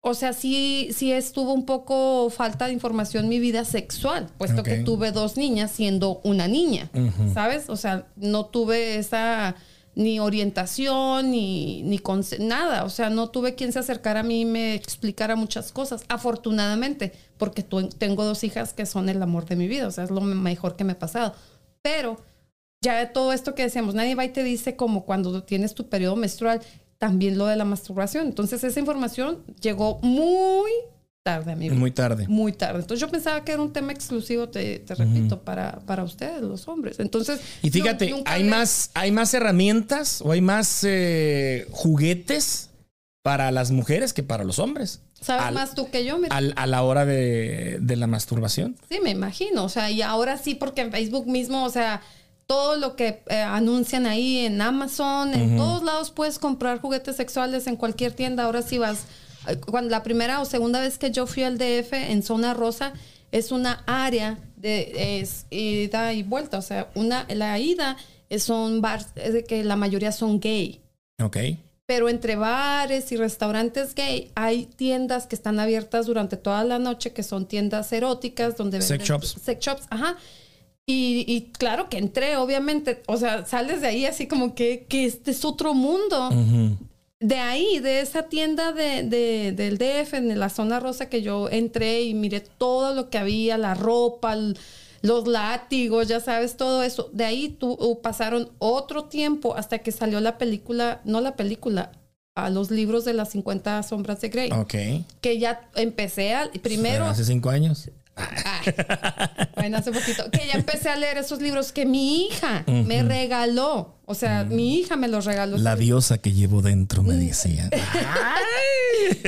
o 0.06 0.12
sea, 0.12 0.34
sí, 0.34 0.90
sí 0.92 1.12
estuvo 1.12 1.54
un 1.54 1.64
poco 1.64 2.28
falta 2.28 2.66
de 2.66 2.74
información 2.74 3.26
mi 3.26 3.38
vida 3.38 3.64
sexual, 3.64 4.28
puesto 4.36 4.62
que 4.62 4.76
tuve 4.78 5.12
dos 5.12 5.38
niñas 5.38 5.70
siendo 5.70 6.20
una 6.24 6.46
niña, 6.46 6.90
¿sabes? 7.32 7.70
O 7.70 7.76
sea, 7.76 8.06
no 8.16 8.44
tuve 8.44 8.98
esa 8.98 9.56
ni 9.94 10.20
orientación 10.20 11.30
ni, 11.30 11.82
ni 11.84 12.00
nada. 12.40 12.84
O 12.84 12.90
sea, 12.90 13.08
no 13.08 13.30
tuve 13.30 13.54
quien 13.54 13.72
se 13.72 13.78
acercara 13.78 14.20
a 14.20 14.22
mí 14.24 14.42
y 14.42 14.44
me 14.44 14.74
explicara 14.74 15.36
muchas 15.36 15.72
cosas. 15.72 16.04
Afortunadamente, 16.08 17.12
porque 17.38 17.62
tengo 17.62 18.24
dos 18.24 18.44
hijas 18.44 18.74
que 18.74 18.84
son 18.84 19.08
el 19.08 19.22
amor 19.22 19.46
de 19.46 19.56
mi 19.56 19.68
vida. 19.68 19.86
O 19.86 19.90
sea, 19.90 20.04
es 20.04 20.10
lo 20.10 20.20
mejor 20.20 20.76
que 20.76 20.84
me 20.84 20.92
ha 20.92 20.98
pasado. 20.98 21.34
Pero 21.80 22.20
ya 22.82 22.98
de 22.98 23.06
todo 23.06 23.32
esto 23.32 23.54
que 23.54 23.62
decíamos, 23.62 23.94
nadie 23.94 24.14
va 24.14 24.24
y 24.24 24.30
te 24.30 24.42
dice 24.42 24.76
como 24.76 25.04
cuando 25.04 25.42
tienes 25.44 25.74
tu 25.74 25.88
periodo 25.88 26.16
menstrual, 26.16 26.60
también 27.04 27.36
lo 27.36 27.44
de 27.46 27.56
la 27.56 27.66
masturbación. 27.66 28.26
Entonces 28.28 28.64
esa 28.64 28.80
información 28.80 29.44
llegó 29.60 29.98
muy 30.00 30.70
tarde 31.22 31.52
a 31.52 31.54
mi 31.56 31.68
vida. 31.68 31.78
Muy 31.78 31.90
tarde. 31.90 32.26
Muy 32.28 32.52
tarde. 32.52 32.80
Entonces 32.80 33.00
yo 33.00 33.10
pensaba 33.10 33.44
que 33.44 33.52
era 33.52 33.60
un 33.60 33.74
tema 33.74 33.92
exclusivo, 33.92 34.48
te, 34.48 34.78
te 34.78 34.94
repito, 34.94 35.42
para, 35.42 35.80
para 35.80 36.02
ustedes, 36.02 36.40
los 36.40 36.66
hombres. 36.66 36.98
Entonces... 37.00 37.40
Y 37.62 37.68
fíjate, 37.68 38.22
hay 38.24 38.44
más, 38.44 38.90
hay 38.94 39.12
más 39.12 39.34
herramientas 39.34 40.22
o 40.22 40.32
hay 40.32 40.40
más 40.40 40.80
eh, 40.82 41.66
juguetes 41.72 42.70
para 43.22 43.50
las 43.50 43.70
mujeres 43.70 44.14
que 44.14 44.22
para 44.22 44.44
los 44.44 44.58
hombres. 44.58 45.00
Sabes 45.20 45.44
al- 45.46 45.54
más 45.54 45.74
tú 45.74 45.90
que 45.90 46.06
yo, 46.06 46.16
mira. 46.18 46.34
al- 46.34 46.54
a 46.56 46.66
la 46.66 46.82
hora 46.82 47.04
de, 47.04 47.78
de 47.80 47.96
la 47.96 48.06
masturbación. 48.06 48.76
Sí, 48.90 48.98
me 49.02 49.10
imagino. 49.10 49.64
O 49.64 49.68
sea, 49.68 49.90
y 49.90 50.00
ahora 50.00 50.38
sí, 50.38 50.54
porque 50.54 50.80
en 50.80 50.90
Facebook 50.90 51.26
mismo, 51.26 51.64
o 51.64 51.70
sea, 51.70 52.00
todo 52.46 52.76
lo 52.76 52.94
que 52.96 53.22
eh, 53.28 53.36
anuncian 53.40 54.06
ahí 54.06 54.38
en 54.46 54.60
Amazon, 54.60 55.32
en 55.34 55.56
todos 55.56 55.82
lados 55.82 56.10
puedes 56.10 56.38
comprar 56.38 56.80
juguetes 56.80 57.16
sexuales 57.16 57.66
en 57.66 57.76
cualquier 57.76 58.12
tienda. 58.12 58.44
Ahora 58.44 58.62
sí 58.62 58.78
vas. 58.78 59.04
eh, 59.48 59.56
Cuando 59.56 59.90
la 59.90 60.02
primera 60.02 60.40
o 60.40 60.44
segunda 60.44 60.80
vez 60.80 60.98
que 60.98 61.10
yo 61.10 61.26
fui 61.26 61.42
al 61.42 61.56
DF 61.58 61.92
en 61.92 62.22
zona 62.22 62.52
rosa, 62.54 62.92
es 63.32 63.50
una 63.50 63.82
área 63.86 64.38
de 64.56 65.20
es 65.20 65.46
ida 65.50 66.12
y 66.12 66.22
vuelta. 66.22 66.58
O 66.58 66.62
sea, 66.62 66.88
una, 66.94 67.26
la 67.28 67.58
ida 67.58 67.96
es 68.28 68.42
son 68.44 68.80
bars 68.80 69.08
es 69.16 69.32
de 69.32 69.44
que 69.44 69.64
la 69.64 69.76
mayoría 69.76 70.12
son 70.12 70.38
gay. 70.40 70.80
Ok. 71.22 71.36
Pero 71.86 72.08
entre 72.08 72.36
bares 72.36 73.12
y 73.12 73.16
restaurantes 73.16 73.94
gay 73.94 74.30
hay 74.34 74.64
tiendas 74.64 75.26
que 75.26 75.34
están 75.34 75.60
abiertas 75.60 76.06
durante 76.06 76.36
toda 76.38 76.64
la 76.64 76.78
noche, 76.78 77.12
que 77.12 77.22
son 77.22 77.46
tiendas 77.46 77.92
eróticas, 77.92 78.56
donde 78.56 78.80
Sex 78.80 78.90
venden- 79.02 79.06
shops. 79.06 79.36
Sex 79.42 79.64
shops, 79.64 79.82
ajá. 79.90 80.16
Y, 80.86 81.24
y 81.26 81.50
claro 81.52 81.88
que 81.88 81.98
entré, 81.98 82.36
obviamente. 82.36 83.02
O 83.06 83.16
sea, 83.16 83.46
sales 83.46 83.80
de 83.80 83.86
ahí 83.88 84.06
así 84.06 84.26
como 84.26 84.54
que, 84.54 84.84
que 84.88 85.04
este 85.06 85.30
es 85.30 85.44
otro 85.44 85.72
mundo. 85.74 86.30
De 87.20 87.36
ahí, 87.36 87.78
de 87.78 88.00
esa 88.00 88.24
tienda 88.24 88.72
de, 88.72 89.02
de- 89.02 89.52
del 89.52 89.78
DF, 89.78 90.14
en 90.14 90.38
la 90.38 90.50
zona 90.50 90.80
rosa 90.80 91.08
que 91.08 91.22
yo 91.22 91.48
entré 91.48 92.02
y 92.02 92.12
miré 92.12 92.40
todo 92.40 92.94
lo 92.94 93.08
que 93.08 93.16
había, 93.16 93.56
la 93.56 93.72
ropa, 93.74 94.36
los 95.00 95.26
látigos, 95.26 96.06
ya 96.08 96.20
sabes, 96.20 96.56
todo 96.58 96.82
eso. 96.82 97.08
De 97.14 97.24
ahí 97.24 97.48
tu- 97.48 97.72
uh, 97.72 98.02
pasaron 98.02 98.50
otro 98.58 99.04
tiempo 99.04 99.56
hasta 99.56 99.78
que 99.78 99.90
salió 99.90 100.20
la 100.20 100.36
película, 100.36 101.00
no 101.04 101.22
la 101.22 101.34
película, 101.34 101.92
a 102.36 102.50
los 102.50 102.70
libros 102.70 103.04
de 103.06 103.14
las 103.14 103.30
50 103.30 103.82
sombras 103.84 104.20
de 104.20 104.28
Grey. 104.28 104.50
Ok. 104.52 104.74
Que 105.22 105.38
ya 105.38 105.70
empecé 105.76 106.34
a, 106.34 106.50
primero, 106.62 107.06
Hace 107.06 107.24
cinco 107.24 107.48
años. 107.48 107.88
Bueno, 109.56 109.78
hace 109.78 109.92
poquito. 109.92 110.30
Que 110.30 110.46
ya 110.46 110.54
empecé 110.54 110.88
a 110.88 110.96
leer 110.96 111.18
esos 111.18 111.40
libros 111.40 111.72
que 111.72 111.86
mi 111.86 112.26
hija 112.26 112.64
me 112.66 113.02
regaló. 113.02 113.94
O 114.06 114.14
sea, 114.14 114.44
mi 114.44 114.76
hija 114.76 114.96
me 114.96 115.08
los 115.08 115.24
regaló. 115.24 115.56
La 115.56 115.76
diosa 115.76 116.18
que 116.18 116.32
llevo 116.32 116.62
dentro, 116.62 117.02
me 117.02 117.14
decía. 117.14 117.70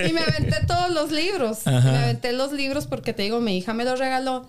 Y 0.08 0.12
me 0.12 0.20
aventé 0.20 0.64
todos 0.66 0.90
los 0.90 1.10
libros. 1.10 1.66
Ajá. 1.66 1.90
Me 1.90 1.98
aventé 1.98 2.32
los 2.32 2.52
libros 2.52 2.86
porque 2.86 3.12
te 3.12 3.24
digo, 3.24 3.40
mi 3.40 3.58
hija 3.58 3.74
me 3.74 3.84
los 3.84 3.98
regaló. 3.98 4.46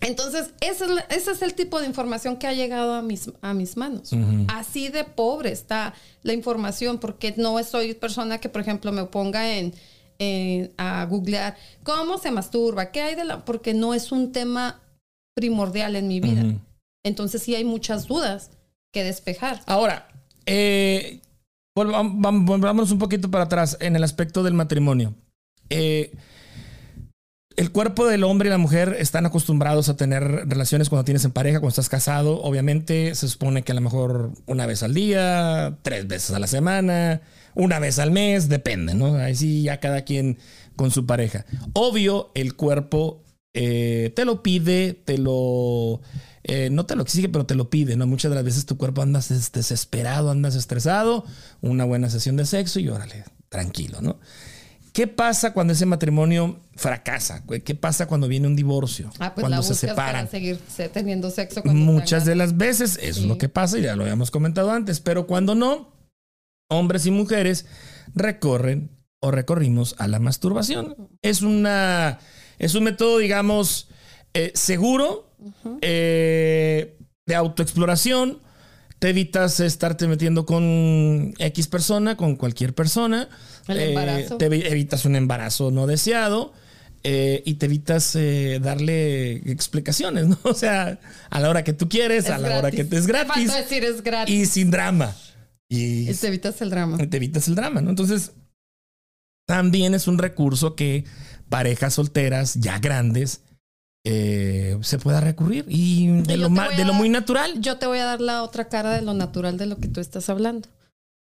Entonces, 0.00 0.50
ese 0.60 0.84
es, 0.84 0.90
ese 1.08 1.30
es 1.32 1.42
el 1.42 1.54
tipo 1.54 1.80
de 1.80 1.86
información 1.86 2.36
que 2.36 2.46
ha 2.46 2.52
llegado 2.52 2.94
a 2.94 3.02
mis, 3.02 3.30
a 3.40 3.54
mis 3.54 3.76
manos. 3.76 4.10
Así 4.48 4.88
de 4.88 5.04
pobre 5.04 5.50
está 5.50 5.94
la 6.22 6.32
información, 6.34 6.98
porque 6.98 7.34
no 7.36 7.62
soy 7.64 7.94
persona 7.94 8.38
que, 8.38 8.48
por 8.48 8.60
ejemplo, 8.60 8.92
me 8.92 9.04
ponga 9.04 9.56
en, 9.56 9.74
a 10.20 11.04
googlear 11.04 11.56
cómo 11.82 12.18
se 12.18 12.30
masturba, 12.30 12.90
qué 12.90 13.02
hay 13.02 13.14
de 13.14 13.24
la. 13.24 13.44
Porque 13.44 13.74
no 13.74 13.94
es 13.94 14.10
un 14.12 14.32
tema 14.32 14.80
primordial 15.36 15.94
en 15.96 16.08
mi 16.08 16.20
vida. 16.20 16.42
Entonces, 17.04 17.42
sí 17.42 17.54
hay 17.54 17.64
muchas 17.64 18.06
dudas 18.06 18.50
que 18.92 19.04
despejar. 19.04 19.60
Ahora, 19.66 20.08
eh, 20.46 21.20
volvam- 21.76 22.18
vam- 22.20 22.44
volvámonos 22.44 22.90
un 22.90 22.98
poquito 22.98 23.30
para 23.30 23.44
atrás 23.44 23.76
en 23.80 23.94
el 23.96 24.02
aspecto 24.02 24.42
del 24.42 24.54
matrimonio. 24.54 25.14
Eh, 25.70 26.12
el 27.56 27.72
cuerpo 27.72 28.06
del 28.06 28.24
hombre 28.24 28.48
y 28.48 28.50
la 28.50 28.58
mujer 28.58 28.96
están 28.98 29.26
acostumbrados 29.26 29.88
a 29.88 29.96
tener 29.96 30.22
relaciones 30.48 30.88
cuando 30.88 31.04
tienes 31.04 31.24
en 31.24 31.32
pareja, 31.32 31.58
cuando 31.58 31.70
estás 31.70 31.88
casado. 31.88 32.40
Obviamente 32.42 33.14
se 33.14 33.28
supone 33.28 33.62
que 33.62 33.72
a 33.72 33.74
lo 33.74 33.80
mejor 33.80 34.32
una 34.46 34.66
vez 34.66 34.82
al 34.82 34.94
día, 34.94 35.76
tres 35.82 36.06
veces 36.06 36.30
a 36.32 36.38
la 36.38 36.46
semana, 36.46 37.20
una 37.58 37.78
vez 37.78 37.98
al 37.98 38.10
mes, 38.10 38.48
depende, 38.48 38.94
¿no? 38.94 39.16
Ahí 39.16 39.34
sí 39.34 39.62
ya 39.62 39.78
cada 39.80 40.02
quien 40.02 40.38
con 40.76 40.90
su 40.90 41.04
pareja. 41.04 41.44
Obvio, 41.74 42.30
el 42.34 42.54
cuerpo 42.54 43.22
eh, 43.52 44.12
te 44.16 44.24
lo 44.24 44.42
pide, 44.42 44.94
te 44.94 45.18
lo... 45.18 46.00
eh, 46.44 46.70
no 46.70 46.86
te 46.86 46.94
lo 46.96 47.02
exige, 47.02 47.28
pero 47.28 47.44
te 47.46 47.54
lo 47.56 47.68
pide, 47.68 47.96
¿no? 47.96 48.06
Muchas 48.06 48.30
de 48.30 48.36
las 48.36 48.44
veces 48.44 48.64
tu 48.64 48.76
cuerpo 48.78 49.02
andas 49.02 49.28
des- 49.28 49.52
desesperado, 49.52 50.30
andas 50.30 50.54
estresado, 50.54 51.24
una 51.60 51.84
buena 51.84 52.08
sesión 52.10 52.36
de 52.36 52.46
sexo 52.46 52.78
y 52.80 52.88
órale, 52.88 53.24
tranquilo, 53.48 54.00
¿no? 54.00 54.18
¿Qué 54.92 55.06
pasa 55.06 55.52
cuando 55.52 55.72
ese 55.74 55.86
matrimonio 55.86 56.60
fracasa? 56.74 57.44
¿Qué 57.64 57.74
pasa 57.74 58.06
cuando 58.06 58.26
viene 58.26 58.46
un 58.48 58.56
divorcio? 58.56 59.10
Ah, 59.18 59.32
pues 59.34 59.42
cuando 59.42 59.58
la 59.58 59.62
se 59.62 59.70
buscas 59.72 59.90
para 59.94 60.08
separan. 60.08 60.30
seguir 60.30 60.58
se- 60.74 60.88
teniendo 60.88 61.30
sexo. 61.30 61.62
Muchas 61.64 62.24
de 62.24 62.34
las 62.34 62.56
veces 62.56 62.96
eso 63.02 63.08
es 63.08 63.16
Sí. 63.16 63.26
lo 63.26 63.38
que 63.38 63.48
pasa 63.48 63.78
y 63.78 63.82
ya 63.82 63.94
lo 63.96 64.02
habíamos 64.04 64.30
comentado 64.30 64.70
antes, 64.72 64.98
pero 65.00 65.26
cuando 65.26 65.54
no, 65.54 65.92
hombres 66.68 67.06
y 67.06 67.10
mujeres 67.10 67.66
recorren 68.14 68.90
o 69.20 69.30
recorrimos 69.30 69.94
a 69.98 70.06
la 70.08 70.18
masturbación. 70.18 70.94
Es 71.22 71.42
una 71.42 72.18
es 72.58 72.74
un 72.74 72.84
método, 72.84 73.18
digamos, 73.18 73.88
eh, 74.34 74.52
seguro 74.54 75.30
eh, 75.82 76.96
de 77.26 77.34
autoexploración. 77.34 78.40
Te 78.98 79.10
evitas 79.10 79.60
estarte 79.60 80.08
metiendo 80.08 80.44
con 80.44 81.32
X 81.38 81.68
persona, 81.68 82.16
con 82.16 82.34
cualquier 82.36 82.74
persona. 82.74 83.28
El 83.68 83.78
Eh, 83.78 84.26
te 84.38 84.50
evi- 84.50 84.64
evitas 84.66 85.04
un 85.04 85.14
embarazo 85.16 85.70
no 85.70 85.86
deseado. 85.86 86.52
eh, 87.04 87.44
y 87.46 87.54
te 87.54 87.66
evitas 87.66 88.16
eh, 88.16 88.58
darle 88.60 89.34
explicaciones, 89.52 90.26
¿no? 90.26 90.36
O 90.42 90.52
sea, 90.54 90.98
a 91.30 91.40
la 91.40 91.48
hora 91.48 91.62
que 91.62 91.72
tú 91.72 91.88
quieres, 91.88 92.24
Es 92.24 92.30
a 92.30 92.38
la 92.38 92.58
hora 92.58 92.72
que 92.72 92.82
te 92.82 92.96
es 92.96 93.06
gratis 93.06 93.54
decir 93.54 93.84
es 93.84 94.02
gratis. 94.02 94.34
y 94.34 94.46
sin 94.46 94.72
drama. 94.72 95.14
Y 95.70 96.10
Y 96.10 96.14
te 96.14 96.28
evitas 96.28 96.60
el 96.62 96.70
drama. 96.70 96.96
te 96.98 97.16
evitas 97.16 97.46
el 97.48 97.54
drama, 97.54 97.80
¿no? 97.80 97.90
Entonces, 97.90 98.32
también 99.46 99.94
es 99.94 100.06
un 100.08 100.18
recurso 100.18 100.74
que 100.76 101.04
parejas 101.48 101.94
solteras 101.94 102.54
ya 102.54 102.78
grandes 102.78 103.42
eh, 104.04 104.78
se 104.82 104.98
pueda 104.98 105.20
recurrir 105.20 105.64
y 105.68 106.06
de, 106.22 106.36
lo, 106.36 106.50
ma- 106.50 106.68
de 106.70 106.84
lo 106.84 106.94
muy 106.94 107.08
natural. 107.08 107.60
Yo 107.60 107.78
te 107.78 107.86
voy 107.86 107.98
a 107.98 108.04
dar 108.04 108.20
la 108.20 108.42
otra 108.42 108.68
cara 108.68 108.90
de 108.94 109.02
lo 109.02 109.12
natural 109.14 109.58
de 109.58 109.66
lo 109.66 109.76
que 109.78 109.88
tú 109.88 110.00
estás 110.00 110.28
hablando. 110.30 110.68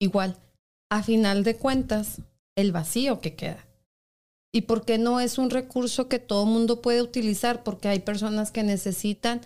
Igual, 0.01 0.37
a 0.89 1.03
final 1.03 1.43
de 1.43 1.55
cuentas, 1.55 2.21
el 2.55 2.71
vacío 2.71 3.19
que 3.21 3.35
queda. 3.35 3.65
¿Y 4.53 4.61
por 4.61 4.83
qué 4.85 4.97
no 4.97 5.19
es 5.19 5.37
un 5.37 5.49
recurso 5.49 6.07
que 6.07 6.19
todo 6.19 6.45
mundo 6.45 6.81
puede 6.81 7.01
utilizar? 7.01 7.63
Porque 7.63 7.87
hay 7.87 7.99
personas 7.99 8.51
que 8.51 8.63
necesitan 8.63 9.41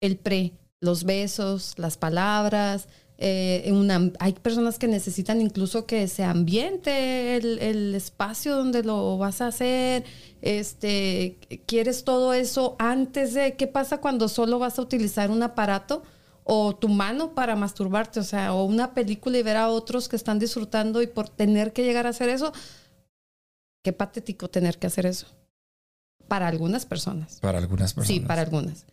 el 0.00 0.16
pre, 0.16 0.52
los 0.80 1.04
besos, 1.04 1.74
las 1.76 1.96
palabras. 1.96 2.88
Eh, 3.18 3.72
hay 4.18 4.32
personas 4.34 4.78
que 4.78 4.88
necesitan 4.88 5.40
incluso 5.40 5.86
que 5.86 6.06
se 6.08 6.24
ambiente 6.24 7.36
el, 7.36 7.58
el 7.60 7.94
espacio 7.94 8.56
donde 8.56 8.82
lo 8.82 9.16
vas 9.18 9.40
a 9.40 9.48
hacer. 9.48 10.04
Este, 10.42 11.38
quieres 11.66 12.04
todo 12.04 12.34
eso 12.34 12.76
antes 12.78 13.34
de 13.34 13.56
qué 13.56 13.66
pasa 13.66 14.00
cuando 14.00 14.28
solo 14.28 14.58
vas 14.58 14.78
a 14.78 14.82
utilizar 14.82 15.30
un 15.30 15.42
aparato 15.42 16.02
o 16.44 16.76
tu 16.76 16.88
mano 16.88 17.34
para 17.34 17.56
masturbarte, 17.56 18.20
o 18.20 18.22
sea, 18.22 18.54
o 18.54 18.64
una 18.64 18.94
película 18.94 19.38
y 19.38 19.42
ver 19.42 19.56
a 19.56 19.68
otros 19.68 20.08
que 20.08 20.16
están 20.16 20.38
disfrutando 20.38 21.02
y 21.02 21.08
por 21.08 21.28
tener 21.28 21.72
que 21.72 21.82
llegar 21.82 22.06
a 22.06 22.10
hacer 22.10 22.28
eso, 22.28 22.52
qué 23.82 23.92
patético 23.92 24.48
tener 24.48 24.78
que 24.78 24.86
hacer 24.86 25.06
eso. 25.06 25.26
Para 26.28 26.48
algunas 26.48 26.86
personas. 26.86 27.38
Para 27.40 27.58
algunas 27.58 27.94
personas. 27.94 28.08
Sí, 28.08 28.20
para 28.20 28.42
algunas. 28.42 28.86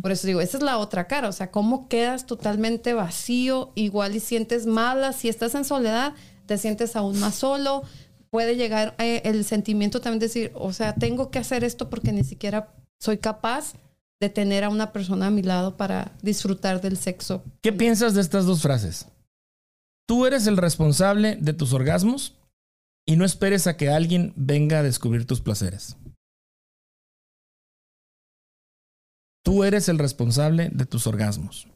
Por 0.00 0.12
eso 0.12 0.26
digo, 0.26 0.40
esa 0.40 0.56
es 0.56 0.62
la 0.62 0.78
otra 0.78 1.06
cara. 1.06 1.28
O 1.28 1.32
sea, 1.32 1.50
cómo 1.50 1.88
quedas 1.88 2.26
totalmente 2.26 2.94
vacío, 2.94 3.72
igual 3.74 4.16
y 4.16 4.20
sientes 4.20 4.66
mala. 4.66 5.12
Si 5.12 5.28
estás 5.28 5.54
en 5.54 5.64
soledad, 5.64 6.14
te 6.46 6.58
sientes 6.58 6.96
aún 6.96 7.18
más 7.20 7.34
solo. 7.34 7.82
Puede 8.30 8.56
llegar 8.56 8.94
eh, 8.98 9.22
el 9.24 9.44
sentimiento 9.44 10.00
también 10.00 10.20
de 10.20 10.26
decir, 10.26 10.52
o 10.54 10.72
sea, 10.72 10.94
tengo 10.94 11.30
que 11.30 11.38
hacer 11.38 11.64
esto 11.64 11.88
porque 11.90 12.12
ni 12.12 12.24
siquiera 12.24 12.74
soy 12.98 13.18
capaz 13.18 13.74
de 14.20 14.28
tener 14.28 14.64
a 14.64 14.68
una 14.68 14.92
persona 14.92 15.28
a 15.28 15.30
mi 15.30 15.42
lado 15.42 15.76
para 15.76 16.12
disfrutar 16.22 16.80
del 16.80 16.96
sexo. 16.96 17.44
¿Qué 17.62 17.72
piensas 17.72 18.14
de 18.14 18.20
estas 18.20 18.46
dos 18.46 18.62
frases? 18.62 19.06
Tú 20.06 20.26
eres 20.26 20.46
el 20.46 20.56
responsable 20.56 21.36
de 21.36 21.52
tus 21.52 21.72
orgasmos 21.72 22.34
y 23.06 23.16
no 23.16 23.24
esperes 23.24 23.66
a 23.66 23.76
que 23.76 23.90
alguien 23.90 24.32
venga 24.36 24.80
a 24.80 24.82
descubrir 24.82 25.26
tus 25.26 25.40
placeres. 25.40 25.96
Tú 29.48 29.64
eres 29.64 29.88
el 29.88 29.98
responsable 29.98 30.68
de 30.70 30.84
tus 30.84 31.06
orgasmos. 31.06 31.66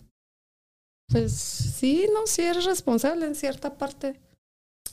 Pues 1.10 1.32
sí, 1.32 2.06
no, 2.12 2.26
sí 2.26 2.42
eres 2.42 2.66
responsable 2.66 3.24
en 3.24 3.34
cierta 3.34 3.78
parte. 3.78 4.20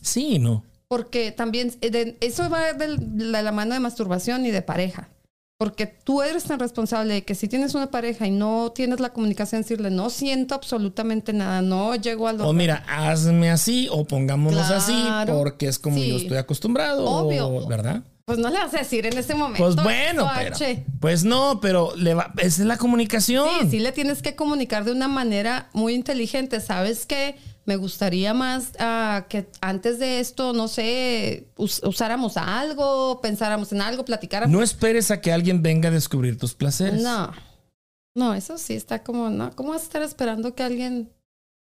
Sí 0.02 0.36
y 0.36 0.40
no. 0.40 0.64
Porque 0.88 1.32
también 1.34 1.74
eh, 1.82 2.16
eso 2.22 2.50
va 2.50 2.72
de 2.72 2.98
la 3.18 3.52
mano 3.52 3.74
de 3.74 3.82
masturbación 3.82 4.46
y 4.46 4.52
de 4.52 4.62
pareja. 4.62 5.10
Porque 5.58 5.88
tú 5.88 6.22
eres 6.22 6.46
tan 6.46 6.58
responsable 6.58 7.16
de 7.16 7.26
que 7.26 7.36
si 7.36 7.50
tienes 7.50 7.76
una 7.76 7.92
pareja 7.92 8.26
y 8.26 8.32
no 8.32 8.72
tienes 8.74 9.02
la 9.02 9.12
comunicación, 9.12 9.62
decirle, 9.62 9.92
no 9.92 10.10
siento 10.10 10.56
absolutamente 10.56 11.34
nada, 11.34 11.62
no 11.62 11.96
llego 11.96 12.30
al 12.30 12.40
O 12.40 12.54
mira, 12.54 12.86
hazme 12.88 13.52
así 13.52 13.90
o 13.92 14.06
pongámonos 14.06 14.72
así 14.72 14.96
porque 15.28 15.68
es 15.68 15.78
como 15.78 15.98
Sí. 15.98 16.10
yo 16.12 16.16
estoy 16.16 16.38
acostumbrado, 16.38 17.04
Obvio. 17.06 17.68
¿verdad? 17.68 18.04
Pues 18.30 18.38
no 18.38 18.50
le 18.52 18.60
vas 18.60 18.72
a 18.76 18.78
decir 18.78 19.08
en 19.08 19.18
ese 19.18 19.34
momento. 19.34 19.64
Pues 19.64 19.76
bueno, 19.76 20.30
pero, 20.38 20.56
pues 21.00 21.24
no, 21.24 21.60
pero 21.60 21.96
le 21.96 22.14
va, 22.14 22.32
esa 22.38 22.62
es 22.62 22.68
la 22.68 22.78
comunicación. 22.78 23.50
Sí, 23.62 23.70
sí 23.72 23.80
le 23.80 23.92
tienes 23.92 24.22
que 24.22 24.36
comunicar 24.36 24.84
de 24.84 24.92
una 24.92 25.08
manera 25.08 25.68
muy 25.74 25.96
inteligente. 25.96 26.62
¿Sabes 26.62 27.08
qué? 27.08 27.38
Me 27.66 27.76
gustaría 27.76 28.36
más 28.36 28.74
ah, 28.78 29.26
que 29.30 29.50
antes 29.62 29.98
de 29.98 30.20
esto, 30.20 30.54
no 30.54 30.68
sé, 30.68 31.48
us- 31.58 31.82
usáramos 31.84 32.38
algo, 32.38 33.20
pensáramos 33.20 33.72
en 33.72 33.82
algo, 33.82 34.06
platicáramos. 34.06 34.56
No 34.56 34.62
esperes 34.62 35.10
a 35.10 35.22
que 35.22 35.34
alguien 35.34 35.64
venga 35.64 35.90
a 35.90 35.92
descubrir 35.92 36.38
tus 36.38 36.54
placeres. 36.54 37.02
No. 37.02 37.32
No, 38.16 38.36
eso 38.36 38.60
sí 38.60 38.76
está 38.76 39.02
como, 39.02 39.32
no. 39.32 39.56
¿Cómo 39.56 39.70
vas 39.70 39.82
a 39.82 39.86
estar 39.86 40.04
esperando 40.04 40.54
que 40.54 40.62
alguien, 40.62 41.10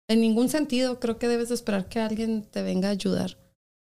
en 0.09 0.21
ningún 0.21 0.49
sentido, 0.49 0.99
creo 0.99 1.17
que 1.17 1.29
debes 1.29 1.49
de 1.51 1.55
esperar 1.55 1.89
que 1.89 2.01
alguien 2.01 2.43
te 2.43 2.63
venga 2.63 2.89
a 2.89 2.91
ayudar 2.91 3.37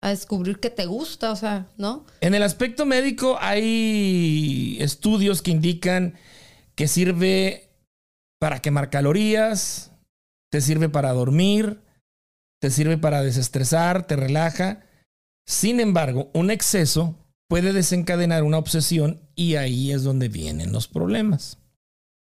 a 0.01 0.09
descubrir 0.09 0.59
que 0.59 0.69
te 0.69 0.85
gusta, 0.85 1.31
o 1.31 1.35
sea, 1.35 1.67
¿no? 1.77 2.05
En 2.21 2.33
el 2.33 2.43
aspecto 2.43 2.85
médico 2.85 3.37
hay 3.39 4.77
estudios 4.79 5.41
que 5.41 5.51
indican 5.51 6.15
que 6.75 6.87
sirve 6.87 7.69
para 8.39 8.61
quemar 8.61 8.89
calorías, 8.89 9.91
te 10.49 10.61
sirve 10.61 10.89
para 10.89 11.11
dormir, 11.11 11.81
te 12.61 12.71
sirve 12.71 12.97
para 12.97 13.21
desestresar, 13.21 14.07
te 14.07 14.15
relaja. 14.15 14.85
Sin 15.45 15.79
embargo, 15.79 16.31
un 16.33 16.51
exceso 16.51 17.15
puede 17.49 17.73
desencadenar 17.73 18.43
una 18.43 18.57
obsesión 18.57 19.21
y 19.35 19.55
ahí 19.55 19.91
es 19.91 20.03
donde 20.03 20.29
vienen 20.29 20.71
los 20.71 20.87
problemas. 20.87 21.58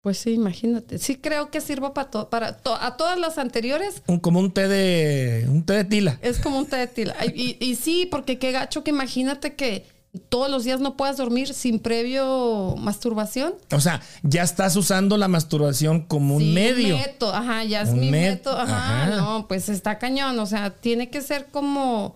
Pues 0.06 0.18
sí, 0.18 0.34
imagínate. 0.34 1.00
Sí 1.00 1.16
creo 1.16 1.50
que 1.50 1.60
sirva 1.60 1.92
para, 1.92 2.10
to- 2.12 2.30
para 2.30 2.58
to- 2.58 2.76
a 2.80 2.96
todas 2.96 3.18
las 3.18 3.38
anteriores. 3.38 4.02
Un- 4.06 4.20
como 4.20 4.38
un 4.38 4.52
té 4.52 4.68
de 4.68 5.46
un 5.48 5.64
té 5.66 5.72
de 5.72 5.82
tila. 5.84 6.16
Es 6.22 6.38
como 6.38 6.58
un 6.60 6.66
té 6.66 6.76
de 6.76 6.86
tila. 6.86 7.16
Y, 7.34 7.56
y 7.58 7.74
sí, 7.74 8.06
porque 8.08 8.38
qué 8.38 8.52
gacho 8.52 8.84
que 8.84 8.90
imagínate 8.90 9.56
que 9.56 9.84
todos 10.28 10.48
los 10.48 10.62
días 10.62 10.78
no 10.78 10.96
puedas 10.96 11.16
dormir 11.16 11.52
sin 11.52 11.80
previo 11.80 12.76
masturbación. 12.78 13.54
O 13.72 13.80
sea, 13.80 14.00
ya 14.22 14.44
estás 14.44 14.76
usando 14.76 15.16
la 15.16 15.26
masturbación 15.26 16.02
como 16.02 16.36
un 16.36 16.54
medio. 16.54 16.96
método, 16.98 17.34
ajá, 17.34 17.64
ya 17.64 17.80
es 17.82 17.88
Un 17.88 17.98
mi 17.98 18.10
met-. 18.12 18.46
Ajá, 18.46 19.02
ajá. 19.06 19.16
no, 19.16 19.48
pues 19.48 19.68
está 19.68 19.98
cañón. 19.98 20.38
O 20.38 20.46
sea, 20.46 20.70
tiene 20.70 21.10
que 21.10 21.20
ser 21.20 21.46
como 21.46 22.14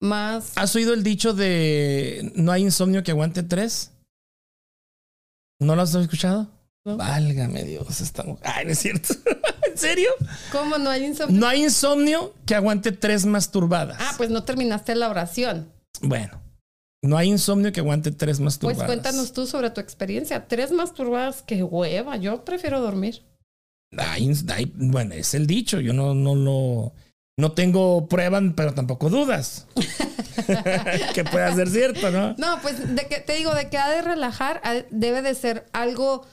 más. 0.00 0.52
¿Has 0.54 0.72
oído 0.76 0.94
el 0.94 1.02
dicho 1.02 1.34
de 1.34 2.30
no 2.36 2.52
hay 2.52 2.62
insomnio 2.62 3.02
que 3.02 3.10
aguante 3.10 3.42
tres? 3.42 3.90
¿No 5.58 5.74
lo 5.74 5.82
has 5.82 5.92
escuchado? 5.96 6.56
No. 6.88 6.96
Válgame 6.96 7.64
Dios, 7.64 8.00
estamos. 8.00 8.38
Ay, 8.42 8.64
no 8.64 8.72
es 8.72 8.78
cierto. 8.78 9.14
¿En 9.70 9.76
serio? 9.76 10.08
¿Cómo 10.50 10.78
no 10.78 10.88
hay 10.88 11.04
insomnio? 11.04 11.38
No 11.38 11.46
hay 11.46 11.64
insomnio 11.64 12.34
que 12.46 12.54
aguante 12.54 12.92
tres 12.92 13.26
masturbadas. 13.26 13.98
Ah, 14.00 14.14
pues 14.16 14.30
no 14.30 14.42
terminaste 14.44 14.94
la 14.94 15.10
oración. 15.10 15.70
Bueno, 16.00 16.40
no 17.02 17.18
hay 17.18 17.28
insomnio 17.28 17.72
que 17.72 17.80
aguante 17.80 18.10
tres 18.10 18.38
Pues 18.38 18.40
masturbadas. 18.40 18.86
cuéntanos 18.86 19.34
tú 19.34 19.46
sobre 19.46 19.68
tu 19.68 19.82
experiencia. 19.82 20.48
Tres 20.48 20.72
masturbadas, 20.72 21.42
qué 21.42 21.62
hueva. 21.62 22.16
Yo 22.16 22.42
prefiero 22.46 22.80
dormir. 22.80 23.22
Bueno, 24.74 25.14
es 25.14 25.34
el 25.34 25.46
dicho. 25.46 25.80
Yo 25.80 25.92
no, 25.92 26.14
no 26.14 26.34
lo. 26.34 26.94
No 27.36 27.52
tengo 27.52 28.08
pruebas, 28.08 28.42
pero 28.56 28.72
tampoco 28.72 29.10
dudas. 29.10 29.66
que 31.14 31.24
pueda 31.24 31.54
ser 31.54 31.68
cierto, 31.68 32.10
¿no? 32.10 32.34
No, 32.38 32.60
pues 32.62 32.96
de 32.96 33.06
que 33.06 33.20
te 33.20 33.34
digo, 33.34 33.54
de 33.54 33.68
que 33.68 33.76
ha 33.76 33.90
de 33.90 34.00
relajar, 34.02 34.62
debe 34.90 35.20
de 35.22 35.34
ser 35.34 35.66
algo 35.72 36.26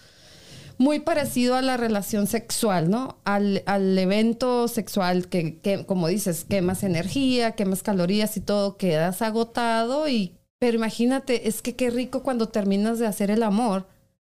muy 0.77 0.99
parecido 0.99 1.55
a 1.55 1.61
la 1.61 1.77
relación 1.77 2.27
sexual, 2.27 2.89
¿no? 2.89 3.17
Al, 3.23 3.63
al 3.65 3.97
evento 3.97 4.67
sexual 4.67 5.27
que, 5.29 5.59
que, 5.59 5.85
como 5.85 6.07
dices, 6.07 6.45
quemas 6.49 6.83
energía, 6.83 7.51
quemas 7.53 7.83
calorías 7.83 8.35
y 8.37 8.41
todo, 8.41 8.77
quedas 8.77 9.21
agotado 9.21 10.07
y... 10.07 10.35
Pero 10.57 10.77
imagínate, 10.77 11.47
es 11.49 11.61
que 11.61 11.75
qué 11.75 11.89
rico 11.89 12.23
cuando 12.23 12.47
terminas 12.47 12.97
de 12.97 13.05
hacer 13.07 13.29
el 13.29 13.43
amor, 13.43 13.87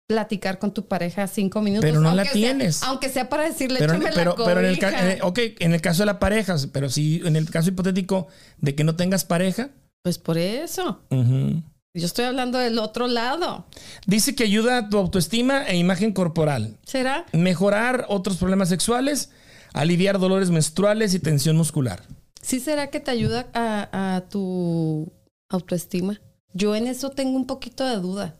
platicar 0.07 0.57
con 0.57 0.73
tu 0.73 0.87
pareja 0.87 1.27
cinco 1.27 1.61
minutos. 1.61 1.85
Pero 1.87 2.01
no 2.01 2.13
la 2.15 2.23
aunque 2.23 2.39
sea- 2.39 2.49
tienes. 2.49 2.81
aunca 2.83 3.07
sea 3.09 3.29
para 3.29 3.43
decirle, 3.43 3.77
Pero, 3.79 3.93
échame 3.93 4.09
la 4.09 4.15
pero, 4.15 4.35
pero 4.35 4.59
en, 4.61 4.65
el 4.65 4.79
ca- 4.79 4.87
cobija". 4.89 5.05
en 5.05 5.11
el- 5.17 5.21
ok, 5.21 5.39
en 5.59 5.73
el 5.73 5.81
caso 5.81 6.01
de 6.01 6.07
la 6.07 6.17
pareja, 6.19 6.55
pero 6.71 6.89
si 6.89 7.21
en 7.25 7.35
el 7.35 7.49
caso 7.51 7.69
hipotético 7.69 8.27
de 8.57 8.73
que 8.73 8.83
no 8.83 8.95
tengas 8.95 9.25
pareja, 9.25 9.69
Pues 10.01 10.17
por 10.17 10.37
eso. 10.37 11.01
ujú. 11.11 11.61
Yo 11.97 12.05
estoy 12.05 12.25
hablando 12.25 12.57
del 12.57 12.79
otro 12.79 13.07
lado. 13.07 13.65
dice 14.05 14.35
que 14.35 14.43
ayuda 14.43 14.77
a 14.77 14.89
tu 14.89 14.97
autoestima 14.97 15.63
e 15.67 15.77
imagen 15.77 16.13
corporal, 16.13 16.77
¿Será? 16.85 17.25
mejorar 17.33 18.05
otros 18.09 18.37
problemas 18.37 18.69
sexuales, 18.69 19.29
aliviar 19.73 20.19
dolores 20.19 20.49
menstruales 20.51 21.13
y 21.13 21.19
tensión 21.19 21.55
muscular. 21.57 22.03
¿Sí 22.41 22.59
será 22.59 22.87
que 22.89 22.99
te 22.99 23.11
ayuda 23.11 23.47
a, 23.53 24.15
a 24.15 24.21
tu 24.29 25.11
autoestima? 25.49 26.21
Yo 26.53 26.75
en 26.75 26.87
eso 26.87 27.09
tengo 27.09 27.35
un 27.35 27.45
poquito 27.45 27.85
de 27.85 27.97
duda. 27.97 28.35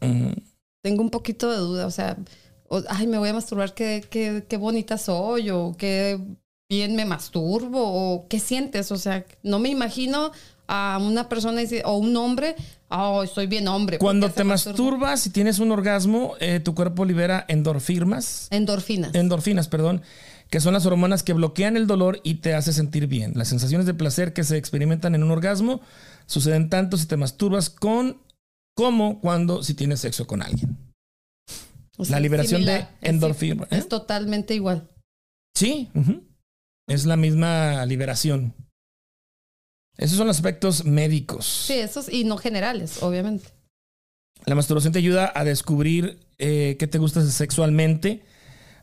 Tengo 0.82 1.02
un 1.02 1.10
poquito 1.10 1.52
de 1.52 1.58
duda. 1.58 1.86
O 1.86 1.92
sea, 1.92 2.18
o- 2.70 2.84
ay, 2.90 3.08
me 3.08 3.18
voy 3.18 3.30
a 3.30 3.34
masturbar, 3.34 3.74
qué, 3.74 4.04
qué, 4.10 4.46
qué 4.48 4.58
bonita 4.58 4.98
soy, 4.98 5.50
o 5.50 5.76
qué 5.78 6.20
bien 6.70 6.96
me 6.96 7.06
masturbo, 7.06 7.82
o 7.84 8.28
qué 8.28 8.40
sientes. 8.40 8.92
O 8.92 8.98
sea, 8.98 9.26
no 9.44 9.60
me 9.60 9.70
imagino 9.70 10.32
a 10.68 11.00
una 11.02 11.30
persona 11.30 11.62
dice- 11.62 11.82
o 11.86 11.98
un 11.98 12.16
hombre, 12.18 12.56
oh, 12.90 13.26
soy 13.26 13.48
bien 13.48 13.68
hombre. 13.68 13.98
Cuando 14.00 14.28
te 14.30 14.36
se 14.38 14.44
masturba". 14.44 14.74
masturbas 14.74 15.28
y 15.28 15.30
tienes 15.30 15.60
un 15.60 15.72
orgasmo, 15.72 16.34
eh, 16.40 16.60
tu 16.60 16.76
cuerpo 16.76 17.06
libera 17.06 17.46
endorfinas, 17.48 18.48
Endorfinas. 18.52 19.16
endorfinas, 19.16 19.68
perdón, 19.68 20.02
que 20.50 20.60
son 20.62 20.74
las 20.74 20.86
hormonas 20.86 21.24
que 21.24 21.34
bloquean 21.34 21.78
el 21.78 21.88
dolor 21.88 22.20
y 22.24 22.36
te 22.36 22.54
hace 22.54 22.74
sentir 22.74 23.08
bien. 23.08 23.34
Las 23.36 23.48
sensaciones 23.50 23.86
de 23.86 23.94
placer 23.94 24.34
que 24.34 24.44
se 24.44 24.58
experimentan 24.58 25.16
en 25.16 25.24
un 25.24 25.32
orgasmo 25.32 25.82
suceden 26.26 26.70
tanto 26.70 26.98
si 26.98 27.06
te 27.06 27.18
masturbas 27.18 27.70
con 27.70 28.22
como 28.76 29.20
cuando 29.22 29.64
si 29.64 29.74
tienes 29.74 30.02
sexo 30.02 30.28
con 30.28 30.42
alguien. 30.42 30.78
O 31.98 32.06
sea, 32.06 32.18
la 32.18 32.20
liberación 32.20 32.62
de 32.64 32.74
similar. 32.74 32.98
Es- 33.02 33.10
endorfina, 33.10 33.64
¿eh? 33.64 33.78
Es 33.78 33.88
totalmente 33.90 34.54
igual. 34.54 34.88
Sí, 35.56 35.90
es 36.88 37.06
la 37.06 37.18
misma 37.18 37.86
liberación. 37.86 38.54
Esos 39.98 40.18
son 40.18 40.28
los 40.28 40.38
aspectos 40.38 40.86
médicos. 40.86 41.46
Sí, 41.46 41.74
esos 41.74 42.12
y 42.12 42.24
no 42.24 42.38
generales, 42.38 43.02
obviamente. 43.02 43.50
La 44.46 44.56
masturbación 44.56 44.94
te 44.94 45.00
ayuda 45.00 45.32
a 45.34 45.44
descubrir 45.44 46.20
eh, 46.38 46.76
qué 46.80 46.88
te 46.88 47.00
gusta 47.00 47.26
sexualmente, 47.26 48.24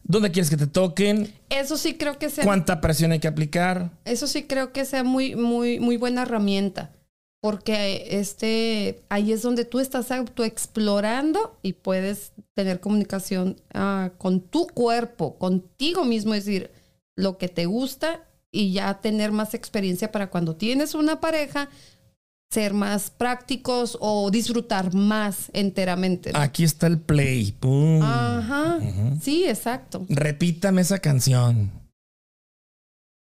dónde 0.03 0.33
quieres 0.33 0.51
que 0.51 0.57
te 0.57 0.67
toquen, 0.67 1.33
Eso 1.49 1.77
sí 1.77 1.95
creo 1.95 2.19
que 2.19 2.31
sea 2.31 2.45
cuánta 2.45 2.81
presión 2.81 3.13
hay 3.13 3.21
que 3.21 3.29
aplicar. 3.29 3.93
Eso 4.05 4.27
sí 4.27 4.45
creo 4.45 4.73
que 4.73 4.85
sea 4.85 5.05
muy, 5.05 5.37
muy, 5.37 5.79
muy 5.81 5.97
buena 5.97 6.23
herramienta. 6.23 6.93
Porque 7.41 8.19
este, 8.19 9.05
ahí 9.11 9.31
es 9.31 9.43
donde 9.43 9.67
tú 9.67 9.79
estás 9.79 10.11
autoexplorando 10.11 11.59
y 11.63 11.75
puedes 11.75 12.33
tener 12.55 12.81
comunicación 12.81 13.61
ah, 13.75 14.13
con 14.17 14.41
tu 14.41 14.67
cuerpo, 14.67 15.39
contigo 15.39 16.07
mismo, 16.07 16.35
es 16.35 16.47
decir, 16.47 16.71
lo 17.17 17.37
que 17.37 17.49
te 17.49 17.67
gusta 17.67 18.27
y 18.55 18.73
ya 18.73 19.01
tener 19.01 19.33
más 19.33 19.53
experiencia 19.53 20.13
para 20.13 20.31
cuando 20.31 20.55
tienes 20.55 20.95
una 20.95 21.21
pareja, 21.21 21.69
ser 22.51 22.73
más 22.73 23.11
prácticos 23.11 23.99
o 24.01 24.31
disfrutar 24.31 24.95
más 24.95 25.51
enteramente. 25.53 26.33
¿no? 26.33 26.39
Aquí 26.39 26.63
está 26.63 26.87
el 26.87 27.01
play. 27.01 27.51
Pum. 27.51 28.01
Ajá, 28.01 28.79
sí, 29.21 29.45
exacto. 29.45 30.07
Repítame 30.09 30.83
esa 30.83 31.01
canción. 31.01 31.73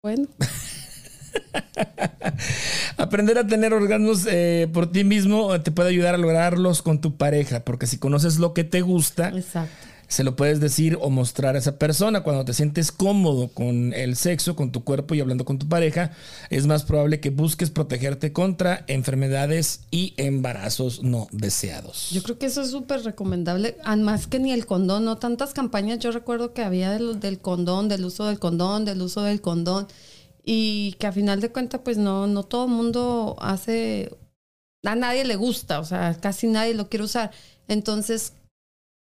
Bueno. 0.00 0.28
Aprender 2.96 3.38
a 3.38 3.46
tener 3.46 3.74
orgasmos 3.74 4.26
eh, 4.30 4.68
por 4.72 4.90
ti 4.90 5.04
mismo 5.04 5.60
te 5.60 5.72
puede 5.72 5.90
ayudar 5.90 6.14
a 6.14 6.18
lograrlos 6.18 6.82
con 6.82 7.00
tu 7.00 7.16
pareja, 7.16 7.64
porque 7.64 7.86
si 7.86 7.98
conoces 7.98 8.38
lo 8.38 8.54
que 8.54 8.64
te 8.64 8.80
gusta, 8.80 9.28
Exacto. 9.30 9.86
Se 10.08 10.24
lo 10.24 10.36
puedes 10.36 10.60
decir 10.60 10.96
o 11.00 11.10
mostrar 11.10 11.56
a 11.56 11.58
esa 11.58 11.78
persona. 11.78 12.22
Cuando 12.22 12.44
te 12.44 12.54
sientes 12.54 12.92
cómodo 12.92 13.48
con 13.48 13.92
el 13.92 14.16
sexo, 14.16 14.54
con 14.54 14.72
tu 14.72 14.84
cuerpo 14.84 15.14
y 15.14 15.20
hablando 15.20 15.44
con 15.44 15.58
tu 15.58 15.68
pareja, 15.68 16.12
es 16.50 16.66
más 16.66 16.84
probable 16.84 17.20
que 17.20 17.30
busques 17.30 17.70
protegerte 17.70 18.32
contra 18.32 18.84
enfermedades 18.86 19.80
y 19.90 20.14
embarazos 20.16 21.02
no 21.02 21.26
deseados. 21.32 22.10
Yo 22.10 22.22
creo 22.22 22.38
que 22.38 22.46
eso 22.46 22.62
es 22.62 22.70
súper 22.70 23.02
recomendable, 23.02 23.76
ah, 23.84 23.96
más 23.96 24.26
que 24.26 24.38
ni 24.38 24.52
el 24.52 24.66
condón, 24.66 25.04
no 25.04 25.16
tantas 25.16 25.52
campañas, 25.52 25.98
yo 25.98 26.12
recuerdo 26.12 26.52
que 26.52 26.62
había 26.62 26.92
del 26.96 27.38
condón, 27.40 27.88
del 27.88 28.04
uso 28.04 28.26
del 28.26 28.38
condón, 28.38 28.84
del 28.84 29.02
uso 29.02 29.22
del 29.22 29.40
condón, 29.40 29.88
y 30.44 30.92
que 31.00 31.08
a 31.08 31.12
final 31.12 31.40
de 31.40 31.50
cuentas, 31.50 31.80
pues 31.84 31.98
no, 31.98 32.28
no 32.28 32.44
todo 32.44 32.66
el 32.66 32.70
mundo 32.70 33.36
hace, 33.40 34.16
a 34.84 34.94
nadie 34.94 35.24
le 35.24 35.34
gusta, 35.34 35.80
o 35.80 35.84
sea, 35.84 36.16
casi 36.20 36.46
nadie 36.46 36.74
lo 36.74 36.88
quiere 36.88 37.04
usar. 37.04 37.32
Entonces, 37.66 38.32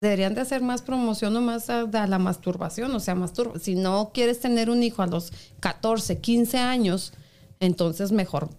deberían 0.01 0.35
de 0.35 0.43
hacer 0.43 0.63
más 0.63 0.83
promoción 0.83 1.37
o 1.37 1.41
más 1.41 1.71
a, 1.71 1.81
a 1.81 2.07
la 2.07 2.19
masturbación, 2.19 2.95
o 2.95 3.01
sea, 3.01 3.15
masturba. 3.15 3.59
Si 3.59 3.75
no 3.75 4.11
quieres 4.13 4.41
tener 4.41 4.71
un 4.71 4.83
hijo 4.83 5.03
a 5.03 5.07
los 5.07 5.33
14, 5.61 6.19
15 6.19 6.59
años, 6.59 7.13
entonces 7.61 8.13
mejor 8.13 8.51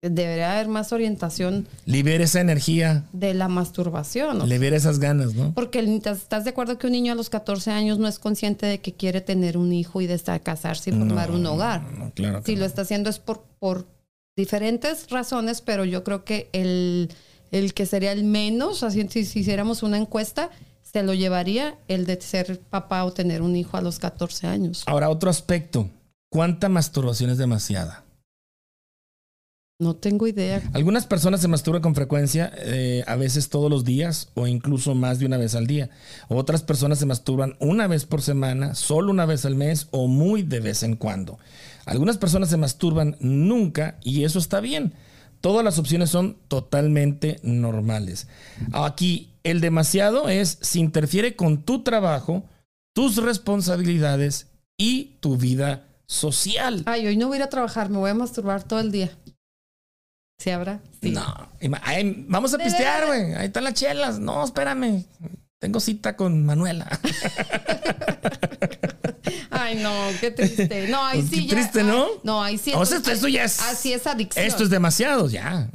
debería 0.00 0.52
haber 0.52 0.68
más 0.68 0.92
orientación 0.92 1.66
Libera 1.84 2.22
esa 2.22 2.40
energía, 2.40 3.04
de 3.12 3.34
la 3.34 3.48
masturbación. 3.48 4.48
libera 4.48 4.76
esas 4.76 5.00
ganas, 5.00 5.34
¿no? 5.34 5.52
porque 5.54 5.80
estás 5.80 6.44
de 6.44 6.50
acuerdo 6.50 6.78
que 6.78 6.86
un 6.86 6.92
niño 6.92 7.12
a 7.12 7.16
los 7.16 7.30
14 7.30 7.72
años 7.72 7.98
no 7.98 8.06
es 8.06 8.18
consciente 8.18 8.66
de 8.66 8.78
que 8.78 8.92
quiere 8.92 9.20
tener 9.20 9.58
un 9.58 9.72
hijo 9.72 10.00
y 10.00 10.06
de 10.06 10.14
estar 10.14 10.40
casarse 10.40 10.90
y 10.90 10.92
formar 10.92 11.32
un 11.32 11.44
hogar. 11.46 11.82
No, 11.92 12.12
claro 12.12 12.42
Si 12.44 12.54
lo 12.54 12.64
está 12.64 12.82
haciendo 12.82 13.10
es 13.10 13.18
por, 13.18 13.42
por 13.58 13.86
diferentes 14.36 15.10
razones, 15.10 15.62
pero 15.62 15.84
yo 15.84 16.04
creo 16.04 16.24
que 16.24 16.48
el, 16.52 17.10
el 17.50 17.74
que 17.74 17.84
sería 17.84 18.12
el 18.12 18.22
menos, 18.22 18.84
así 18.84 19.04
si, 19.08 19.24
si 19.24 19.40
hiciéramos 19.40 19.82
una 19.82 19.98
encuesta, 19.98 20.50
se 20.92 21.02
lo 21.02 21.14
llevaría 21.14 21.78
el 21.88 22.06
de 22.06 22.20
ser 22.20 22.60
papá 22.60 23.04
o 23.04 23.12
tener 23.12 23.42
un 23.42 23.56
hijo 23.56 23.76
a 23.76 23.82
los 23.82 23.98
14 23.98 24.46
años. 24.46 24.84
Ahora, 24.86 25.10
otro 25.10 25.28
aspecto. 25.28 25.90
¿Cuánta 26.30 26.68
masturbación 26.68 27.30
es 27.30 27.38
demasiada? 27.38 28.04
No 29.80 29.94
tengo 29.94 30.26
idea. 30.26 30.60
Algunas 30.72 31.06
personas 31.06 31.40
se 31.40 31.46
masturban 31.46 31.82
con 31.82 31.94
frecuencia, 31.94 32.52
eh, 32.56 33.04
a 33.06 33.14
veces 33.14 33.48
todos 33.48 33.70
los 33.70 33.84
días 33.84 34.30
o 34.34 34.48
incluso 34.48 34.94
más 34.94 35.20
de 35.20 35.26
una 35.26 35.36
vez 35.36 35.54
al 35.54 35.68
día. 35.68 35.88
Otras 36.28 36.62
personas 36.62 36.98
se 36.98 37.06
masturban 37.06 37.54
una 37.60 37.86
vez 37.86 38.04
por 38.04 38.20
semana, 38.20 38.74
solo 38.74 39.12
una 39.12 39.24
vez 39.24 39.44
al 39.44 39.54
mes 39.54 39.86
o 39.92 40.08
muy 40.08 40.42
de 40.42 40.60
vez 40.60 40.82
en 40.82 40.96
cuando. 40.96 41.38
Algunas 41.86 42.18
personas 42.18 42.48
se 42.50 42.56
masturban 42.56 43.16
nunca 43.20 43.98
y 44.02 44.24
eso 44.24 44.40
está 44.40 44.60
bien. 44.60 44.94
Todas 45.40 45.64
las 45.64 45.78
opciones 45.78 46.10
son 46.10 46.36
totalmente 46.48 47.38
normales. 47.44 48.26
Aquí, 48.72 49.27
el 49.50 49.60
demasiado 49.60 50.28
es 50.28 50.58
si 50.60 50.80
interfiere 50.80 51.36
con 51.36 51.62
tu 51.62 51.82
trabajo, 51.82 52.44
tus 52.94 53.16
responsabilidades 53.16 54.48
y 54.76 55.16
tu 55.20 55.36
vida 55.36 55.86
social. 56.06 56.82
Ay, 56.86 57.06
hoy 57.06 57.16
no 57.16 57.28
voy 57.28 57.36
a 57.36 57.40
ir 57.40 57.42
a 57.44 57.48
trabajar, 57.48 57.90
me 57.90 57.98
voy 57.98 58.10
a 58.10 58.14
masturbar 58.14 58.64
todo 58.64 58.80
el 58.80 58.90
día. 58.90 59.10
¿Sí 60.38 60.50
habrá? 60.50 60.80
Sí. 61.02 61.10
No, 61.10 61.50
ay, 61.82 62.24
vamos 62.28 62.54
a 62.54 62.58
pistear, 62.58 63.06
güey. 63.06 63.34
Ahí 63.34 63.46
están 63.46 63.64
las 63.64 63.74
chelas. 63.74 64.20
No, 64.20 64.44
espérame. 64.44 65.04
Tengo 65.60 65.80
cita 65.80 66.16
con 66.16 66.44
Manuela. 66.46 66.86
Ay, 69.50 69.74
no, 69.82 69.92
qué 70.20 70.30
triste. 70.30 70.86
No, 70.88 71.04
ahí 71.04 71.18
Pues 71.20 71.30
sí 71.30 71.40
qué 71.42 71.46
ya- 71.48 71.54
triste, 71.56 71.80
ay, 71.80 71.86
¿no? 71.86 72.06
no, 72.22 72.42
ahí 72.42 72.58
sí. 72.58 72.70
O 72.74 72.86
sea, 72.86 72.98
entonces, 72.98 73.14
esto 73.18 73.28
ya 73.28 73.44
es- 73.44 73.60
Así 73.60 73.92
es 73.92 74.06
adicción. 74.06 74.44
Esto 74.46 74.62
es 74.62 74.70
demasiado, 74.70 75.28
ya. 75.28 75.68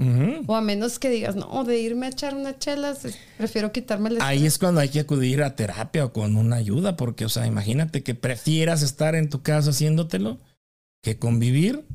O 0.47 0.55
a 0.55 0.61
menos 0.61 0.99
que 0.99 1.09
digas, 1.09 1.35
no, 1.35 1.63
de 1.65 1.79
irme 1.79 2.05
a 2.05 2.09
echar 2.09 2.33
unas 2.33 2.57
chelas, 2.59 2.99
prefiero 3.37 3.71
quitarme 3.71 4.09
el 4.09 4.21
Ahí 4.21 4.45
es 4.45 4.57
cuando 4.57 4.79
hay 4.79 4.89
que 4.89 5.01
acudir 5.01 5.43
a 5.43 5.55
terapia 5.55 6.05
o 6.05 6.13
con 6.13 6.37
una 6.37 6.55
ayuda, 6.55 6.95
porque, 6.95 7.25
o 7.25 7.29
sea, 7.29 7.45
imagínate 7.45 8.03
que 8.03 8.15
prefieras 8.15 8.81
estar 8.83 9.15
en 9.15 9.29
tu 9.29 9.41
casa 9.41 9.71
haciéndotelo 9.71 10.39
que 11.03 11.19
convivir. 11.19 11.85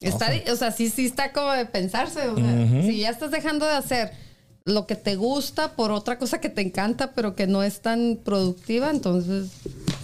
Está, 0.00 0.26
Ojo. 0.32 0.52
o 0.52 0.56
sea, 0.56 0.70
sí, 0.70 0.90
sí 0.90 1.06
está 1.06 1.32
como 1.32 1.52
de 1.52 1.66
pensarse. 1.66 2.28
o 2.28 2.36
sea. 2.36 2.82
Si 2.82 2.98
ya 3.00 3.10
estás 3.10 3.30
dejando 3.30 3.66
de 3.66 3.72
hacer 3.74 4.10
lo 4.66 4.86
que 4.86 4.96
te 4.96 5.16
gusta 5.16 5.72
por 5.76 5.92
otra 5.92 6.18
cosa 6.18 6.40
que 6.40 6.48
te 6.48 6.62
encanta, 6.62 7.12
pero 7.12 7.34
que 7.34 7.46
no 7.46 7.62
es 7.62 7.80
tan 7.80 8.18
productiva, 8.24 8.90
entonces 8.90 9.50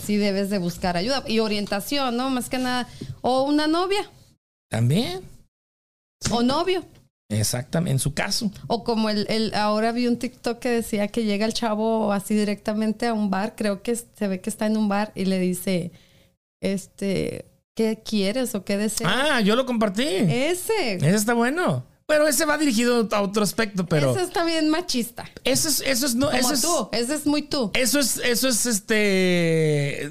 sí 0.05 0.16
debes 0.16 0.51
de 0.51 0.59
buscar 0.59 0.96
ayuda 0.96 1.25
y 1.27 1.38
orientación, 1.38 2.16
¿no? 2.16 2.29
Más 2.31 2.51
que 2.51 2.59
nada. 2.59 2.87
O 3.23 3.42
una 3.44 3.66
novia, 3.66 4.11
También. 4.68 5.23
o 6.31 6.42
novio. 6.42 6.85
Exactamente, 7.31 7.92
en 7.92 7.99
su 8.01 8.12
caso. 8.12 8.51
O 8.66 8.83
como 8.83 9.09
el, 9.09 9.25
el, 9.31 9.55
ahora 9.55 9.92
vi 9.92 10.09
un 10.09 10.18
TikTok 10.18 10.59
que 10.59 10.68
decía 10.68 11.09
que 11.09 11.25
llega 11.25 11.46
el 11.46 11.55
chavo 11.55 12.12
así 12.12 12.35
directamente 12.35 13.07
a 13.07 13.14
un 13.14 13.31
bar, 13.31 13.55
creo 13.57 13.83
que 13.83 13.94
se 13.96 14.29
ve 14.29 14.40
que 14.40 14.51
está 14.51 14.66
en 14.66 14.77
un 14.77 14.88
bar 14.88 15.12
y 15.14 15.27
le 15.27 15.38
dice, 15.38 15.92
este, 16.61 17.46
¿qué 17.77 18.03
quieres 18.05 18.55
o 18.55 18.64
qué 18.64 18.77
deseas? 18.77 19.12
Ah, 19.14 19.40
yo 19.40 19.55
lo 19.57 19.64
compartí. 19.64 20.03
Ese. 20.05 20.94
Ese 20.96 21.14
está 21.14 21.33
bueno. 21.35 21.85
Pero 22.11 22.27
ese 22.27 22.44
va 22.44 22.59
dirigido 22.59 23.09
a 23.12 23.23
otro 23.23 23.44
aspecto, 23.44 23.87
pero 23.87 24.11
Ese 24.11 24.25
está 24.25 24.44
bien 24.44 24.68
machista. 24.68 25.31
eso 25.44 25.68
es, 25.68 25.81
eso 25.87 26.07
es, 26.07 26.16
no, 26.16 26.27
Como 26.27 26.38
eso 26.38 26.55
es, 26.55 26.61
tú. 26.61 26.88
Ese 26.90 27.14
es 27.14 27.25
muy 27.25 27.42
tú. 27.42 27.70
Eso 27.73 28.01
es, 28.01 28.16
eso 28.16 28.49
es 28.49 28.66
este 28.66 30.11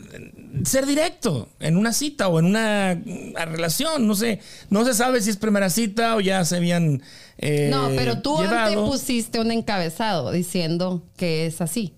ser 0.63 0.85
directo 0.85 1.49
en 1.59 1.75
una 1.75 1.91
cita 1.91 2.29
o 2.29 2.39
en 2.39 2.45
una, 2.45 2.93
relación. 3.35 4.07
No 4.07 4.15
sé, 4.15 4.39
no 4.69 4.85
se 4.85 4.93
sabe 4.93 5.21
si 5.21 5.29
es 5.29 5.35
primera 5.35 5.69
cita 5.69 6.15
o 6.15 6.21
ya 6.21 6.45
se 6.45 6.55
habían 6.55 7.03
eh, 7.37 7.67
no, 7.69 7.89
pero 7.89 8.21
tú 8.21 8.37
antes 8.37 8.49
llevado. 8.49 8.85
pusiste 8.89 9.41
un 9.41 9.51
encabezado 9.51 10.31
diciendo 10.31 11.03
que 11.17 11.47
es 11.47 11.59
así. 11.59 11.95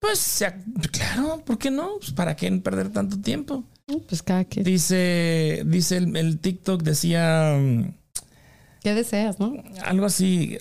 Pues 0.00 0.44
claro, 0.90 1.44
¿por 1.46 1.58
qué 1.58 1.70
no? 1.70 1.98
Pues, 1.98 2.10
¿Para 2.10 2.34
qué 2.34 2.50
perder 2.50 2.88
tanto 2.90 3.20
tiempo? 3.20 3.62
Pues 4.08 4.20
cada 4.20 4.44
quien. 4.46 4.64
Dice, 4.64 5.62
dice 5.64 5.98
el, 5.98 6.16
el 6.16 6.40
TikTok 6.40 6.82
decía 6.82 7.56
¿Qué 8.84 8.92
deseas, 8.94 9.40
no? 9.40 9.54
algo 9.82 10.04
así. 10.06 10.58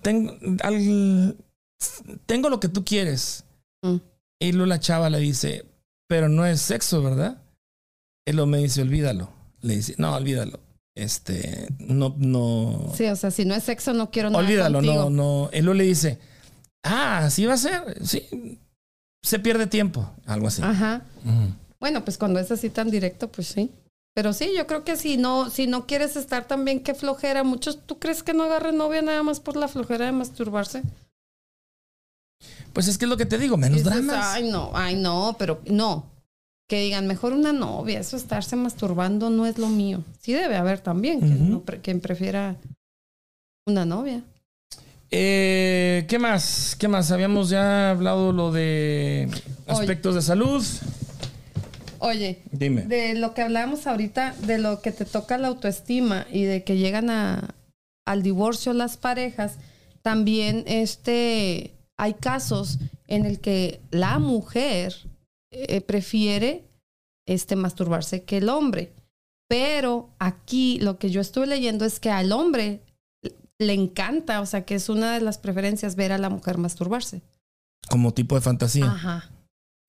Tengo, 0.00 0.34
al- 0.62 1.36
tengo 2.24 2.48
lo 2.48 2.60
que 2.60 2.68
tú 2.68 2.84
quieres. 2.84 3.44
Mm. 3.82 3.96
Y 4.40 4.52
luego 4.52 4.66
la 4.66 4.78
chava 4.80 5.10
le 5.10 5.18
dice, 5.18 5.66
pero 6.08 6.28
no 6.28 6.46
es 6.46 6.60
sexo, 6.60 7.02
¿verdad? 7.02 7.42
Él 8.26 8.36
lo 8.36 8.46
me 8.46 8.58
dice, 8.58 8.80
olvídalo. 8.82 9.28
Le 9.60 9.74
dice, 9.76 9.94
no, 9.98 10.14
olvídalo. 10.14 10.60
Este, 10.94 11.66
no, 11.80 12.14
no. 12.16 12.92
Sí, 12.94 13.06
o 13.06 13.16
sea, 13.16 13.32
si 13.32 13.44
no 13.44 13.54
es 13.56 13.64
sexo, 13.64 13.92
no 13.92 14.10
quiero 14.12 14.30
nada 14.30 14.44
olvídalo, 14.44 14.78
contigo. 14.78 14.94
no, 14.94 15.10
no. 15.10 15.50
Él 15.52 15.64
luego 15.64 15.78
le 15.78 15.84
dice, 15.84 16.20
ah, 16.84 17.18
así 17.26 17.44
va 17.44 17.54
a 17.54 17.58
ser. 17.58 18.06
Sí. 18.06 18.60
Se 19.22 19.40
pierde 19.40 19.66
tiempo. 19.66 20.08
Algo 20.26 20.46
así. 20.46 20.62
Ajá. 20.62 21.02
Bueno, 21.80 22.04
pues 22.04 22.18
cuando 22.18 22.38
es 22.38 22.52
así 22.52 22.70
tan 22.70 22.88
directo, 22.90 23.26
pues 23.32 23.48
sí. 23.48 23.70
Pero 24.14 24.32
sí, 24.32 24.50
yo 24.56 24.66
creo 24.66 24.84
que 24.84 24.96
si 24.96 25.16
no, 25.16 25.48
si 25.48 25.66
no 25.66 25.86
quieres 25.86 26.16
estar 26.16 26.46
también, 26.46 26.82
qué 26.82 26.94
flojera. 26.94 27.44
Muchos, 27.44 27.78
¿tú 27.86 27.98
crees 27.98 28.22
que 28.22 28.34
no 28.34 28.44
agarren 28.44 28.76
novia 28.76 29.00
nada 29.00 29.22
más 29.22 29.40
por 29.40 29.56
la 29.56 29.68
flojera 29.68 30.06
de 30.06 30.12
masturbarse? 30.12 30.82
Pues 32.72 32.88
es 32.88 32.98
que 32.98 33.06
es 33.06 33.08
lo 33.08 33.16
que 33.16 33.26
te 33.26 33.38
digo, 33.38 33.56
menos 33.56 33.78
Dices, 33.78 33.92
dramas. 33.92 34.34
Ay, 34.34 34.50
no, 34.50 34.70
ay, 34.74 34.96
no, 34.96 35.36
pero 35.38 35.60
no. 35.66 36.10
Que 36.68 36.80
digan, 36.80 37.06
mejor 37.06 37.32
una 37.32 37.52
novia, 37.52 38.00
eso 38.00 38.16
estarse 38.16 38.56
masturbando 38.56 39.30
no 39.30 39.46
es 39.46 39.58
lo 39.58 39.68
mío. 39.68 40.02
Sí 40.20 40.32
debe 40.32 40.56
haber 40.56 40.80
también 40.80 41.20
quien, 41.20 41.50
no 41.50 41.62
quien 41.64 42.00
prefiera 42.00 42.56
una 43.66 43.84
novia. 43.84 44.22
Eh, 45.10 46.06
¿Qué 46.08 46.18
más? 46.18 46.74
¿Qué 46.78 46.88
más? 46.88 47.10
Habíamos 47.10 47.50
ya 47.50 47.90
hablado 47.90 48.32
lo 48.32 48.50
de 48.50 49.28
aspectos 49.66 50.14
de 50.14 50.22
salud. 50.22 50.64
Oye, 52.04 52.42
Dime. 52.50 52.82
de 52.82 53.14
lo 53.14 53.32
que 53.32 53.42
hablábamos 53.42 53.86
ahorita, 53.86 54.34
de 54.44 54.58
lo 54.58 54.82
que 54.82 54.90
te 54.90 55.04
toca 55.04 55.38
la 55.38 55.46
autoestima 55.46 56.26
y 56.32 56.42
de 56.42 56.64
que 56.64 56.76
llegan 56.76 57.10
a, 57.10 57.54
al 58.04 58.24
divorcio 58.24 58.72
las 58.72 58.96
parejas, 58.96 59.58
también 60.02 60.64
este, 60.66 61.74
hay 61.96 62.14
casos 62.14 62.80
en 63.06 63.24
el 63.24 63.38
que 63.38 63.80
la 63.92 64.18
mujer 64.18 64.96
eh, 65.52 65.80
prefiere 65.80 66.64
este, 67.24 67.54
masturbarse 67.54 68.24
que 68.24 68.38
el 68.38 68.48
hombre. 68.48 68.92
Pero 69.48 70.10
aquí 70.18 70.80
lo 70.80 70.98
que 70.98 71.10
yo 71.10 71.20
estuve 71.20 71.46
leyendo 71.46 71.84
es 71.84 72.00
que 72.00 72.10
al 72.10 72.32
hombre 72.32 72.80
le 73.60 73.74
encanta, 73.74 74.40
o 74.40 74.46
sea, 74.46 74.64
que 74.64 74.74
es 74.74 74.88
una 74.88 75.14
de 75.14 75.20
las 75.20 75.38
preferencias 75.38 75.94
ver 75.94 76.10
a 76.10 76.18
la 76.18 76.30
mujer 76.30 76.58
masturbarse. 76.58 77.22
Como 77.88 78.12
tipo 78.12 78.34
de 78.34 78.40
fantasía. 78.40 78.86
Ajá. 78.86 79.31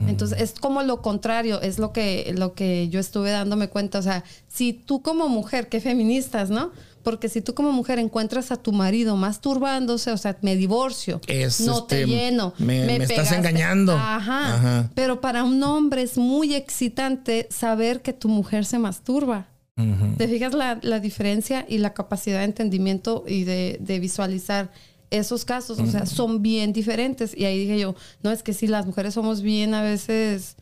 Entonces 0.07 0.41
es 0.41 0.53
como 0.59 0.81
lo 0.83 1.01
contrario, 1.01 1.61
es 1.61 1.79
lo 1.79 1.91
que, 1.93 2.33
lo 2.37 2.53
que 2.53 2.89
yo 2.89 2.99
estuve 2.99 3.31
dándome 3.31 3.67
cuenta. 3.69 3.99
O 3.99 4.01
sea, 4.01 4.23
si 4.47 4.73
tú 4.73 5.01
como 5.01 5.27
mujer, 5.29 5.69
qué 5.69 5.79
feministas, 5.81 6.49
¿no? 6.49 6.71
Porque 7.03 7.27
si 7.27 7.41
tú 7.41 7.53
como 7.53 7.71
mujer 7.73 7.99
encuentras 7.99 8.51
a 8.51 8.55
tu 8.55 8.71
marido 8.71 9.17
masturbándose, 9.17 10.11
o 10.11 10.17
sea, 10.17 10.37
me 10.41 10.55
divorcio, 10.55 11.19
Es, 11.27 11.59
no 11.61 11.83
te 11.83 12.01
este, 12.03 12.07
lleno, 12.13 12.53
me- 12.59 12.85
me 12.85 12.95
estás 13.03 13.31
engañando. 13.33 13.91
Ajá. 13.93 14.55
Ajá. 14.55 14.91
Pero 14.95 15.19
para 15.19 15.43
un 15.43 15.61
hombre 15.63 16.01
es 16.03 16.17
muy 16.17 16.55
excitante 16.55 17.47
saber 17.49 18.01
que 18.01 18.13
tu 18.13 18.29
mujer 18.29 18.63
se 18.65 18.79
masturba. 18.79 19.47
Ujú. 19.75 20.15
¿Te 20.17 20.27
fijas 20.27 20.53
la, 20.53 20.79
la 20.81 20.99
diferencia 20.99 21.65
y 21.67 21.79
la 21.79 21.93
capacidad 21.93 22.37
de 22.39 22.45
entendimiento 22.45 23.23
y 23.27 23.43
de, 23.43 23.77
de 23.81 23.99
visualizar 23.99 24.69
esos 25.13 25.45
casos? 25.45 25.79
O 25.79 25.87
sea, 25.87 26.05
son 26.05 26.41
bien 26.41 26.73
diferentes. 26.73 27.37
Y 27.37 27.45
ahí 27.45 27.59
dije 27.59 27.79
yo, 27.79 27.95
no, 28.21 28.31
es 28.31 28.43
que 28.43 28.53
sí, 28.53 28.67
las 28.67 28.85
mujeres 28.85 29.13
somos 29.13 29.41
bien 29.41 29.73
a 29.73 29.81
veces 29.81 30.55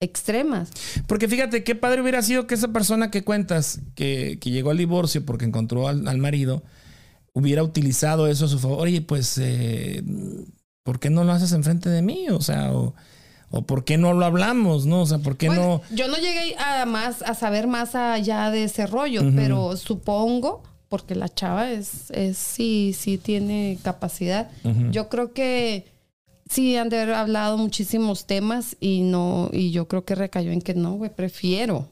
extremas. 0.00 0.70
Porque 1.06 1.28
fíjate, 1.28 1.64
qué 1.64 1.74
padre 1.74 2.02
hubiera 2.02 2.22
sido 2.22 2.46
que 2.46 2.54
esa 2.54 2.68
persona 2.68 3.10
que 3.10 3.24
cuentas, 3.24 3.80
que, 3.94 4.38
que 4.40 4.50
llegó 4.50 4.70
al 4.70 4.78
divorcio 4.78 5.24
porque 5.24 5.44
encontró 5.44 5.88
al, 5.88 6.06
al 6.06 6.18
marido, 6.18 6.62
hubiera 7.32 7.62
utilizado 7.62 8.26
eso 8.26 8.44
a 8.44 8.48
su 8.48 8.58
favor. 8.58 8.80
Oye, 8.80 9.00
pues, 9.02 9.38
eh, 9.38 10.02
¿por 10.82 11.00
qué 11.00 11.10
no 11.10 11.24
lo 11.24 11.32
haces 11.32 11.52
enfrente 11.52 11.88
de 11.90 12.02
mí? 12.02 12.28
O 12.30 12.40
sea, 12.40 12.72
o, 12.72 12.94
o 13.50 13.62
¿por 13.62 13.84
qué 13.84 13.98
no 13.98 14.12
lo 14.12 14.24
hablamos? 14.24 14.86
¿No? 14.86 15.02
O 15.02 15.06
sea, 15.06 15.18
¿por 15.18 15.36
qué 15.36 15.48
Bueno, 15.48 15.82
no? 15.90 15.96
Yo 15.96 16.08
no 16.08 16.16
llegué 16.16 16.56
a 16.58 16.86
más 16.86 17.22
a 17.22 17.34
saber 17.34 17.66
más 17.66 17.94
allá 17.94 18.50
de 18.50 18.64
ese 18.64 18.86
rollo, 18.86 19.22
pero 19.34 19.76
supongo, 19.76 20.62
porque 20.94 21.16
la 21.16 21.28
chava 21.28 21.72
es, 21.72 22.12
es 22.12 22.38
sí, 22.38 22.94
sí 22.96 23.18
tiene 23.18 23.78
capacidad. 23.82 24.48
Yo 24.92 25.08
creo 25.08 25.32
que 25.32 25.84
sí 26.48 26.76
han 26.76 26.88
de 26.88 27.00
haber 27.00 27.14
hablado 27.16 27.58
muchísimos 27.58 28.26
temas 28.26 28.76
y 28.78 29.00
no, 29.00 29.50
y 29.52 29.72
yo 29.72 29.88
creo 29.88 30.04
que 30.04 30.14
recayó 30.14 30.52
en 30.52 30.60
que 30.62 30.74
no, 30.74 30.92
güey, 30.92 31.10
prefiero. 31.12 31.88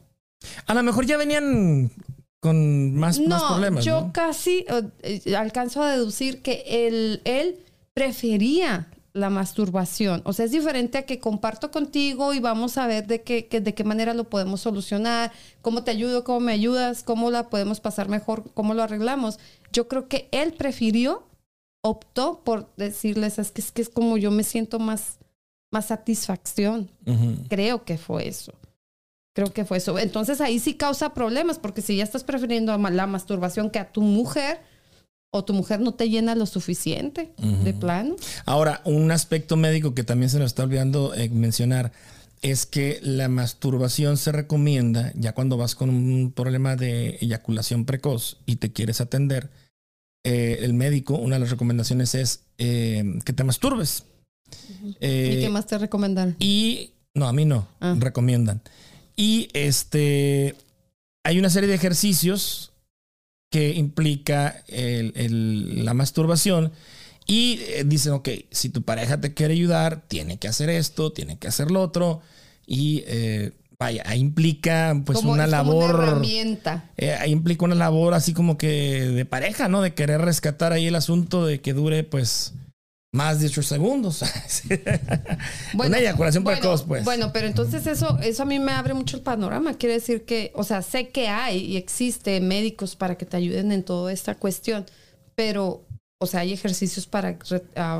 A 0.67 0.73
lo 0.73 0.83
mejor 0.83 1.05
ya 1.05 1.17
venían 1.17 1.91
con 2.39 2.95
más, 2.95 3.19
más 3.19 3.27
No, 3.27 3.47
problemas. 3.49 3.83
yo 3.83 3.99
¿no? 4.01 4.13
casi 4.13 4.65
eh, 5.01 5.35
alcanzo 5.35 5.81
a 5.83 5.91
deducir 5.91 6.41
que 6.41 6.63
él, 6.87 7.19
él 7.25 7.57
prefería 7.93 8.87
la 9.13 9.29
masturbación. 9.29 10.21
O 10.25 10.33
sea, 10.33 10.45
es 10.45 10.51
diferente 10.51 10.97
a 10.97 11.05
que 11.05 11.19
comparto 11.19 11.69
contigo 11.69 12.33
y 12.33 12.39
vamos 12.39 12.77
a 12.77 12.87
ver 12.87 13.05
de 13.05 13.21
qué, 13.21 13.45
que- 13.47 13.61
de 13.61 13.73
qué 13.75 13.83
manera 13.83 14.13
lo 14.15 14.23
podemos 14.29 14.61
solucionar, 14.61 15.31
cómo 15.61 15.83
te 15.83 15.91
ayudo, 15.91 16.23
cómo 16.23 16.39
me 16.39 16.51
ayudas, 16.51 17.03
cómo 17.03 17.29
la 17.29 17.49
podemos 17.49 17.79
pasar 17.79 18.09
mejor, 18.09 18.51
cómo 18.55 18.73
lo 18.73 18.81
arreglamos. 18.83 19.37
Yo 19.71 19.87
creo 19.87 20.07
que 20.07 20.27
él 20.31 20.53
prefirió, 20.53 21.27
optó 21.83 22.41
por 22.43 22.73
decirles, 22.75 23.37
es 23.39 23.51
que 23.51 23.61
es, 23.61 23.71
que 23.71 23.81
es 23.83 23.89
como 23.89 24.17
yo 24.17 24.31
me 24.31 24.43
siento 24.43 24.79
más, 24.79 25.19
más 25.71 25.85
satisfacción. 25.87 26.89
Creo 27.49 27.83
que 27.85 27.97
fue 27.99 28.27
eso. 28.27 28.53
Creo 29.35 29.51
que 29.53 29.65
fue 29.65 29.77
eso. 29.77 29.97
Entonces 29.99 30.41
ahí 30.41 30.59
sí 30.59 30.75
causa 30.75 31.13
problemas, 31.13 31.59
porque 31.59 31.81
si 31.81 31.97
ya 31.97 32.03
estás 32.03 32.23
prefiriendo 32.23 32.71
a 32.73 32.77
la 32.77 33.07
masturbación 33.07 33.69
que 33.69 33.79
a 33.79 33.91
tu 33.91 34.01
mujer, 34.01 34.61
o 35.35 35.43
tu 35.43 35.53
mujer 35.53 35.79
no 35.81 35.95
te 35.95 36.09
llena 36.09 36.35
lo 36.35 36.45
suficiente, 36.45 37.31
de 37.63 37.73
plano. 37.73 38.15
Ahora, 38.45 38.81
un 38.85 39.09
aspecto 39.11 39.55
médico 39.57 39.95
que 39.95 40.03
también 40.03 40.29
se 40.29 40.37
nos 40.37 40.47
está 40.51 40.63
olvidando 40.63 41.13
eh, 41.15 41.27
mencionar 41.29 41.91
es 42.43 42.67
que 42.67 42.99
la 43.01 43.29
masturbación 43.29 44.17
se 44.17 44.31
recomienda 44.31 45.11
ya 45.15 45.31
cuando 45.33 45.57
vas 45.57 45.73
con 45.73 45.89
un 45.89 46.31
problema 46.31 46.75
de 46.75 47.17
eyaculación 47.19 47.85
precoz 47.85 48.37
y 48.45 48.57
te 48.57 48.71
quieres 48.71 49.01
atender. 49.01 49.49
eh, 50.25 50.59
el 50.61 50.73
médico, 50.73 51.15
una 51.15 51.35
de 51.35 51.39
las 51.41 51.49
recomendaciones 51.49 52.13
es 52.15 52.41
eh, 52.59 53.03
que 53.25 53.33
te 53.33 53.43
masturbes. 53.43 54.03
¿Y 54.85 55.39
qué 55.41 55.49
más 55.51 55.65
te 55.65 55.77
recomendaron? 55.79 56.35
y 56.39 56.91
no, 57.15 57.27
a 57.27 57.33
mí 57.33 57.43
no, 57.45 57.67
Ah. 57.81 57.95
recomiendan. 57.97 58.61
Y 59.15 59.49
este 59.53 60.55
hay 61.23 61.39
una 61.39 61.49
serie 61.49 61.67
de 61.69 61.75
ejercicios 61.75 62.71
que 63.53 63.69
implica 63.75 64.63
el- 64.67 65.13
el- 65.15 65.85
la 65.85 65.93
masturbación 65.93 66.71
y 67.27 67.59
eh, 67.67 67.83
dicen, 67.85 68.13
ok, 68.13 68.29
si 68.49 68.69
tu 68.69 68.81
pareja 68.81 69.21
te 69.21 69.35
quiere 69.35 69.53
ayudar, 69.53 70.01
tiene 70.07 70.37
que 70.39 70.47
hacer 70.47 70.71
esto, 70.71 71.11
tiene 71.11 71.37
que 71.37 71.47
hacer 71.47 71.69
lo 71.69 71.79
otro 71.83 72.19
y 72.65 73.03
eh, 73.05 73.51
vaya, 73.77 74.01
ahí 74.07 74.19
implica 74.21 74.99
pues 75.05 75.19
Como- 75.19 75.33
una 75.33 75.45
labor... 75.45 75.93
una 75.93 76.03
herramienta. 76.07 76.89
Eh, 76.97 77.13
ahí 77.13 77.29
implica 77.31 77.63
una 77.65 77.75
labor 77.75 78.15
así 78.15 78.33
como 78.33 78.57
que 78.57 79.01
de 79.01 79.25
pareja, 79.25 79.67
¿no? 79.67 79.83
De 79.83 79.93
querer 79.93 80.21
rescatar 80.21 80.73
ahí 80.73 80.87
el 80.87 80.95
asunto 80.95 81.45
de 81.45 81.61
que 81.61 81.73
dure, 81.73 82.03
pues, 82.03 82.53
más 83.13 83.39
de 83.39 83.45
8 83.45 83.61
segundos. 83.61 84.23
una 85.75 85.99
eyaculación 85.99 86.43
bueno, 86.43 86.59
precoz, 86.59 86.83
pues. 86.83 87.05
Bueno, 87.05 87.31
pero 87.31 87.45
entonces 87.45 87.85
eso, 87.85 88.17
eso 88.23 88.41
a 88.41 88.45
mí 88.45 88.57
me 88.57 88.71
abre 88.71 88.95
mucho 88.95 89.17
el 89.17 89.23
panorama. 89.23 89.75
Quiere 89.75 89.93
decir 89.93 90.25
que, 90.25 90.51
o 90.55 90.63
sea, 90.63 90.81
sé 90.81 91.09
que 91.09 91.27
hay 91.27 91.59
y 91.59 91.77
existe 91.77 92.41
médicos 92.41 92.95
para 92.95 93.15
que 93.15 93.27
te 93.27 93.37
ayuden 93.37 93.71
en 93.71 93.83
toda 93.83 94.11
esta 94.11 94.33
cuestión, 94.35 94.87
pero, 95.35 95.85
o 96.17 96.25
sea, 96.25 96.39
hay 96.39 96.53
ejercicios 96.53 97.05
para 97.05 97.37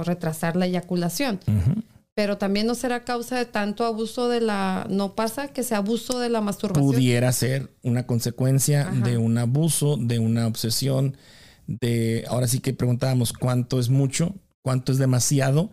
retrasar 0.04 0.56
la 0.56 0.66
eyaculación. 0.66 1.40
Pero 2.16 2.40
también 2.40 2.66
no 2.66 2.74
será 2.74 3.04
causa 3.04 3.38
de 3.38 3.46
tanto 3.46 3.86
abuso 3.86 4.30
de 4.30 4.42
la... 4.42 4.88
No 4.90 5.14
pasa 5.14 5.48
que 5.50 5.64
sea 5.64 5.78
abuso 5.78 6.20
de 6.20 6.30
la 6.30 6.42
masturbación. 6.42 6.92
Pudiera 6.92 7.32
ser 7.32 7.70
una 7.84 8.08
consecuencia 8.08 8.82
Ajá. 8.82 8.96
de 9.02 9.18
un 9.18 9.38
abuso, 9.38 9.98
de 9.98 10.18
una 10.18 10.48
obsesión, 10.48 11.18
de... 11.68 12.26
Ahora 12.30 12.48
sí 12.48 12.60
que 12.60 12.74
preguntábamos 12.74 13.34
cuánto 13.34 13.80
es 13.80 13.90
mucho, 13.90 14.36
cuánto 14.64 14.92
es 14.92 14.98
demasiado. 14.98 15.70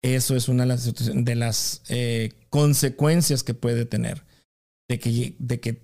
Eso 0.00 0.34
es 0.34 0.48
una 0.48 0.64
de 0.64 1.34
las, 1.36 1.82
eh, 1.88 2.32
consecuencias 2.48 3.42
que 3.42 3.54
puede 3.54 3.84
tener. 3.84 4.24
De 4.88 4.98
que, 4.98 5.36
de 5.38 5.60
que 5.60 5.82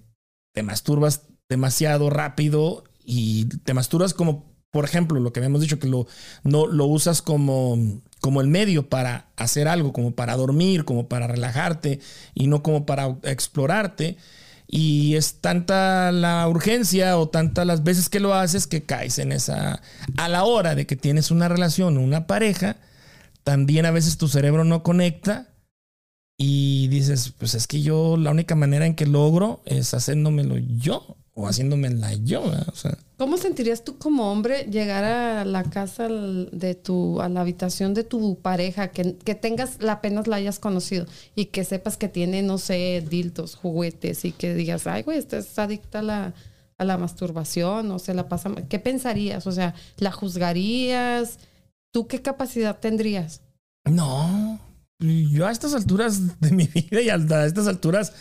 te 0.55 0.63
masturbas 0.63 1.23
demasiado 1.49 2.11
rápido 2.11 2.85
y 3.05 3.47
te 3.47 3.75
masturbas 3.75 4.13
como, 4.13 4.55
por 4.71 4.85
ejemplo, 4.85 5.21
lo 5.21 5.33
que 5.33 5.41
habíamos 5.41 5.61
dicho, 5.61 5.79
que 5.79 5.89
lo, 5.89 6.07
no, 6.43 6.67
lo 6.67 6.87
usas 6.87 7.23
como, 7.23 8.03
como 8.21 8.41
el 8.41 8.49
medio 8.49 8.89
para 8.89 9.31
hacer 9.37 9.69
algo, 9.69 9.93
como 9.93 10.15
para 10.15 10.37
dormir, 10.37 10.85
como 10.85 11.09
para 11.09 11.27
relajarte 11.27 12.01
y 12.35 12.49
no 12.49 12.63
como 12.63 12.87
para 12.87 13.19
explorarte. 13.23 14.17
Y 14.71 15.17
es 15.17 15.41
tanta 15.41 16.13
la 16.13 16.47
urgencia 16.47 17.17
o 17.19 17.29
tantas 17.31 17.67
las 17.67 17.85
veces 17.85 18.11
que 18.11 18.21
lo 18.21 18.35
haces 18.35 18.67
que 18.67 18.85
caes 18.85 19.19
en 19.19 19.33
esa... 19.33 19.81
A 20.19 20.29
la 20.29 20.45
hora 20.45 20.75
de 20.75 20.87
que 20.87 20.95
tienes 20.95 21.31
una 21.31 21.49
relación 21.49 21.97
una 21.97 22.27
pareja, 22.27 22.77
también 23.45 23.87
a 23.87 23.91
veces 23.91 24.19
tu 24.19 24.29
cerebro 24.29 24.65
no 24.65 24.83
conecta 24.83 25.49
y 26.37 26.89
dices, 26.89 27.33
pues 27.39 27.55
es 27.55 27.67
que 27.67 27.81
yo 27.81 28.19
la 28.19 28.31
única 28.31 28.55
manera 28.55 28.85
en 28.85 28.95
que 28.95 29.07
logro 29.07 29.63
es 29.65 29.95
haciéndomelo 29.95 30.59
yo 30.59 31.17
o 31.39 31.47
haciéndomela 31.47 32.15
yo. 32.15 32.43
¿verdad? 32.43 32.69
O 32.73 32.75
sea, 32.75 32.99
¿Cómo 33.17 33.37
sentirías 33.37 33.85
tú 33.85 33.97
como 33.97 34.33
hombre 34.33 34.65
llegar 34.65 35.05
a 35.05 35.45
la 35.45 35.63
casa 35.63 36.09
de 36.09 36.75
tu, 36.75 37.21
a 37.21 37.29
la 37.29 37.43
habitación 37.43 37.95
de 37.95 38.03
tu 38.03 38.41
pareja, 38.41 38.89
que, 38.89 39.17
que 39.17 39.37
tengas, 39.37 39.81
la 39.81 39.93
apenas 39.93 40.27
la 40.27 40.37
hayas 40.37 40.59
conocido 40.59 41.07
y 41.37 41.47
que 41.47 41.65
sepas 41.65 41.97
que 41.97 42.09
tiene, 42.09 42.43
no 42.43 42.59
sé, 42.59 43.05
dildos, 43.09 43.55
juguetes 43.55 44.25
y 44.25 44.33
que 44.33 44.53
digas, 44.55 44.89
ay, 44.89 45.05
güey, 45.05 45.19
esta 45.19 45.39
es 45.39 45.57
adicta 45.61 46.01
a 46.01 46.03
la, 46.03 46.35
a 46.77 46.85
la 46.85 46.99
masturbación 46.99 47.89
o 47.93 48.01
se 48.01 48.15
la 48.15 48.29
pasa. 48.29 48.49
mal"? 48.49 48.67
¿Qué 48.67 48.81
pensarías? 48.81 49.47
O 49.47 49.53
sea, 49.53 49.75
¿la 49.99 50.11
juzgarías? 50.11 51.39
¿Tú 51.93 52.09
qué 52.09 52.21
capacidad 52.21 52.79
tendrías? 52.81 53.43
no, 53.89 54.61
yo 54.99 55.47
a 55.47 55.53
estas 55.53 55.73
alturas 55.73 56.41
de 56.41 56.51
mi 56.51 56.67
vida 56.75 57.01
y 57.01 57.09
a 57.09 57.15
estas 57.47 57.69
alturas, 57.69 58.13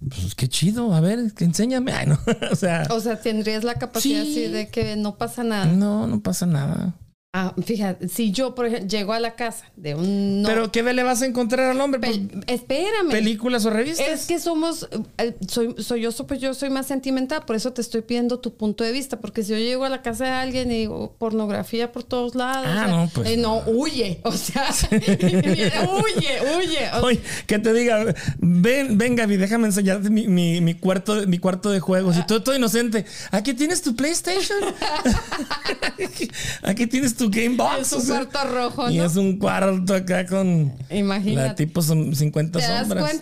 pues 0.00 0.34
qué 0.34 0.48
chido, 0.48 0.94
a 0.94 1.00
ver, 1.00 1.18
enséñame. 1.38 1.92
Ay, 1.94 2.06
no, 2.06 2.18
o 2.50 2.56
sea, 2.56 2.86
O 2.90 3.00
sea, 3.00 3.20
¿tendrías 3.20 3.64
la 3.64 3.74
capacidad 3.74 4.22
Sí. 4.24 4.30
así 4.44 4.52
de 4.52 4.68
que 4.68 4.96
no 4.96 5.16
pasa 5.16 5.42
nada? 5.44 5.66
no, 5.66 6.06
no 6.06 6.20
pasa 6.20 6.46
nada. 6.46 6.94
Ah, 7.38 7.54
fíjate, 7.62 8.08
si 8.08 8.30
yo, 8.32 8.54
por 8.54 8.64
ejemplo, 8.64 8.88
llego 8.88 9.12
a 9.12 9.20
la 9.20 9.34
casa 9.34 9.66
de 9.76 9.94
un... 9.94 10.40
no- 10.40 10.48
Pero 10.48 10.72
¿qué 10.72 10.82
le 10.82 11.02
vas 11.02 11.20
a 11.20 11.26
encontrar 11.26 11.70
al 11.70 11.78
hombre? 11.82 12.00
Pel- 12.00 12.30
Pues, 12.30 12.44
espérame. 12.46 13.10
películas 13.10 13.66
o 13.66 13.70
revistas. 13.70 14.08
Es 14.08 14.24
que 14.26 14.38
somos, 14.40 14.88
eh, 15.18 15.34
soy, 15.46 15.74
soy 15.78 16.00
yo, 16.00 16.12
so- 16.12 16.26
pues 16.26 16.40
yo 16.40 16.54
soy 16.54 16.70
más 16.70 16.86
sentimental, 16.86 17.42
por 17.46 17.54
eso 17.56 17.74
te 17.74 17.82
estoy 17.82 18.00
pidiendo 18.00 18.38
tu 18.38 18.56
punto 18.56 18.84
de 18.84 18.92
vista, 18.92 19.20
porque 19.20 19.42
si 19.42 19.50
yo 19.50 19.58
llego 19.58 19.84
a 19.84 19.90
la 19.90 20.00
casa 20.00 20.24
de 20.24 20.30
alguien 20.30 20.70
y 20.72 20.78
digo 20.78 21.14
pornografía 21.18 21.92
por 21.92 22.04
todos 22.04 22.34
lados, 22.34 22.66
Ah, 22.66 22.70
o 22.70 22.74
sea, 22.74 22.86
no, 22.96 23.10
pues 23.14 23.28
eh, 23.28 23.36
no, 23.36 23.58
huye, 23.66 24.20
o 24.22 24.32
sea, 24.32 24.70
huye, 24.90 26.40
huye. 26.56 26.90
o- 26.94 27.04
Oye, 27.06 27.20
que 27.46 27.58
te 27.58 27.74
diga, 27.74 28.14
ven, 28.38 28.96
ven 28.96 29.14
Gaby, 29.14 29.36
déjame 29.36 29.66
enseñarte 29.66 30.08
mi, 30.08 30.26
mi, 30.26 30.62
mi 30.62 30.72
cuarto, 30.72 31.16
de- 31.16 31.26
mi 31.26 31.38
cuarto 31.38 31.70
de 31.70 31.80
juegos. 31.80 32.16
Y 32.16 32.24
tú 32.26 32.40
todo 32.40 32.56
inocente. 32.56 33.04
Aquí 33.30 33.52
tienes 33.52 33.82
tu 33.82 33.94
PlayStation. 33.94 34.58
Aquí 36.62 36.86
tienes 36.86 37.14
tu 37.16 37.25
Game 37.30 37.56
Box. 37.56 37.80
es 37.80 37.92
o 37.92 37.96
un 37.96 38.02
sea, 38.02 38.24
cuarto 38.26 38.54
rojo, 38.54 38.90
Y 38.90 38.98
¿no? 38.98 39.04
es 39.04 39.16
un 39.16 39.38
cuarto 39.38 39.94
acá 39.94 40.26
con 40.26 40.72
la 40.88 40.96
Imagínate. 40.96 41.66
tipo 41.66 41.82
son 41.82 42.14
50 42.14 42.58
¿Te 42.58 42.64
das 42.66 42.80
sombras. 42.88 43.20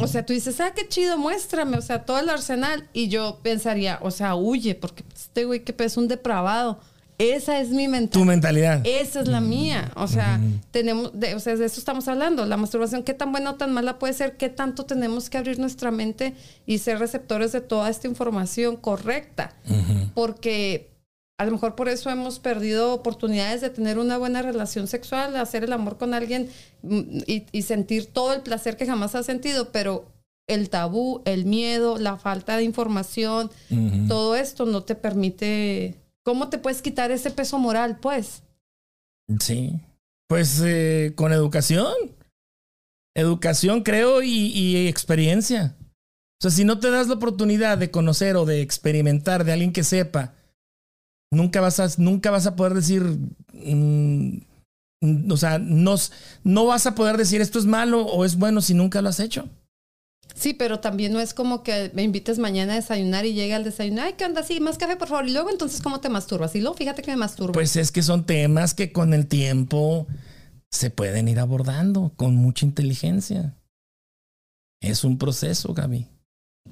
O 0.00 0.06
sea, 0.06 0.24
tú 0.26 0.32
dices, 0.32 0.60
ah, 0.60 0.72
qué 0.74 0.86
chido, 0.88 1.18
muéstrame, 1.18 1.76
o 1.76 1.82
sea, 1.82 2.04
todo 2.04 2.18
el 2.18 2.28
arsenal. 2.28 2.88
Y 2.92 3.08
yo 3.08 3.40
pensaría, 3.42 3.98
o 4.02 4.10
sea, 4.10 4.34
huye, 4.34 4.74
porque 4.74 5.04
este 5.14 5.44
güey 5.44 5.64
que 5.64 5.74
es 5.84 5.96
un 5.96 6.08
depravado. 6.08 6.80
Esa 7.16 7.60
es 7.60 7.68
mi 7.68 7.86
mentalidad. 7.86 8.10
Tu 8.10 8.24
mentalidad. 8.24 8.80
Esa 8.84 9.20
es 9.20 9.28
la 9.28 9.40
mía. 9.40 9.92
O 9.94 10.08
sea, 10.08 10.40
tenemos, 10.72 11.12
de, 11.14 11.36
o 11.36 11.38
sea, 11.40 11.54
de 11.54 11.64
eso 11.64 11.78
estamos 11.78 12.08
hablando. 12.08 12.44
La 12.44 12.56
masturbación, 12.56 13.04
qué 13.04 13.14
tan 13.14 13.30
buena 13.30 13.52
o 13.52 13.54
tan 13.54 13.72
mala 13.72 14.00
puede 14.00 14.14
ser, 14.14 14.36
qué 14.36 14.48
tanto 14.48 14.84
tenemos 14.84 15.30
que 15.30 15.38
abrir 15.38 15.60
nuestra 15.60 15.92
mente 15.92 16.34
y 16.66 16.78
ser 16.78 16.98
receptores 16.98 17.52
de 17.52 17.60
toda 17.60 17.88
esta 17.88 18.08
información 18.08 18.74
correcta. 18.76 19.54
Porque 20.14 20.90
a 21.38 21.44
lo 21.44 21.52
mejor 21.52 21.74
por 21.74 21.88
eso 21.88 22.10
hemos 22.10 22.38
perdido 22.38 22.94
oportunidades 22.94 23.60
de 23.60 23.70
tener 23.70 23.98
una 23.98 24.18
buena 24.18 24.42
relación 24.42 24.86
sexual, 24.86 25.32
de 25.32 25.40
hacer 25.40 25.64
el 25.64 25.72
amor 25.72 25.98
con 25.98 26.14
alguien 26.14 26.48
mm, 26.82 27.18
y, 27.26 27.46
y 27.50 27.62
sentir 27.62 28.06
todo 28.06 28.32
el 28.32 28.42
placer 28.42 28.76
que 28.76 28.86
jamás 28.86 29.14
has 29.14 29.26
sentido, 29.26 29.72
pero 29.72 30.14
el 30.46 30.68
tabú, 30.70 31.22
el 31.24 31.44
miedo, 31.46 31.98
la 31.98 32.16
falta 32.16 32.56
de 32.56 32.64
información, 32.64 33.50
todo 34.08 34.36
esto 34.36 34.66
no 34.66 34.82
te 34.82 34.94
permite... 34.94 36.00
¿Cómo 36.22 36.48
te 36.48 36.58
puedes 36.58 36.80
quitar 36.80 37.10
ese 37.10 37.30
peso 37.30 37.58
moral, 37.58 37.98
pues? 38.00 38.42
Sí. 39.40 39.80
Pues 40.26 40.60
eh, 40.64 41.12
con 41.16 41.32
educación. 41.32 41.92
Educación, 43.14 43.82
creo, 43.82 44.22
y, 44.22 44.46
y 44.48 44.88
experiencia. 44.88 45.76
O 45.80 46.42
sea, 46.42 46.50
si 46.50 46.64
no 46.64 46.78
te 46.78 46.90
das 46.90 47.08
la 47.08 47.14
oportunidad 47.14 47.78
de 47.78 47.90
conocer 47.90 48.36
o 48.36 48.46
de 48.46 48.62
experimentar 48.62 49.44
de 49.44 49.52
alguien 49.52 49.72
que 49.72 49.84
sepa, 49.84 50.34
nunca 51.34 51.60
vas 51.60 51.80
a, 51.80 51.88
nunca 51.98 52.30
vas 52.30 52.46
a 52.46 52.56
poder 52.56 52.74
decir. 52.74 53.02
mm, 53.52 54.38
mm, 55.00 55.32
o 55.32 55.36
sea, 55.36 55.58
no, 55.58 55.96
no 56.44 56.66
vas 56.66 56.86
a 56.86 56.94
poder 56.94 57.16
decir 57.16 57.40
esto 57.40 57.58
es 57.58 57.66
malo 57.66 58.06
o 58.06 58.24
es 58.24 58.36
bueno 58.36 58.60
si 58.60 58.74
nunca 58.74 59.02
lo 59.02 59.08
has 59.08 59.20
hecho. 59.20 59.48
Sí, 60.34 60.52
pero 60.52 60.80
también 60.80 61.12
no 61.12 61.20
es 61.20 61.32
como 61.32 61.62
que 61.62 61.92
me 61.94 62.02
invites 62.02 62.38
mañana 62.38 62.72
a 62.72 62.76
desayunar 62.76 63.24
y 63.24 63.34
llega 63.34 63.54
al 63.54 63.62
desayuno, 63.62 64.02
ay, 64.02 64.14
¿qué 64.18 64.24
onda? 64.24 64.42
Sí, 64.42 64.58
más 64.58 64.78
café, 64.78 64.96
por 64.96 65.08
favor. 65.08 65.28
Y 65.28 65.32
luego, 65.32 65.48
entonces, 65.48 65.80
¿cómo 65.80 66.00
te 66.00 66.08
masturbas? 66.08 66.56
Y 66.56 66.60
luego, 66.60 66.76
fíjate 66.76 67.02
que 67.02 67.12
me 67.12 67.16
masturbo. 67.16 67.52
Pues 67.52 67.76
es 67.76 67.92
que 67.92 68.02
son 68.02 68.24
temas 68.24 68.74
que 68.74 68.90
con 68.90 69.14
el 69.14 69.26
tiempo 69.28 70.08
se 70.72 70.90
pueden 70.90 71.28
ir 71.28 71.38
abordando 71.38 72.12
con 72.16 72.34
mucha 72.34 72.66
inteligencia. 72.66 73.54
Es 74.82 75.04
un 75.04 75.18
proceso, 75.18 75.72
Gaby. 75.72 76.08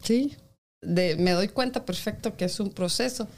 Sí, 0.03 0.37
de, 0.83 1.17
me 1.17 1.31
doy 1.31 1.49
cuenta 1.49 1.85
perfecto 1.85 2.37
que 2.37 2.47
es 2.47 2.59
un 2.59 2.71
proceso, 2.71 3.29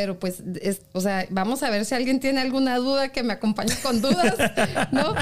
pero 0.00 0.16
pues, 0.16 0.44
es, 0.62 0.82
o 0.92 1.00
sea, 1.00 1.26
vamos 1.28 1.64
a 1.64 1.70
ver 1.70 1.84
si 1.84 1.92
alguien 1.92 2.20
tiene 2.20 2.40
alguna 2.40 2.76
duda 2.76 3.08
que 3.08 3.24
me 3.24 3.32
acompañe 3.32 3.74
con 3.82 4.00
dudas, 4.00 4.36
¿no? 4.92 5.12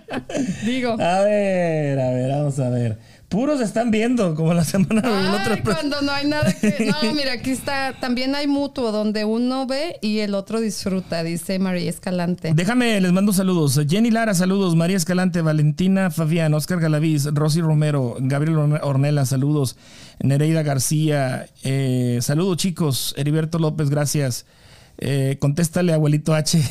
Digo. 0.64 0.96
A 1.00 1.20
ver, 1.20 2.00
a 2.00 2.10
ver, 2.10 2.30
vamos 2.32 2.58
a 2.58 2.68
ver. 2.68 2.98
Puros 3.28 3.60
están 3.60 3.90
viendo, 3.90 4.34
como 4.36 4.54
la 4.54 4.64
semana. 4.64 5.02
Ay, 5.04 5.60
cuando 5.62 6.00
no 6.00 6.12
hay 6.12 6.28
nada 6.28 6.52
que... 6.52 6.92
No, 7.02 7.12
mira, 7.12 7.32
aquí 7.32 7.50
está. 7.50 7.94
También 8.00 8.34
hay 8.36 8.46
mutuo 8.46 8.92
donde 8.92 9.24
uno 9.24 9.66
ve 9.66 9.98
y 10.00 10.20
el 10.20 10.34
otro 10.34 10.60
disfruta, 10.60 11.24
dice 11.24 11.58
María 11.58 11.90
Escalante. 11.90 12.52
Déjame, 12.54 13.00
les 13.00 13.12
mando 13.12 13.32
saludos. 13.32 13.80
Jenny 13.88 14.10
Lara, 14.12 14.32
saludos. 14.34 14.76
María 14.76 14.96
Escalante, 14.96 15.40
Valentina 15.42 16.10
Fabián, 16.12 16.54
Oscar 16.54 16.78
Galaviz, 16.78 17.24
Rosy 17.32 17.60
Romero, 17.60 18.16
Gabriel 18.20 18.58
Orne- 18.58 18.80
Ornella, 18.82 19.24
saludos. 19.26 19.76
Nereida 20.20 20.62
García, 20.62 21.46
eh, 21.64 22.20
saludos 22.22 22.58
chicos. 22.58 23.12
Heriberto 23.16 23.58
López, 23.58 23.90
gracias. 23.90 24.46
Eh, 24.98 25.36
contéstale, 25.40 25.92
abuelito 25.92 26.34
H. 26.34 26.58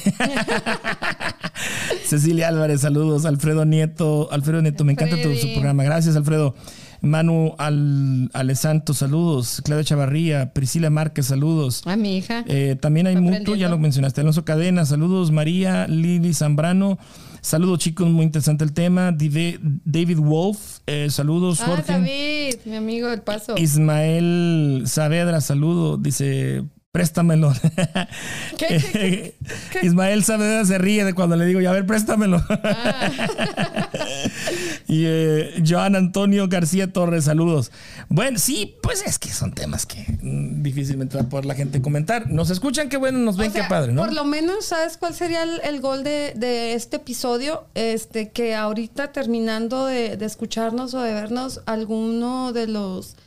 Cecilia 2.06 2.48
Álvarez, 2.48 2.82
saludos. 2.82 3.26
Alfredo 3.26 3.66
Nieto, 3.66 4.30
Alfredo 4.32 4.62
Nieto, 4.62 4.84
me 4.84 4.94
encanta 4.94 5.22
tu, 5.22 5.34
su 5.36 5.52
programa. 5.54 5.84
Gracias, 5.84 6.16
Alfredo. 6.16 6.56
Manu 7.02 7.54
Al, 7.58 8.30
Alessanto, 8.34 8.94
saludos. 8.94 9.62
Claudia 9.64 9.84
Chavarría, 9.84 10.54
Priscila 10.54 10.90
Márquez, 10.90 11.28
saludos. 11.28 11.84
A 11.86 11.96
mi 11.96 12.18
hija. 12.18 12.44
Eh, 12.48 12.78
también 12.80 13.08
hay 13.08 13.16
aprendiendo. 13.16 13.56
ya 13.56 13.70
lo 13.70 13.78
mencionaste. 13.78 14.22
Alonso 14.22 14.46
Cadena, 14.46 14.86
saludos. 14.86 15.32
María 15.32 15.88
Lili 15.88 16.34
Zambrano, 16.34 16.98
saludos 17.42 17.80
chicos, 17.80 18.10
muy 18.10 18.26
interesante 18.26 18.64
el 18.64 18.74
tema. 18.74 19.12
David 19.12 20.18
Wolf, 20.20 20.80
eh, 20.88 21.08
saludos 21.10 21.62
Ah, 21.62 21.66
Jorge. 21.68 21.92
David, 21.94 22.56
mi 22.66 22.76
amigo 22.76 23.10
del 23.10 23.22
paso. 23.22 23.56
Ismael 23.58 24.84
Saavedra, 24.86 25.42
saludo, 25.42 25.98
dice, 25.98 26.64
préstamelo. 26.96 27.52
¿Qué, 28.58 28.68
qué, 28.94 29.36
qué? 29.70 29.86
Ismael 29.86 30.24
Saavedra 30.24 30.64
se 30.64 30.78
ríe 30.78 31.04
de 31.04 31.14
cuando 31.14 31.36
le 31.36 31.46
digo, 31.46 31.60
ya 31.60 31.72
a 31.72 31.74
ver, 31.74 31.86
préstamelo. 31.86 32.42
Ah. 32.50 33.10
y 34.88 35.04
eh, 35.06 35.62
Joan 35.68 35.98
Antonio 35.98 36.48
García 36.48 36.94
Torres, 36.94 37.26
saludos. 37.26 37.74
Bueno, 38.08 38.40
sí, 38.40 38.76
pues 38.82 39.04
es 39.06 39.20
que 39.20 39.28
son 39.30 39.52
temas 39.52 39.86
que 39.86 40.06
mm, 40.22 40.64
difícilmente 40.64 41.18
va 41.18 41.24
a 41.24 41.28
poder 41.30 41.46
la 41.46 41.56
gente 41.56 41.82
comentar. 41.82 42.30
Nos 42.32 42.50
escuchan, 42.50 42.88
qué 42.88 42.96
bueno, 42.96 43.20
nos 43.20 43.36
ven, 43.36 43.50
O 43.50 43.54
sea, 43.54 43.64
qué 43.64 43.68
padre, 43.70 43.92
¿no? 43.92 44.02
Por 44.02 44.14
lo 44.14 44.24
menos, 44.24 44.64
¿sabes 44.68 44.96
cuál 44.96 45.14
sería 45.14 45.44
el, 45.44 45.60
el 45.66 45.82
gol 45.82 46.06
de, 46.06 46.32
de 46.38 46.76
este 46.76 46.96
episodio? 46.96 47.66
Este, 47.76 48.30
que 48.32 48.56
ahorita 48.56 49.12
terminando 49.12 49.86
de, 49.86 50.16
de 50.16 50.26
escucharnos 50.26 50.94
o 50.94 51.02
de 51.02 51.14
vernos, 51.14 51.60
alguno 51.66 52.54
de 52.54 52.68
los, 52.68 53.18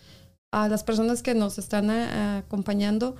a 0.52 0.68
las 0.68 0.84
personas 0.84 1.22
que 1.22 1.34
nos 1.34 1.58
están 1.58 1.90
a- 1.90 2.38
acompañando, 2.38 3.14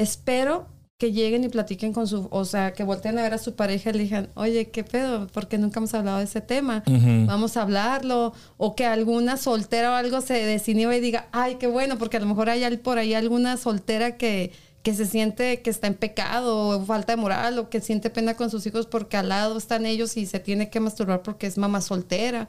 espero 0.00 0.66
que 1.00 1.12
lleguen 1.12 1.44
y 1.44 1.48
platiquen 1.48 1.94
con 1.94 2.06
su, 2.06 2.28
o 2.30 2.44
sea, 2.44 2.74
que 2.74 2.84
volteen 2.84 3.18
a 3.18 3.22
ver 3.22 3.32
a 3.32 3.38
su 3.38 3.54
pareja 3.54 3.88
y 3.88 3.92
le 3.94 3.98
digan, 4.00 4.28
oye, 4.34 4.70
¿qué 4.70 4.84
pedo? 4.84 5.28
Porque 5.28 5.56
nunca 5.56 5.80
hemos 5.80 5.94
hablado 5.94 6.18
de 6.18 6.24
ese 6.24 6.42
tema. 6.42 6.82
Vamos 7.26 7.56
a 7.56 7.62
hablarlo. 7.62 8.34
O 8.58 8.76
que 8.76 8.84
alguna 8.84 9.38
soltera 9.38 9.92
o 9.92 9.94
algo 9.94 10.20
se 10.20 10.34
desinhiba 10.34 10.94
y 10.94 11.00
diga, 11.00 11.28
ay, 11.32 11.54
qué 11.54 11.66
bueno, 11.66 11.96
porque 11.96 12.18
a 12.18 12.20
lo 12.20 12.26
mejor 12.26 12.50
hay 12.50 12.76
por 12.76 12.98
ahí 12.98 13.14
alguna 13.14 13.56
soltera 13.56 14.18
que, 14.18 14.52
que 14.82 14.94
se 14.94 15.06
siente 15.06 15.62
que 15.62 15.70
está 15.70 15.86
en 15.86 15.94
pecado 15.94 16.68
o 16.68 16.84
falta 16.84 17.16
de 17.16 17.22
moral 17.22 17.58
o 17.58 17.70
que 17.70 17.80
siente 17.80 18.10
pena 18.10 18.34
con 18.34 18.50
sus 18.50 18.66
hijos 18.66 18.86
porque 18.86 19.16
al 19.16 19.30
lado 19.30 19.56
están 19.56 19.86
ellos 19.86 20.18
y 20.18 20.26
se 20.26 20.38
tiene 20.38 20.68
que 20.68 20.80
masturbar 20.80 21.22
porque 21.22 21.46
es 21.46 21.56
mamá 21.56 21.80
soltera 21.80 22.46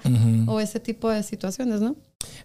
o 0.47 0.60
ese 0.60 0.82
tipo 0.82 1.10
de 1.10 1.24
situaciones, 1.24 1.80
¿no? 1.80 1.95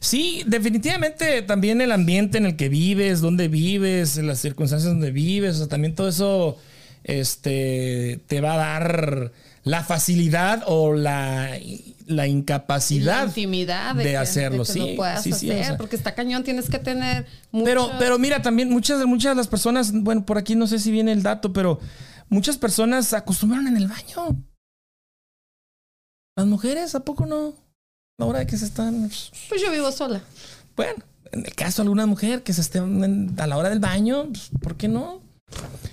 Sí, 0.01 0.43
definitivamente 0.47 1.43
también 1.43 1.81
el 1.81 1.93
ambiente 1.93 2.39
en 2.39 2.47
el 2.47 2.57
que 2.57 2.69
vives, 2.69 3.21
dónde 3.21 3.49
vives, 3.49 4.17
las 4.19 4.39
circunstancias 4.41 4.91
donde 4.93 5.11
vives, 5.11 5.57
o 5.57 5.59
sea, 5.59 5.69
también 5.69 5.95
todo 5.95 6.09
eso 6.09 6.59
este, 7.05 8.21
te 8.27 8.41
va 8.41 8.55
a 8.55 8.57
dar 8.57 9.33
la 9.65 9.83
facilidad 9.83 10.63
o 10.67 10.93
la, 10.95 11.59
la 12.07 12.27
incapacidad 12.29 13.23
la 13.23 13.27
intimidad 13.27 13.95
de, 13.97 14.05
de 14.05 14.11
que- 14.11 14.17
hacerlo, 14.17 14.65
de 14.65 14.67
que 14.67 14.73
sí, 14.73 14.79
lo 14.91 14.97
puedas 14.97 15.23
sí, 15.25 15.33
sí, 15.33 15.51
hacer, 15.51 15.63
o 15.63 15.65
sea. 15.69 15.77
porque 15.77 15.97
está 15.97 16.15
cañón, 16.15 16.45
tienes 16.45 16.69
que 16.71 16.79
tener 16.79 17.27
mucho... 17.51 17.65
Pero, 17.65 17.91
pero 17.99 18.19
mira, 18.19 18.43
también 18.43 18.71
muchas, 18.71 19.05
muchas 19.07 19.33
de 19.33 19.37
las 19.37 19.49
personas, 19.49 19.93
bueno, 19.93 20.25
por 20.25 20.39
aquí 20.39 20.55
no 20.55 20.67
sé 20.69 20.79
si 20.79 20.93
viene 20.93 21.11
el 21.13 21.23
dato, 21.25 21.53
pero 21.53 21.81
muchas 22.29 22.59
personas 22.59 23.07
se 23.09 23.17
acostumbraron 23.17 23.67
en 23.67 23.77
el 23.77 23.89
baño. 23.89 24.41
Las 26.37 26.47
mujeres, 26.47 26.95
¿a 26.95 27.01
poco 27.01 27.27
no? 27.27 27.55
La 28.19 28.27
hora 28.27 28.39
de 28.41 28.47
que 28.47 28.57
se 28.57 28.65
están. 28.65 29.09
Pues 29.49 29.61
yo 29.63 29.71
vivo 29.71 29.93
sola. 29.93 30.23
Bueno, 30.75 30.95
en 31.33 31.45
el 31.45 31.55
caso 31.55 31.83
de 31.83 31.87
alguna 31.87 32.07
mujer 32.07 32.43
que 32.43 32.53
se 32.55 32.61
esté 32.63 32.79
en- 32.79 33.35
a 33.39 33.47
la 33.47 33.57
hora 33.59 33.69
del 33.69 33.81
baño, 33.81 34.27
pues, 34.29 34.51
¿por 34.63 34.77
qué 34.77 34.89
no? 34.89 35.21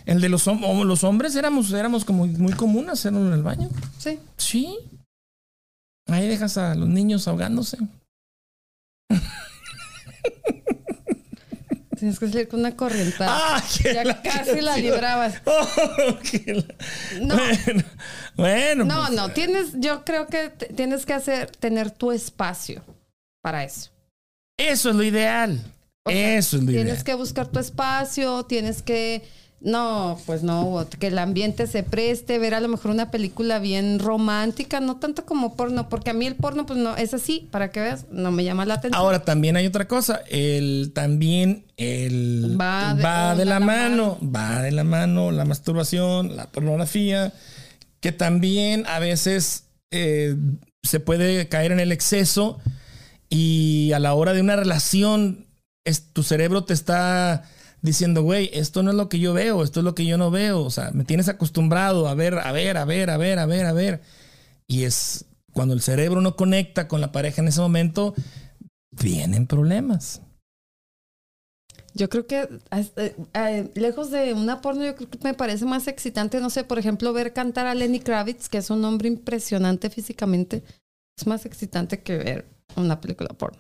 El 0.05 0.21
de 0.21 0.29
los, 0.29 0.47
hom- 0.47 0.83
los 0.85 1.03
hombres 1.03 1.35
éramos, 1.35 1.71
éramos 1.73 2.05
como 2.05 2.25
muy 2.25 2.53
común 2.53 2.89
hacerlo 2.89 3.25
en 3.27 3.33
el 3.33 3.43
baño. 3.43 3.69
Sí. 3.97 4.19
Sí. 4.37 4.77
Ahí 6.07 6.27
dejas 6.27 6.57
a 6.57 6.75
los 6.75 6.87
niños 6.89 7.27
ahogándose. 7.27 7.77
Tienes 12.03 12.19
que 12.19 12.27
salir 12.27 12.47
con 12.49 12.59
una 12.59 12.75
corrientada. 12.75 13.31
¡Ah! 13.55 13.63
ya 13.81 14.03
la 14.03 14.21
casi 14.21 14.59
la 14.59 14.75
librabas. 14.75 15.35
Oh, 15.45 15.65
la- 16.47 16.65
No. 17.21 17.35
Bueno, 17.37 17.83
bueno, 18.35 18.83
No, 18.83 18.97
pues, 19.05 19.11
no, 19.11 19.29
tienes, 19.31 19.67
yo 19.75 20.03
creo 20.03 20.27
que 20.27 20.49
tienes 20.49 21.05
que 21.05 21.13
hacer, 21.13 21.49
tener 21.51 21.91
tu 21.91 22.11
espacio 22.11 22.83
para 23.41 23.63
eso. 23.63 23.89
Eso 24.59 24.89
es 24.89 24.95
lo 24.97 25.03
ideal. 25.03 25.61
O 26.05 26.11
sea, 26.11 26.37
eso 26.37 26.57
es 26.57 26.63
lo 26.63 26.71
Tienes 26.71 26.87
ideal. 26.91 27.03
que 27.05 27.13
buscar 27.15 27.47
tu 27.47 27.59
espacio, 27.59 28.43
tienes 28.43 28.81
que, 28.81 29.23
no, 29.63 30.19
pues 30.25 30.43
no, 30.43 30.85
que 30.99 31.07
el 31.07 31.17
ambiente 31.17 31.67
se 31.67 31.83
preste, 31.83 32.37
ver 32.37 32.53
a 32.53 32.59
lo 32.59 32.67
mejor 32.67 32.91
una 32.91 33.09
película 33.11 33.59
bien 33.59 33.97
romántica, 33.99 34.81
no 34.81 34.97
tanto 34.97 35.25
como 35.25 35.55
porno, 35.55 35.87
porque 35.87 36.09
a 36.09 36.13
mí 36.13 36.25
el 36.27 36.35
porno, 36.35 36.65
pues 36.65 36.77
no, 36.77 36.97
es 36.97 37.13
así, 37.13 37.47
para 37.49 37.71
que 37.71 37.79
veas, 37.79 38.05
no 38.11 38.29
me 38.31 38.43
llama 38.43 38.65
la 38.65 38.73
atención. 38.75 38.99
Ahora 39.01 39.23
también 39.23 39.55
hay 39.55 39.65
otra 39.65 39.87
cosa. 39.87 40.19
El 40.29 40.91
también 40.93 41.65
el 41.77 42.57
Va 42.59 42.93
de- 42.93 43.03
va 43.03 43.35
de 43.35 43.45
la 43.45 43.59
mano, 43.61 44.17
va 44.21 44.61
de 44.61 44.71
la 44.71 44.83
mano 44.83 45.31
la 45.31 45.45
masturbación, 45.45 46.35
la 46.35 46.51
pornografía, 46.51 47.31
que 48.01 48.11
también 48.11 48.85
a 48.87 48.99
veces 48.99 49.63
eh, 49.91 50.35
se 50.83 50.99
puede 50.99 51.47
caer 51.47 51.71
en 51.71 51.79
el 51.79 51.93
exceso 51.93 52.59
y 53.29 53.91
a 53.93 53.99
la 53.99 54.13
hora 54.13 54.33
de 54.33 54.41
una 54.41 54.57
relación 54.57 55.47
es, 55.85 56.11
tu 56.11 56.21
cerebro 56.23 56.65
te 56.65 56.73
está 56.73 57.43
diciendo, 57.83 58.23
güey, 58.23 58.49
esto 58.53 58.81
no 58.81 58.89
es 58.89 58.97
lo 58.97 59.09
que 59.09 59.19
yo 59.19 59.33
veo, 59.33 59.61
esto 59.61 59.81
es 59.81 59.83
lo 59.83 59.93
que 59.93 60.05
yo 60.05 60.17
no 60.17 60.31
veo, 60.31 60.61
o 60.61 60.71
sea, 60.71 60.91
me 60.91 61.03
tienes 61.03 61.27
acostumbrado 61.27 62.07
a 62.07 62.15
ver, 62.15 62.39
a 62.39 62.51
ver, 62.51 62.77
a 62.77 62.85
ver, 62.85 63.09
a 63.11 63.17
ver, 63.17 63.37
a 63.37 63.45
ver, 63.45 63.65
a 63.65 63.73
ver. 63.73 64.01
Y 64.65 64.85
es 64.85 65.25
cuando 65.51 65.75
el 65.75 65.81
cerebro 65.81 66.21
no 66.21 66.35
conecta 66.35 66.87
con 66.87 67.01
la 67.01 67.11
pareja 67.11 67.41
en 67.41 67.49
ese 67.49 67.59
momento, 67.59 68.15
vienen 68.89 69.45
problemas. 69.45 70.21
Yo 71.93 72.09
creo 72.09 72.25
que 72.25 72.47
eh, 72.71 73.15
eh, 73.33 73.71
lejos 73.75 74.09
de 74.09 74.33
una 74.33 74.61
porno, 74.61 74.83
yo 74.85 74.95
creo 74.95 75.09
que 75.09 75.19
me 75.21 75.33
parece 75.33 75.65
más 75.65 75.87
excitante, 75.87 76.39
no 76.39 76.49
sé, 76.49 76.63
por 76.63 76.79
ejemplo, 76.79 77.11
ver 77.13 77.33
cantar 77.33 77.67
a 77.67 77.75
Lenny 77.75 77.99
Kravitz, 77.99 78.47
que 78.49 78.57
es 78.57 78.69
un 78.69 78.83
hombre 78.85 79.09
impresionante 79.09 79.89
físicamente, 79.89 80.63
es 81.17 81.27
más 81.27 81.45
excitante 81.45 82.01
que 82.01 82.17
ver 82.17 82.47
una 82.77 82.99
película 82.99 83.29
porno. 83.37 83.59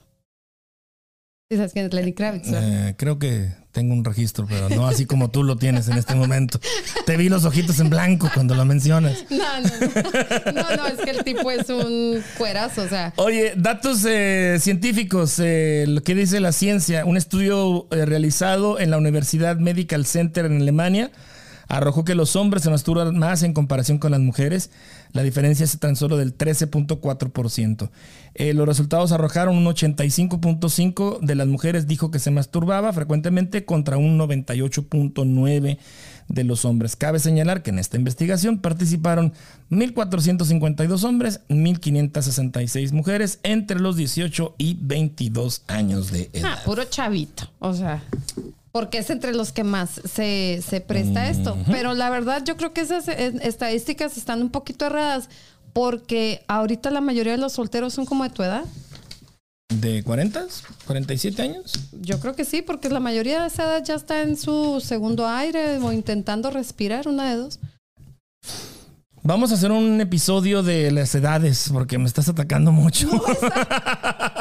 Sí, 1.49 1.57
sabes 1.57 1.73
quién 1.73 1.85
es 1.85 1.93
Lenny 1.93 2.13
Kravitz. 2.13 2.47
Eh, 2.53 2.95
creo 2.97 3.19
que 3.19 3.51
tengo 3.73 3.93
un 3.93 4.05
registro, 4.05 4.45
pero 4.47 4.69
no 4.69 4.87
así 4.87 5.05
como 5.05 5.29
tú 5.29 5.43
lo 5.43 5.57
tienes 5.57 5.87
en 5.87 5.97
este 5.97 6.15
momento. 6.15 6.59
Te 7.05 7.17
vi 7.17 7.27
los 7.27 7.43
ojitos 7.43 7.79
en 7.79 7.89
blanco 7.89 8.29
cuando 8.33 8.55
lo 8.55 8.63
mencionas. 8.65 9.25
No, 9.33 9.59
no, 9.61 10.51
no. 10.53 10.63
No, 10.63 10.75
no, 10.77 10.87
es 10.87 10.99
que 11.03 11.09
el 11.09 11.23
tipo 11.23 11.49
es 11.51 11.69
un 11.69 12.23
cuerazo, 12.37 12.83
o 12.83 12.87
sea. 12.87 13.13
Oye, 13.17 13.53
datos 13.57 14.05
eh, 14.07 14.57
científicos, 14.59 15.37
eh, 15.39 15.85
lo 15.87 16.01
que 16.01 16.15
dice 16.15 16.39
la 16.39 16.51
ciencia. 16.51 17.05
Un 17.05 17.17
estudio 17.17 17.87
eh, 17.91 18.05
realizado 18.05 18.79
en 18.79 18.91
la 18.91 18.97
Universidad 18.97 19.57
Medical 19.57 20.05
Center 20.05 20.45
en 20.45 20.61
Alemania 20.61 21.11
arrojó 21.77 22.05
que 22.05 22.13
los 22.13 22.35
hombres 22.35 22.63
se 22.63 22.69
masturban 22.69 23.17
más 23.17 23.41
en 23.41 23.53
comparación 23.53 23.97
con 23.97 24.11
las 24.11 24.19
mujeres. 24.19 24.69
La 25.11 25.23
diferencia 25.23 25.63
es 25.63 25.79
tan 25.79 25.95
solo 25.95 26.17
del 26.17 26.37
13.4%. 26.37 27.89
Eh, 28.35 28.53
los 28.53 28.67
resultados 28.67 29.11
arrojaron 29.11 29.57
un 29.57 29.65
85.5% 29.65 31.19
de 31.19 31.35
las 31.35 31.47
mujeres 31.47 31.87
dijo 31.87 32.11
que 32.11 32.19
se 32.19 32.31
masturbaba 32.31 32.93
frecuentemente 32.93 33.65
contra 33.65 33.97
un 33.97 34.19
98.9% 34.19 35.77
de 36.27 36.43
los 36.43 36.63
hombres. 36.63 36.95
Cabe 36.95 37.19
señalar 37.19 37.63
que 37.63 37.71
en 37.71 37.79
esta 37.79 37.97
investigación 37.97 38.59
participaron 38.59 39.33
1.452 39.71 41.03
hombres, 41.03 41.41
1.566 41.49 42.91
mujeres 42.91 43.39
entre 43.43 43.79
los 43.79 43.97
18 43.97 44.55
y 44.57 44.77
22 44.79 45.63
años 45.67 46.11
de 46.11 46.29
edad. 46.33 46.53
Ah, 46.53 46.61
puro 46.65 46.85
chavito. 46.85 47.49
O 47.59 47.73
sea, 47.73 48.03
porque 48.73 48.97
es 48.97 49.11
entre 49.11 49.35
los 49.35 49.51
que 49.51 49.63
más 49.63 50.01
se, 50.03 50.61
se 50.67 50.81
presta 50.81 51.21
a 51.21 51.29
esto. 51.29 51.55
Pero 51.67 51.93
la 51.93 52.09
verdad, 52.09 52.43
yo 52.43 52.57
creo 52.57 52.73
que 52.73 52.81
esas 52.81 53.07
eh, 53.07 53.31
estadísticas 53.43 54.17
están 54.17 54.41
un 54.41 54.49
poquito 54.49 54.87
erradas. 54.87 55.29
Porque 55.73 56.43
ahorita 56.47 56.89
la 56.89 56.99
mayoría 56.99 57.33
de 57.33 57.37
los 57.37 57.53
solteros 57.53 57.93
son 57.93 58.05
como 58.05 58.23
de 58.23 58.31
tu 58.31 58.41
edad. 58.41 58.65
¿De 59.69 60.03
40? 60.03 60.47
¿47 60.87 61.39
años? 61.39 61.73
Yo 62.01 62.19
creo 62.19 62.35
que 62.35 62.45
sí, 62.45 62.63
porque 62.63 62.89
la 62.89 62.99
mayoría 62.99 63.41
de 63.41 63.47
esa 63.47 63.63
edad 63.63 63.83
ya 63.83 63.93
está 63.93 64.21
en 64.21 64.37
su 64.37 64.81
segundo 64.83 65.27
aire 65.27 65.77
o 65.77 65.91
intentando 65.91 66.49
respirar, 66.49 67.07
una 67.07 67.29
de 67.29 67.37
dos. 67.37 67.59
Vamos 69.21 69.51
a 69.51 69.53
hacer 69.53 69.71
un 69.71 70.01
episodio 70.01 70.63
de 70.63 70.91
las 70.91 71.13
edades 71.15 71.69
porque 71.71 71.97
me 71.97 72.05
estás 72.05 72.27
atacando 72.27 72.71
mucho. 72.71 73.07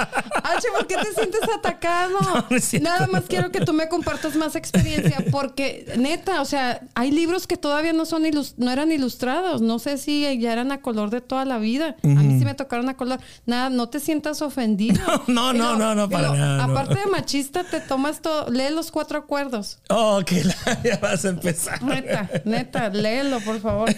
H, 0.63 0.69
¿por 0.77 0.87
qué 0.87 0.97
te 0.97 1.13
sientes 1.13 1.41
atacado? 1.55 2.19
no. 2.51 2.81
Nada 2.81 3.07
más 3.09 3.25
quiero 3.29 3.51
que 3.51 3.61
tú 3.61 3.73
me 3.73 3.89
compartas 3.89 4.37
más 4.37 4.57
experiencia, 4.57 5.25
porque 5.31 5.93
neta, 5.99 6.41
o 6.41 6.45
sea, 6.45 6.83
hay 6.95 7.11
libros 7.11 7.47
que 7.47 7.57
todavía 7.57 7.93
no 7.93 8.07
son 8.07 8.23
no 8.57 8.71
eran 8.71 8.93
ilustrados. 8.93 9.61
No 9.63 9.79
sé 9.79 9.99
si 9.99 10.39
ya 10.39 10.53
eran 10.53 10.73
a 10.73 10.81
color 10.81 11.11
de 11.11 11.21
toda 11.21 11.45
la 11.45 11.59
vida. 11.59 11.97
A 12.03 12.07
mí 12.07 12.39
sí 12.39 12.45
me 12.45 12.55
tocaron 12.55 12.89
a 12.89 12.97
color. 12.97 13.21
Nada, 13.47 13.71
no 13.71 13.89
te 13.89 14.01
sientas 14.01 14.43
ofendido. 14.43 15.03
No, 15.33 15.53
no, 15.53 15.77
no, 15.77 15.95
no, 15.95 16.11
para 16.11 16.35
nada. 16.35 16.65
Aparte 16.65 16.99
de 16.99 17.07
machista, 17.07 17.65
te 17.65 17.81
tomas 17.81 18.21
todo, 18.21 18.51
lee 18.51 18.71
los 18.71 18.91
cuatro 18.91 19.19
acuerdos. 19.19 19.79
Oh, 19.89 20.19
ok, 20.19 20.33
ya 20.85 20.99
vas 20.99 21.25
a 21.25 21.31
empezar. 21.31 21.83
Neta, 21.83 22.29
neta, 22.45 22.89
léelo, 22.91 23.41
por 23.41 23.61
favor. 23.61 23.89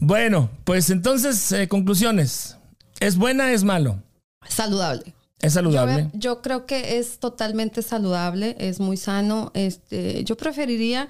Bueno, 0.00 0.50
pues 0.64 0.90
entonces, 0.90 1.52
eh, 1.52 1.68
conclusiones. 1.68 2.56
¿Es 3.00 3.16
buena, 3.16 3.52
es 3.52 3.64
malo? 3.64 4.02
Saludable. 4.48 5.14
Es 5.40 5.52
saludable. 5.52 6.10
Yo, 6.14 6.18
yo 6.18 6.42
creo 6.42 6.66
que 6.66 6.98
es 6.98 7.18
totalmente 7.18 7.82
saludable, 7.82 8.56
es 8.58 8.80
muy 8.80 8.96
sano. 8.96 9.52
Este, 9.54 10.24
yo 10.24 10.36
preferiría 10.36 11.06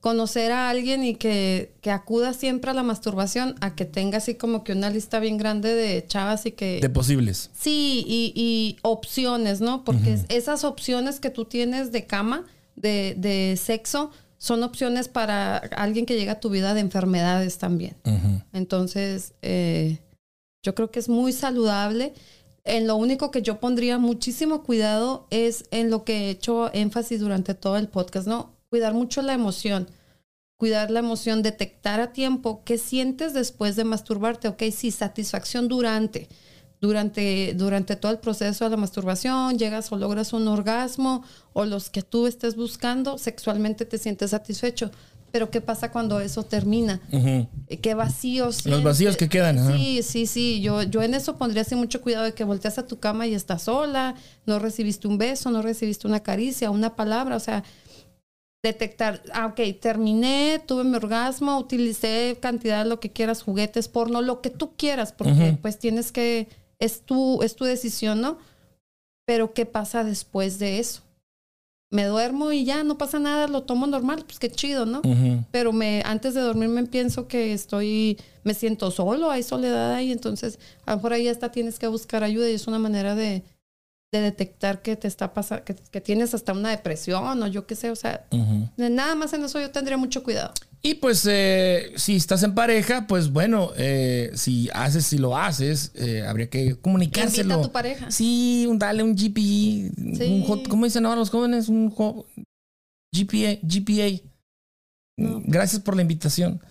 conocer 0.00 0.50
a 0.52 0.70
alguien 0.70 1.04
y 1.04 1.14
que, 1.14 1.74
que 1.82 1.90
acuda 1.90 2.32
siempre 2.32 2.70
a 2.70 2.74
la 2.74 2.82
masturbación 2.82 3.54
a 3.60 3.74
que 3.74 3.84
tenga 3.84 4.18
así 4.18 4.34
como 4.34 4.64
que 4.64 4.72
una 4.72 4.88
lista 4.90 5.18
bien 5.20 5.36
grande 5.38 5.74
de 5.74 6.06
chavas 6.06 6.46
y 6.46 6.52
que... 6.52 6.78
De 6.80 6.88
posibles. 6.90 7.50
Sí, 7.58 8.04
y, 8.06 8.32
y 8.34 8.76
opciones, 8.82 9.60
¿no? 9.60 9.84
Porque 9.84 10.14
es- 10.14 10.24
esas 10.28 10.64
opciones 10.64 11.20
que 11.20 11.28
tú 11.30 11.44
tienes 11.44 11.92
de 11.92 12.06
cama, 12.06 12.46
de, 12.76 13.14
de 13.18 13.58
sexo, 13.62 14.10
son 14.38 14.62
opciones 14.62 15.08
para 15.08 15.56
alguien 15.58 16.06
que 16.06 16.16
llega 16.16 16.32
a 16.32 16.40
tu 16.40 16.48
vida 16.48 16.72
de 16.72 16.80
enfermedades 16.80 17.58
también. 17.58 17.94
Entonces, 18.54 19.34
eh, 19.42 19.98
yo 20.62 20.74
creo 20.74 20.90
que 20.90 20.98
es 20.98 21.08
muy 21.10 21.32
saludable. 21.32 22.14
En 22.70 22.86
lo 22.86 22.94
único 22.94 23.32
que 23.32 23.42
yo 23.42 23.58
pondría 23.58 23.98
muchísimo 23.98 24.62
cuidado 24.62 25.26
es 25.30 25.64
en 25.72 25.90
lo 25.90 26.04
que 26.04 26.12
he 26.12 26.30
hecho 26.30 26.72
énfasis 26.72 27.18
durante 27.18 27.54
todo 27.54 27.76
el 27.76 27.88
podcast, 27.88 28.28
¿no? 28.28 28.52
Cuidar 28.68 28.94
mucho 28.94 29.22
la 29.22 29.32
emoción. 29.32 29.88
Cuidar 30.56 30.92
la 30.92 31.00
emoción, 31.00 31.42
detectar 31.42 31.98
a 31.98 32.12
tiempo 32.12 32.62
qué 32.64 32.78
sientes 32.78 33.34
después 33.34 33.74
de 33.74 33.82
masturbarte. 33.82 34.46
Ok, 34.46 34.62
sí, 34.72 34.92
satisfacción 34.92 35.66
durante. 35.66 36.28
Durante, 36.80 37.54
durante 37.54 37.96
todo 37.96 38.12
el 38.12 38.20
proceso 38.20 38.66
de 38.66 38.70
la 38.70 38.76
masturbación, 38.76 39.58
llegas 39.58 39.90
o 39.90 39.96
logras 39.96 40.32
un 40.32 40.46
orgasmo 40.46 41.24
o 41.52 41.64
los 41.64 41.90
que 41.90 42.02
tú 42.02 42.28
estés 42.28 42.54
buscando, 42.54 43.18
sexualmente 43.18 43.84
te 43.84 43.98
sientes 43.98 44.30
satisfecho. 44.30 44.92
Pero 45.30 45.50
¿qué 45.50 45.60
pasa 45.60 45.92
cuando 45.92 46.20
eso 46.20 46.42
termina? 46.42 47.00
Eh, 47.12 47.78
qué 47.78 47.94
vacíos. 47.94 48.66
Los 48.66 48.82
vacíos 48.82 49.16
que 49.16 49.28
quedan. 49.28 49.72
Sí, 49.72 50.02
sí, 50.02 50.26
sí. 50.26 50.60
Yo, 50.60 50.82
yo 50.82 51.02
en 51.02 51.14
eso 51.14 51.36
pondría 51.36 51.62
así 51.62 51.76
mucho 51.76 52.00
cuidado 52.00 52.24
de 52.24 52.34
que 52.34 52.44
volteas 52.44 52.78
a 52.78 52.86
tu 52.86 52.98
cama 52.98 53.26
y 53.26 53.34
estás 53.34 53.62
sola, 53.62 54.16
no 54.46 54.58
recibiste 54.58 55.06
un 55.06 55.18
beso, 55.18 55.50
no 55.50 55.62
recibiste 55.62 56.08
una 56.08 56.20
caricia, 56.20 56.70
una 56.70 56.96
palabra, 56.96 57.36
o 57.36 57.40
sea, 57.40 57.62
detectar, 58.62 59.22
ah, 59.32 59.46
ok, 59.46 59.60
terminé, 59.80 60.60
tuve 60.66 60.84
mi 60.84 60.96
orgasmo, 60.96 61.58
utilicé 61.58 62.36
cantidad 62.40 62.82
de 62.82 62.90
lo 62.90 63.00
que 63.00 63.10
quieras, 63.10 63.42
juguetes, 63.42 63.88
porno, 63.88 64.20
lo 64.20 64.40
que 64.40 64.50
tú 64.50 64.72
quieras, 64.76 65.12
porque 65.12 65.56
pues 65.62 65.78
tienes 65.78 66.12
que, 66.12 66.48
es 66.78 67.02
tu, 67.02 67.42
es 67.42 67.56
tu 67.56 67.64
decisión, 67.64 68.20
¿no? 68.20 68.38
Pero 69.24 69.54
¿qué 69.54 69.64
pasa 69.64 70.04
después 70.04 70.58
de 70.58 70.78
eso? 70.78 71.02
Me 71.92 72.04
duermo 72.04 72.52
y 72.52 72.64
ya, 72.64 72.84
no 72.84 72.98
pasa 72.98 73.18
nada, 73.18 73.48
lo 73.48 73.62
tomo 73.64 73.86
normal, 73.88 74.22
pues 74.24 74.38
qué 74.38 74.48
chido, 74.48 74.86
¿no? 74.86 75.02
Pero 75.50 75.72
me 75.72 76.02
antes 76.06 76.34
de 76.34 76.40
dormirme 76.40 76.84
pienso 76.86 77.26
que 77.26 77.52
estoy 77.52 78.16
me 78.44 78.54
siento 78.54 78.90
solo 78.90 79.30
hay 79.30 79.42
soledad 79.42 79.92
ahí 79.92 80.12
entonces 80.12 80.58
a 80.86 80.92
lo 80.92 80.96
mejor 80.96 81.12
ahí 81.12 81.28
hasta 81.28 81.50
tienes 81.52 81.78
que 81.78 81.86
buscar 81.88 82.22
ayuda 82.24 82.48
y 82.48 82.54
es 82.54 82.66
una 82.68 82.78
manera 82.78 83.14
de, 83.14 83.42
de 84.12 84.20
detectar 84.20 84.80
que 84.82 84.96
te 84.96 85.08
está 85.08 85.34
pasando 85.34 85.64
que, 85.64 85.74
que 85.74 86.00
tienes 86.00 86.32
hasta 86.32 86.52
una 86.52 86.70
depresión 86.70 87.42
o 87.42 87.46
yo 87.48 87.66
qué 87.66 87.74
sé 87.74 87.90
o 87.90 87.96
sea 87.96 88.24
nada 88.76 89.14
más 89.14 89.32
en 89.34 89.44
eso 89.44 89.60
yo 89.60 89.70
tendría 89.70 89.98
mucho 89.98 90.22
cuidado 90.22 90.52
Y 90.82 90.94
pues 90.94 91.26
eh, 91.30 91.92
si 91.96 92.16
estás 92.16 92.42
en 92.42 92.54
pareja, 92.54 93.06
pues 93.06 93.30
bueno, 93.30 93.70
eh, 93.76 94.30
si 94.34 94.70
haces, 94.72 95.04
si 95.06 95.18
lo 95.18 95.36
haces, 95.36 95.92
eh, 95.94 96.22
habría 96.26 96.48
que 96.48 96.76
comunicárselo. 96.76 97.42
Invita 97.42 97.60
a 97.60 97.62
tu 97.62 97.72
pareja. 97.72 98.10
Sí, 98.10 98.64
un, 98.66 98.78
dale 98.78 99.02
un 99.02 99.14
GP, 99.14 99.92
un 100.26 100.42
hot- 100.46 100.68
¿cómo 100.68 100.86
dicen 100.86 101.04
ahora 101.04 101.18
los 101.18 101.28
jóvenes? 101.28 101.68
Un 101.68 101.90
jo- 101.90 102.26
GPA, 103.14 103.58
GPA. 103.62 104.22
Gracias 105.18 105.82
por 105.82 105.96
la 105.96 106.02
invitación. 106.02 106.62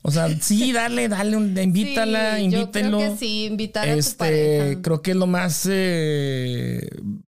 O 0.00 0.10
sea, 0.10 0.28
sí, 0.40 0.72
dale, 0.72 1.08
dale, 1.08 1.36
un, 1.36 1.58
invítala, 1.58 2.36
Sí, 2.38 2.44
invítenlo. 2.44 3.00
yo 3.00 3.04
creo 3.04 3.12
que 3.12 3.18
sí 3.18 3.44
invitar 3.44 3.86
a 3.86 3.92
tu 3.92 3.98
Este, 3.98 4.16
pareja 4.16 4.80
creo 4.82 5.02
que 5.02 5.10
es 5.10 5.16
lo 5.18 5.26
más 5.26 5.66
eh, 5.70 6.88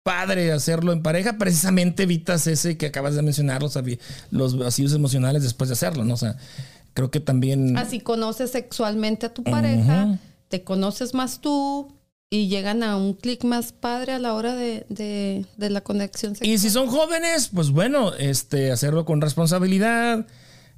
padre 0.03 0.51
hacerlo 0.51 0.91
en 0.93 1.01
pareja. 1.01 1.37
Precisamente 1.37 2.03
evitas 2.03 2.45
ese 2.47 2.77
que 2.77 2.85
acabas 2.85 3.15
de 3.15 3.21
mencionar, 3.21 3.61
los, 3.61 3.77
los 4.31 4.57
vacíos 4.57 4.93
emocionales 4.93 5.43
después 5.43 5.69
de 5.69 5.73
hacerlo, 5.73 6.03
¿no? 6.03 6.13
O 6.13 6.17
sea, 6.17 6.37
creo 6.93 7.09
que 7.09 7.19
también. 7.19 7.77
así 7.77 7.99
conoces 7.99 8.51
sexualmente 8.51 9.25
a 9.25 9.33
tu 9.33 9.43
pareja 9.43 10.19
te 10.53 10.63
conoces 10.63 11.15
más 11.15 11.41
tú 11.41 11.91
y 12.29 12.47
llegan 12.47 12.83
a 12.83 12.95
un 12.95 13.15
clic 13.15 13.43
más 13.43 13.71
padre 13.71 14.11
a 14.13 14.19
la 14.19 14.35
hora 14.35 14.53
de, 14.53 14.85
de, 14.87 15.47
de 15.57 15.69
la 15.71 15.81
conexión 15.81 16.35
sexual 16.35 16.47
Y 16.47 16.59
si 16.59 16.69
son 16.69 16.85
jóvenes, 16.85 17.49
pues 17.51 17.71
bueno, 17.71 18.13
este, 18.13 18.71
hacerlo 18.71 19.03
con 19.03 19.19
responsabilidad, 19.19 20.27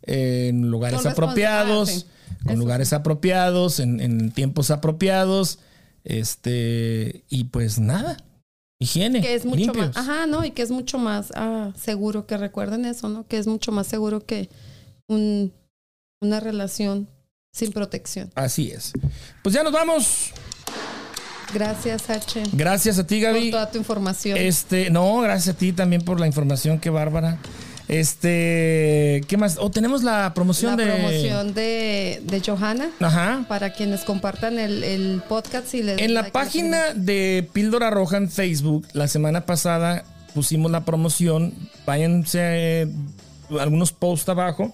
en 0.03 0.71
lugares 0.71 1.01
Con 1.01 1.11
apropiados, 1.11 1.89
sí. 1.89 2.05
con 2.43 2.53
Eso 2.53 2.59
lugares 2.61 2.93
apropiados, 2.93 3.81
en, 3.81 3.99
en 3.99 4.31
tiempos 4.31 4.71
apropiados, 4.71 5.59
este, 6.05 7.25
y 7.27 7.43
pues 7.43 7.77
nada, 7.77 8.15
higiene, 8.79 9.21
que 9.21 9.35
es 9.35 9.45
mucho 9.45 9.57
limpios. 9.57 9.87
más, 9.87 9.97
ajá, 9.97 10.27
¿no? 10.27 10.43
Y 10.45 10.51
que 10.51 10.61
es 10.61 10.71
mucho 10.71 10.97
más 10.97 11.31
ah, 11.35 11.71
seguro 11.75 12.25
que 12.27 12.37
recuerden 12.37 12.85
eso, 12.85 13.09
¿no? 13.09 13.27
Que 13.27 13.37
es 13.37 13.47
mucho 13.47 13.71
más 13.71 13.87
seguro 13.87 14.25
que 14.25 14.49
un, 15.07 15.53
una 16.21 16.39
relación 16.39 17.07
sin 17.51 17.71
protección. 17.71 18.31
Así 18.35 18.71
es. 18.71 18.91
Pues 19.41 19.55
ya 19.55 19.63
nos 19.63 19.71
vamos. 19.71 20.31
Gracias, 21.53 22.09
H, 22.09 22.43
Gracias 22.51 22.99
a 22.99 23.07
ti, 23.07 23.21
por 23.21 23.33
Gaby. 23.33 23.51
toda 23.51 23.71
tu 23.71 23.77
información. 23.77 24.37
Este, 24.37 24.89
no, 24.89 25.21
gracias 25.21 25.55
a 25.55 25.57
ti 25.57 25.71
también 25.71 26.01
por 26.01 26.19
la 26.19 26.27
información, 26.27 26.79
qué 26.79 26.89
bárbara. 26.89 27.37
Este, 27.87 29.21
¿qué 29.27 29.37
más? 29.37 29.57
O 29.59 29.69
tenemos 29.69 30.03
la 30.03 30.33
promoción 30.33 30.77
la 30.77 30.83
de. 30.83 30.91
promoción 30.91 31.53
de, 31.53 32.21
de 32.23 32.41
Johanna. 32.45 32.89
Ajá. 32.99 33.45
Para 33.47 33.73
quienes 33.73 34.01
compartan 34.01 34.57
el, 34.59 34.83
el 34.83 35.21
podcast 35.27 35.73
y 35.73 35.83
les 35.83 35.99
En 36.01 36.13
la 36.13 36.31
página 36.31 36.93
de 36.95 37.47
Píldora 37.53 37.89
Roja 37.91 38.17
en 38.17 38.29
Facebook, 38.29 38.87
la 38.93 39.07
semana 39.07 39.45
pasada 39.45 40.03
pusimos 40.33 40.71
la 40.71 40.83
promoción. 40.83 41.53
Váyanse 41.85 42.39
eh, 42.41 42.87
algunos 43.59 43.91
posts 43.91 44.29
abajo. 44.29 44.73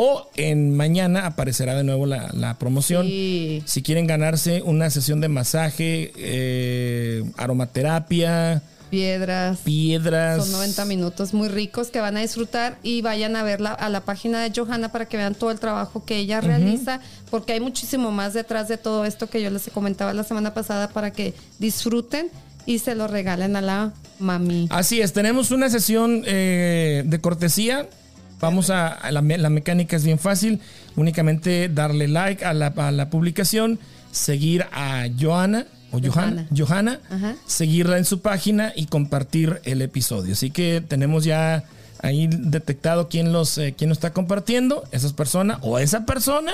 O 0.00 0.30
en 0.36 0.76
mañana 0.76 1.26
aparecerá 1.26 1.74
de 1.74 1.82
nuevo 1.82 2.06
la, 2.06 2.30
la 2.32 2.56
promoción. 2.58 3.06
Sí. 3.06 3.62
Si 3.66 3.82
quieren 3.82 4.06
ganarse 4.06 4.62
una 4.62 4.90
sesión 4.90 5.20
de 5.20 5.28
masaje, 5.28 6.12
eh, 6.16 7.24
aromaterapia, 7.36 8.62
piedras. 8.90 9.58
Piedras. 9.64 10.44
Son 10.44 10.52
90 10.52 10.84
minutos 10.84 11.34
muy 11.34 11.48
ricos 11.48 11.88
que 11.88 12.00
van 12.00 12.16
a 12.16 12.20
disfrutar 12.20 12.78
y 12.82 13.02
vayan 13.02 13.36
a 13.36 13.42
verla 13.42 13.72
a 13.72 13.88
la 13.88 14.00
página 14.00 14.42
de 14.42 14.52
Johanna 14.54 14.90
para 14.90 15.06
que 15.06 15.16
vean 15.16 15.34
todo 15.34 15.50
el 15.50 15.60
trabajo 15.60 16.04
que 16.04 16.16
ella 16.16 16.40
realiza, 16.40 17.00
porque 17.30 17.52
hay 17.52 17.60
muchísimo 17.60 18.10
más 18.10 18.34
detrás 18.34 18.68
de 18.68 18.78
todo 18.78 19.04
esto 19.04 19.28
que 19.28 19.42
yo 19.42 19.50
les 19.50 19.68
comentaba 19.70 20.12
la 20.12 20.24
semana 20.24 20.54
pasada 20.54 20.88
para 20.88 21.12
que 21.12 21.34
disfruten 21.58 22.28
y 22.66 22.80
se 22.80 22.94
lo 22.94 23.06
regalen 23.06 23.56
a 23.56 23.60
la 23.62 23.92
mami. 24.18 24.68
Así 24.70 25.00
es, 25.00 25.12
tenemos 25.12 25.50
una 25.50 25.70
sesión 25.70 26.22
eh, 26.26 27.02
de 27.06 27.20
cortesía. 27.20 27.88
Vamos 28.40 28.70
a, 28.70 28.88
a 28.88 29.10
la, 29.10 29.20
la 29.22 29.50
mecánica 29.50 29.96
es 29.96 30.04
bien 30.04 30.18
fácil. 30.18 30.60
Únicamente 30.94 31.68
darle 31.68 32.08
like 32.08 32.44
a 32.44 32.52
la, 32.54 32.68
a 32.68 32.92
la 32.92 33.10
publicación, 33.10 33.78
seguir 34.12 34.66
a 34.72 35.06
Johanna 35.18 35.66
o 35.92 35.98
Johanna, 36.00 36.46
Johanna, 36.56 37.00
seguirla 37.46 37.98
en 37.98 38.04
su 38.04 38.20
página 38.20 38.72
y 38.76 38.86
compartir 38.86 39.60
el 39.64 39.80
episodio. 39.82 40.32
Así 40.34 40.50
que 40.50 40.82
tenemos 40.86 41.24
ya 41.24 41.64
ahí 42.02 42.28
detectado 42.30 43.08
quién 43.08 43.32
los 43.32 43.58
eh, 43.58 43.74
quién 43.76 43.88
lo 43.90 43.94
está 43.94 44.12
compartiendo, 44.12 44.84
esas 44.92 45.12
personas 45.12 45.58
o 45.62 45.78
esa 45.78 46.04
persona 46.06 46.52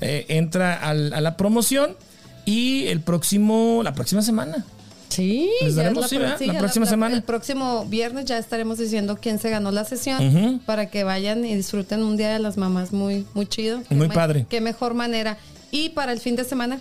eh, 0.00 0.26
entra 0.28 0.74
al- 0.74 1.12
a 1.12 1.20
la 1.20 1.36
promoción 1.36 1.96
y 2.44 2.86
el 2.86 3.00
próximo 3.00 3.80
la 3.82 3.94
próxima 3.94 4.22
semana 4.22 4.64
Sí, 5.08 5.48
Les 5.62 5.74
ya 5.74 5.84
daremos, 5.84 6.04
es 6.04 6.10
sí, 6.10 6.18
¿verdad? 6.18 6.40
La 6.42 6.58
próxima 6.58 6.84
semana. 6.86 7.16
El 7.16 7.22
próximo 7.22 7.86
viernes 7.86 8.26
ya 8.26 8.36
estaremos 8.38 8.76
diciendo 8.76 9.18
quién 9.20 9.38
se 9.38 9.48
ganó 9.48 9.70
la 9.70 9.84
sesión 9.86 10.60
para 10.66 10.90
que 10.90 11.02
vayan 11.02 11.46
y 11.46 11.54
disfruten 11.56 12.02
un 12.02 12.18
día 12.18 12.30
de 12.34 12.38
las 12.38 12.58
mamás 12.58 12.92
muy, 12.92 13.24
muy 13.32 13.46
chido. 13.46 13.82
Muy 13.88 14.08
padre. 14.08 14.44
Qué 14.50 14.60
mejor 14.60 14.92
manera. 14.92 15.38
Y 15.70 15.88
para 15.88 16.12
el 16.12 16.20
fin 16.20 16.36
de 16.36 16.44
semana. 16.44 16.78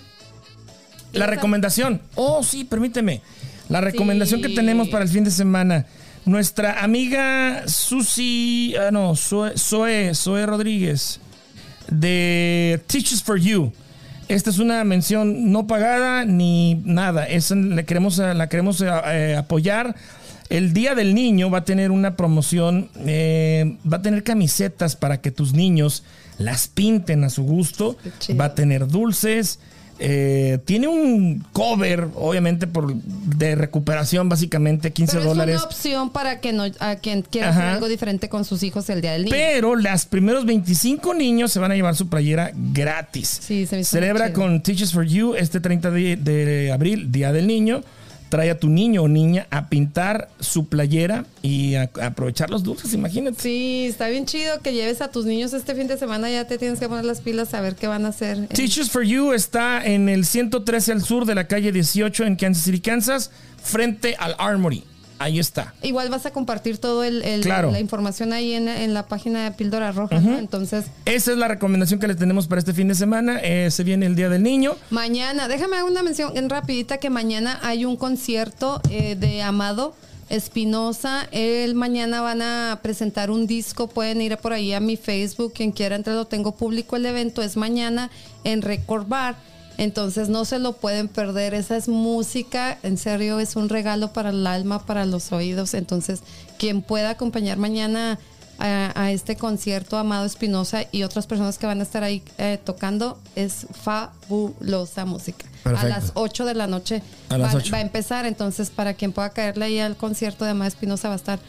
La 1.17 1.27
recomendación. 1.27 2.01
Oh, 2.15 2.43
sí, 2.43 2.63
permíteme. 2.63 3.21
La 3.69 3.81
recomendación 3.81 4.41
que 4.41 4.49
tenemos 4.49 4.89
para 4.89 5.03
el 5.03 5.09
fin 5.09 5.23
de 5.23 5.31
semana. 5.31 5.85
Nuestra 6.25 6.83
amiga 6.83 7.63
Susi, 7.67 8.75
ah, 8.75 8.91
no, 8.91 9.15
Zoe, 9.15 9.57
Zoe, 9.57 10.13
Zoe 10.13 10.45
Rodríguez 10.45 11.21
de 11.89 12.81
Teachers 12.87 13.23
for 13.23 13.37
You. 13.37 13.71
Esta 14.27 14.49
es 14.49 14.59
una 14.59 14.83
mención 14.83 15.51
no 15.51 15.67
pagada 15.67 16.25
ni 16.25 16.75
nada. 16.83 17.25
Es, 17.25 17.51
la 17.51 17.83
queremos, 17.83 18.17
la 18.17 18.49
queremos 18.49 18.81
eh, 18.81 19.35
apoyar. 19.37 19.95
El 20.49 20.73
Día 20.73 20.95
del 20.95 21.13
Niño 21.13 21.49
va 21.49 21.59
a 21.59 21.65
tener 21.65 21.91
una 21.91 22.15
promoción, 22.15 22.89
eh, 23.05 23.77
va 23.89 23.97
a 23.97 24.01
tener 24.01 24.23
camisetas 24.23 24.95
para 24.95 25.21
que 25.21 25.31
tus 25.31 25.53
niños 25.53 26.03
las 26.37 26.67
pinten 26.67 27.23
a 27.23 27.29
su 27.29 27.43
gusto. 27.43 27.97
Va 28.39 28.45
a 28.45 28.55
tener 28.55 28.87
dulces. 28.87 29.59
Eh, 29.99 30.59
tiene 30.65 30.87
un 30.87 31.43
cover, 31.53 32.07
obviamente, 32.15 32.67
por 32.67 32.93
de 32.95 33.55
recuperación, 33.55 34.29
básicamente 34.29 34.91
15 34.93 35.11
Pero 35.13 35.21
es 35.21 35.27
dólares. 35.27 35.55
una 35.57 35.63
opción 35.65 36.09
para 36.11 36.39
que 36.39 36.53
no, 36.53 36.65
a 36.79 36.95
quien 36.97 37.21
quiera 37.23 37.49
Ajá. 37.49 37.59
hacer 37.59 37.73
algo 37.73 37.87
diferente 37.87 38.29
con 38.29 38.45
sus 38.45 38.63
hijos 38.63 38.89
el 38.89 39.01
día 39.01 39.13
del 39.13 39.23
niño. 39.25 39.35
Pero 39.35 39.75
los 39.75 40.05
primeros 40.05 40.45
25 40.45 41.13
niños 41.13 41.51
se 41.51 41.59
van 41.59 41.71
a 41.71 41.75
llevar 41.75 41.95
su 41.95 42.07
playera 42.09 42.51
gratis. 42.53 43.39
Sí, 43.41 43.65
se 43.65 43.77
me 43.77 43.83
Celebra 43.83 44.33
con 44.33 44.61
Teachers 44.61 44.93
for 44.93 45.05
You 45.05 45.35
este 45.35 45.59
30 45.59 45.91
de, 45.91 46.15
de 46.15 46.71
abril, 46.71 47.11
Día 47.11 47.31
del 47.31 47.47
Niño. 47.47 47.81
Trae 48.29 48.49
a 48.49 48.59
tu 48.59 48.67
niño 48.69 49.03
o 49.03 49.07
niña 49.07 49.47
a 49.51 49.69
pintar 49.69 50.29
su 50.39 50.67
playera 50.67 51.25
y 51.41 51.75
a, 51.75 51.89
a 52.01 52.07
aprovechar 52.07 52.49
los 52.49 52.63
dulces, 52.63 52.93
imagínate. 52.93 53.41
Sí, 53.41 53.85
está 53.87 54.09
bien 54.09 54.25
chido 54.25 54.59
que 54.61 54.73
lleves 54.73 55.01
a 55.01 55.11
tus 55.11 55.25
niños 55.25 55.53
este 55.53 55.75
fin 55.75 55.87
de 55.87 55.97
semana. 55.97 56.29
Ya 56.29 56.45
te 56.45 56.57
tienes 56.57 56.79
que 56.79 56.89
poner 56.89 57.05
las 57.05 57.21
pilas 57.21 57.53
a 57.53 57.61
ver 57.61 57.75
qué 57.75 57.87
van 57.87 58.05
a 58.05 58.09
hacer. 58.09 58.47
Teachers 58.47 58.89
for 58.89 59.03
You 59.03 59.33
está 59.33 59.85
en 59.85 60.09
el 60.09 60.25
113 60.25 60.91
al 60.91 61.01
sur 61.03 61.25
de 61.25 61.35
la 61.35 61.47
calle 61.47 61.71
18 61.71 62.25
en 62.25 62.35
Kansas 62.35 62.63
City, 62.63 62.79
Kansas, 62.81 63.31
frente 63.61 64.15
al 64.19 64.35
Armory. 64.37 64.83
Ahí 65.19 65.39
está. 65.39 65.73
Igual 65.81 66.09
vas 66.09 66.25
a 66.25 66.31
compartir 66.31 66.77
todo 66.77 67.03
el, 67.03 67.23
el- 67.23 67.41
Claro. 67.41 67.71
la 67.71 67.79
información 67.79 68.33
ahí 68.33 68.53
en, 68.53 68.67
en 68.67 68.93
la 68.93 69.07
página 69.07 69.43
de 69.45 69.51
Píldora 69.51 69.91
Roja, 69.91 70.19
¿no? 70.19 70.37
Entonces, 70.37 70.85
Esa 71.05 71.31
es 71.31 71.37
la 71.37 71.47
recomendación 71.47 71.99
que 71.99 72.07
le 72.07 72.15
tenemos 72.15 72.47
para 72.47 72.59
este 72.59 72.73
fin 72.73 72.87
de 72.87 72.95
semana. 72.95 73.39
Eh, 73.43 73.69
se 73.71 73.83
viene 73.83 74.05
el 74.05 74.15
Día 74.15 74.29
del 74.29 74.43
Niño. 74.43 74.75
mañana, 74.91 75.47
déjame 75.47 75.77
hacer 75.77 75.89
una 75.89 76.03
mención 76.03 76.37
en 76.37 76.49
rapidita 76.49 76.97
que 76.97 77.09
mañana 77.09 77.59
hay 77.63 77.85
un 77.85 77.95
concierto 77.97 78.81
eh, 78.89 79.15
de 79.15 79.41
Amado 79.41 79.95
Espinosa. 80.29 81.27
Él 81.31 81.73
mañana 81.75 82.21
van 82.21 82.41
a 82.41 82.79
presentar 82.81 83.31
un 83.31 83.47
disco. 83.47 83.87
Pueden 83.87 84.21
ir 84.21 84.37
por 84.37 84.53
ahí 84.53 84.73
a 84.73 84.79
mi 84.79 84.97
Facebook. 84.97 85.53
Quien 85.53 85.71
quiera 85.71 85.95
entrar, 85.95 86.15
lo 86.15 86.25
tengo 86.25 86.51
público. 86.55 86.95
El 86.95 87.05
evento 87.05 87.41
es 87.41 87.57
mañana 87.57 88.09
en 88.43 88.61
Record 88.61 89.07
Bar. 89.07 89.35
Entonces 89.77 90.27
no 90.29 90.43
se 90.45 90.59
lo 90.59 90.73
pueden 90.73 91.07
perder. 91.07 91.53
Esa 91.53 91.77
es 91.77 91.87
música. 91.87 92.77
En 92.83 92.97
serio, 92.97 93.39
es 93.39 93.55
un 93.55 93.69
regalo 93.69 94.11
para 94.11 94.31
el 94.31 94.45
alma, 94.47 94.85
para 94.85 95.05
los 95.05 95.31
oídos. 95.31 95.73
Entonces, 95.73 96.21
quien 96.57 96.81
pueda 96.81 97.11
acompañar 97.11 97.57
mañana 97.57 98.17
a, 98.59 98.91
a 98.99 99.11
este 99.11 99.35
concierto, 99.35 99.97
Amado 99.97 100.25
Espinosa 100.25 100.85
y 100.91 101.03
otras 101.03 101.27
personas 101.27 101.59
que 101.59 101.67
van 101.67 101.79
a 101.79 101.83
estar 101.83 102.03
ahí 102.03 102.23
eh, 102.39 102.59
tocando, 102.63 103.19
es 103.35 103.67
fabulosa 103.83 105.05
música. 105.05 105.45
Perfecto. 105.63 105.85
A 105.85 105.89
las 105.89 106.11
8 106.15 106.45
de 106.45 106.53
la 106.55 106.67
noche 106.67 107.03
A 107.29 107.37
va, 107.37 107.51
8. 107.53 107.71
va 107.71 107.77
a 107.77 107.81
empezar. 107.81 108.25
Entonces, 108.25 108.71
para 108.71 108.95
quien 108.95 109.11
pueda 109.11 109.29
caerle 109.29 109.65
ahí 109.65 109.79
al 109.79 109.95
concierto 109.95 110.43
de 110.45 110.51
Amado 110.51 110.69
Espinosa, 110.69 111.07
va 111.09 111.13
a 111.13 111.17
estar 111.17 111.39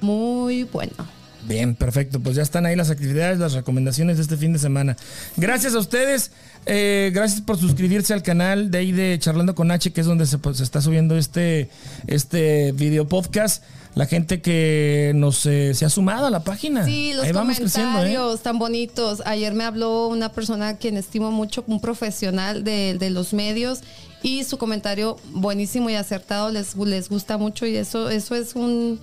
muy 0.00 0.64
bueno. 0.64 1.21
Bien, 1.44 1.74
perfecto. 1.74 2.20
Pues 2.20 2.36
ya 2.36 2.42
están 2.42 2.66
ahí 2.66 2.76
las 2.76 2.90
actividades, 2.90 3.38
las 3.38 3.52
recomendaciones 3.52 4.16
de 4.16 4.22
este 4.22 4.36
fin 4.36 4.52
de 4.52 4.58
semana. 4.58 4.96
Gracias 5.36 5.74
a 5.74 5.78
ustedes. 5.78 6.30
eh, 6.66 7.10
gracias 7.12 7.40
por 7.40 7.58
suscribirse 7.58 8.14
al 8.14 8.22
canal 8.22 8.70
de 8.70 8.78
ahí 8.78 8.92
de 8.92 9.18
Charlando 9.18 9.54
con 9.54 9.70
H, 9.70 9.92
que 9.92 10.00
es 10.00 10.06
donde 10.06 10.26
se, 10.26 10.38
pues, 10.38 10.58
se 10.58 10.62
está 10.62 10.80
subiendo 10.80 11.16
este, 11.16 11.68
este 12.06 12.72
video 12.72 13.08
podcast. 13.08 13.64
La 13.94 14.06
gente 14.06 14.40
que 14.40 15.12
nos 15.14 15.44
eh, 15.44 15.74
se 15.74 15.84
ha 15.84 15.90
sumado 15.90 16.26
a 16.26 16.30
la 16.30 16.44
página. 16.44 16.84
Sí, 16.84 17.12
los 17.14 17.26
ahí 17.26 17.32
vamos 17.32 17.58
comentarios 17.58 18.40
¿eh? 18.40 18.42
tan 18.42 18.58
bonitos. 18.58 19.22
Ayer 19.26 19.52
me 19.52 19.64
habló 19.64 20.06
una 20.08 20.32
persona 20.32 20.68
a 20.68 20.76
quien 20.78 20.96
estimo 20.96 21.30
mucho, 21.30 21.62
un 21.66 21.80
profesional 21.80 22.64
de, 22.64 22.96
de 22.98 23.10
los 23.10 23.34
medios, 23.34 23.80
y 24.22 24.44
su 24.44 24.56
comentario 24.56 25.18
buenísimo 25.32 25.90
y 25.90 25.94
acertado 25.94 26.50
les, 26.50 26.76
les 26.76 27.08
gusta 27.08 27.36
mucho 27.38 27.66
y 27.66 27.76
eso, 27.76 28.08
eso 28.08 28.34
es 28.34 28.54
un, 28.54 29.00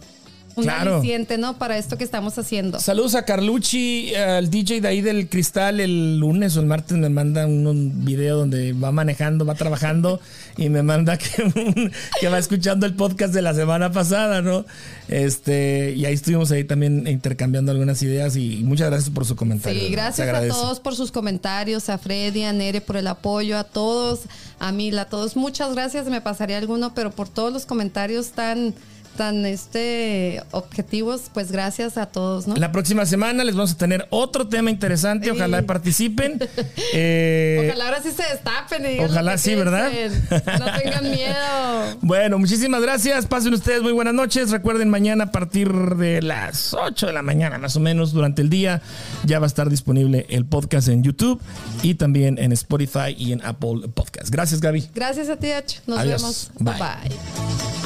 un 0.56 0.64
Claro. 0.64 0.96
aliciente, 0.98 1.38
¿no? 1.38 1.58
Para 1.58 1.78
esto 1.78 1.98
que 1.98 2.04
estamos 2.04 2.38
haciendo. 2.38 2.80
Saludos 2.80 3.16
a 3.16 3.24
Carlucci, 3.24 4.14
al 4.16 4.50
DJ 4.50 4.82
de 4.82 4.88
ahí 4.88 5.02
del 5.02 5.30
Cristal. 5.30 5.80
El 5.80 6.20
lunes 6.20 6.56
o 6.58 6.60
el 6.60 6.66
martes 6.66 6.98
me 6.98 7.10
manda 7.10 7.46
un, 7.46 8.04
video 8.06 8.38
donde 8.38 8.74
va 8.74 8.92
manejando, 8.92 9.46
va 9.46 9.56
trabajando 9.56 10.20
y 10.58 10.70
me 10.70 10.84
manda 10.84 11.18
que, 11.18 11.44
un- 11.44 11.92
que 12.20 12.28
va 12.30 12.38
escuchando 12.38 12.86
el 12.86 12.94
podcast 12.96 13.34
de 13.34 13.42
la 13.42 13.54
semana 13.54 13.92
pasada, 13.92 14.42
¿no? 14.42 14.66
Este, 15.08 15.94
y 15.96 16.06
ahí 16.06 16.14
estuvimos 16.14 16.52
ahí 16.52 16.64
también 16.64 17.08
intercambiando 17.08 17.72
algunas 17.72 18.02
ideas 18.04 18.36
y 18.36 18.62
muchas 18.64 18.90
gracias 18.90 19.10
por 19.10 19.26
su 19.26 19.36
comentario. 19.36 19.80
Sí, 19.82 19.90
gracias 19.90 20.28
a 20.28 20.48
todos 20.48 20.80
por 20.80 20.96
sus 20.96 21.12
comentarios, 21.12 21.90
a 21.90 21.98
Freddy, 21.98 22.44
a 22.44 22.54
Nere 22.54 22.80
por 22.82 22.96
el 22.98 23.08
apoyo, 23.08 23.58
a 23.58 23.64
todos, 23.64 24.22
a 24.60 24.72
Mila, 24.72 25.04
a 25.04 25.06
todos. 25.10 25.36
Muchas 25.36 25.74
gracias, 25.74 26.08
me 26.08 26.22
pasaría 26.22 26.58
alguno, 26.58 26.94
pero 26.94 27.12
por 27.12 27.28
todos 27.30 27.52
los 27.52 27.66
comentarios 27.66 28.30
tan, 28.32 28.74
tan 29.20 29.46
este, 29.46 30.42
objetivos, 30.52 31.24
pues 31.34 31.52
gracias 31.52 31.98
a 31.98 32.06
todos, 32.06 32.48
¿no? 32.48 32.56
La 32.56 32.72
próxima 32.72 33.06
semana 33.06 33.44
les 33.44 33.54
vamos 33.54 33.74
a 33.74 33.78
tener 33.78 34.08
otro 34.12 34.48
tema 34.48 34.72
interesante. 34.72 35.30
Ojalá 35.30 35.62
participen. 35.64 36.40
Eh, 36.94 37.68
Ojalá 37.70 37.86
ahora 37.86 38.02
sí 38.02 38.10
se 38.12 38.24
destapen 38.24 38.96
y 38.96 39.00
ojalá 39.04 39.38
sí, 39.38 39.54
¿verdad? 39.54 39.92
No 40.32 40.80
tengan 40.82 41.12
miedo. 41.12 41.98
Bueno, 42.02 42.40
muchísimas 42.40 42.82
gracias. 42.82 43.28
Pasen 43.28 43.54
ustedes 43.54 43.82
muy 43.82 43.92
buenas 43.92 44.14
noches. 44.14 44.50
Recuerden, 44.50 44.90
mañana 44.90 45.26
a 45.26 45.32
partir 45.32 45.72
de 45.72 46.22
las 46.22 46.74
8 46.74 47.08
de 47.08 47.14
la 47.14 47.22
mañana, 47.22 47.58
más 47.58 47.76
o 47.76 47.80
menos, 47.80 48.12
durante 48.12 48.42
el 48.42 48.50
día, 48.50 48.82
ya 49.26 49.40
va 49.40 49.46
a 49.46 49.48
estar 49.48 49.70
disponible 49.70 50.26
el 50.30 50.46
podcast 50.46 50.88
en 50.88 51.04
YouTube 51.04 51.40
y 51.84 51.96
también 51.96 52.38
en 52.40 52.52
Spotify 52.54 53.16
y 53.16 53.34
en 53.34 53.44
Apple 53.44 53.90
Podcast. 53.94 54.30
Gracias, 54.30 54.62
Gaby. 54.62 54.90
Gracias 54.96 55.30
a 55.30 55.36
ti, 55.36 55.52
Ach. 55.52 55.76
Nos 55.86 56.00
Adiós. 56.00 56.22
vemos. 56.22 56.52
Bye. 56.60 56.74
bye. 56.80 57.79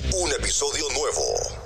Un 0.00 0.32
episodio 0.32 0.88
nuevo. 0.90 1.63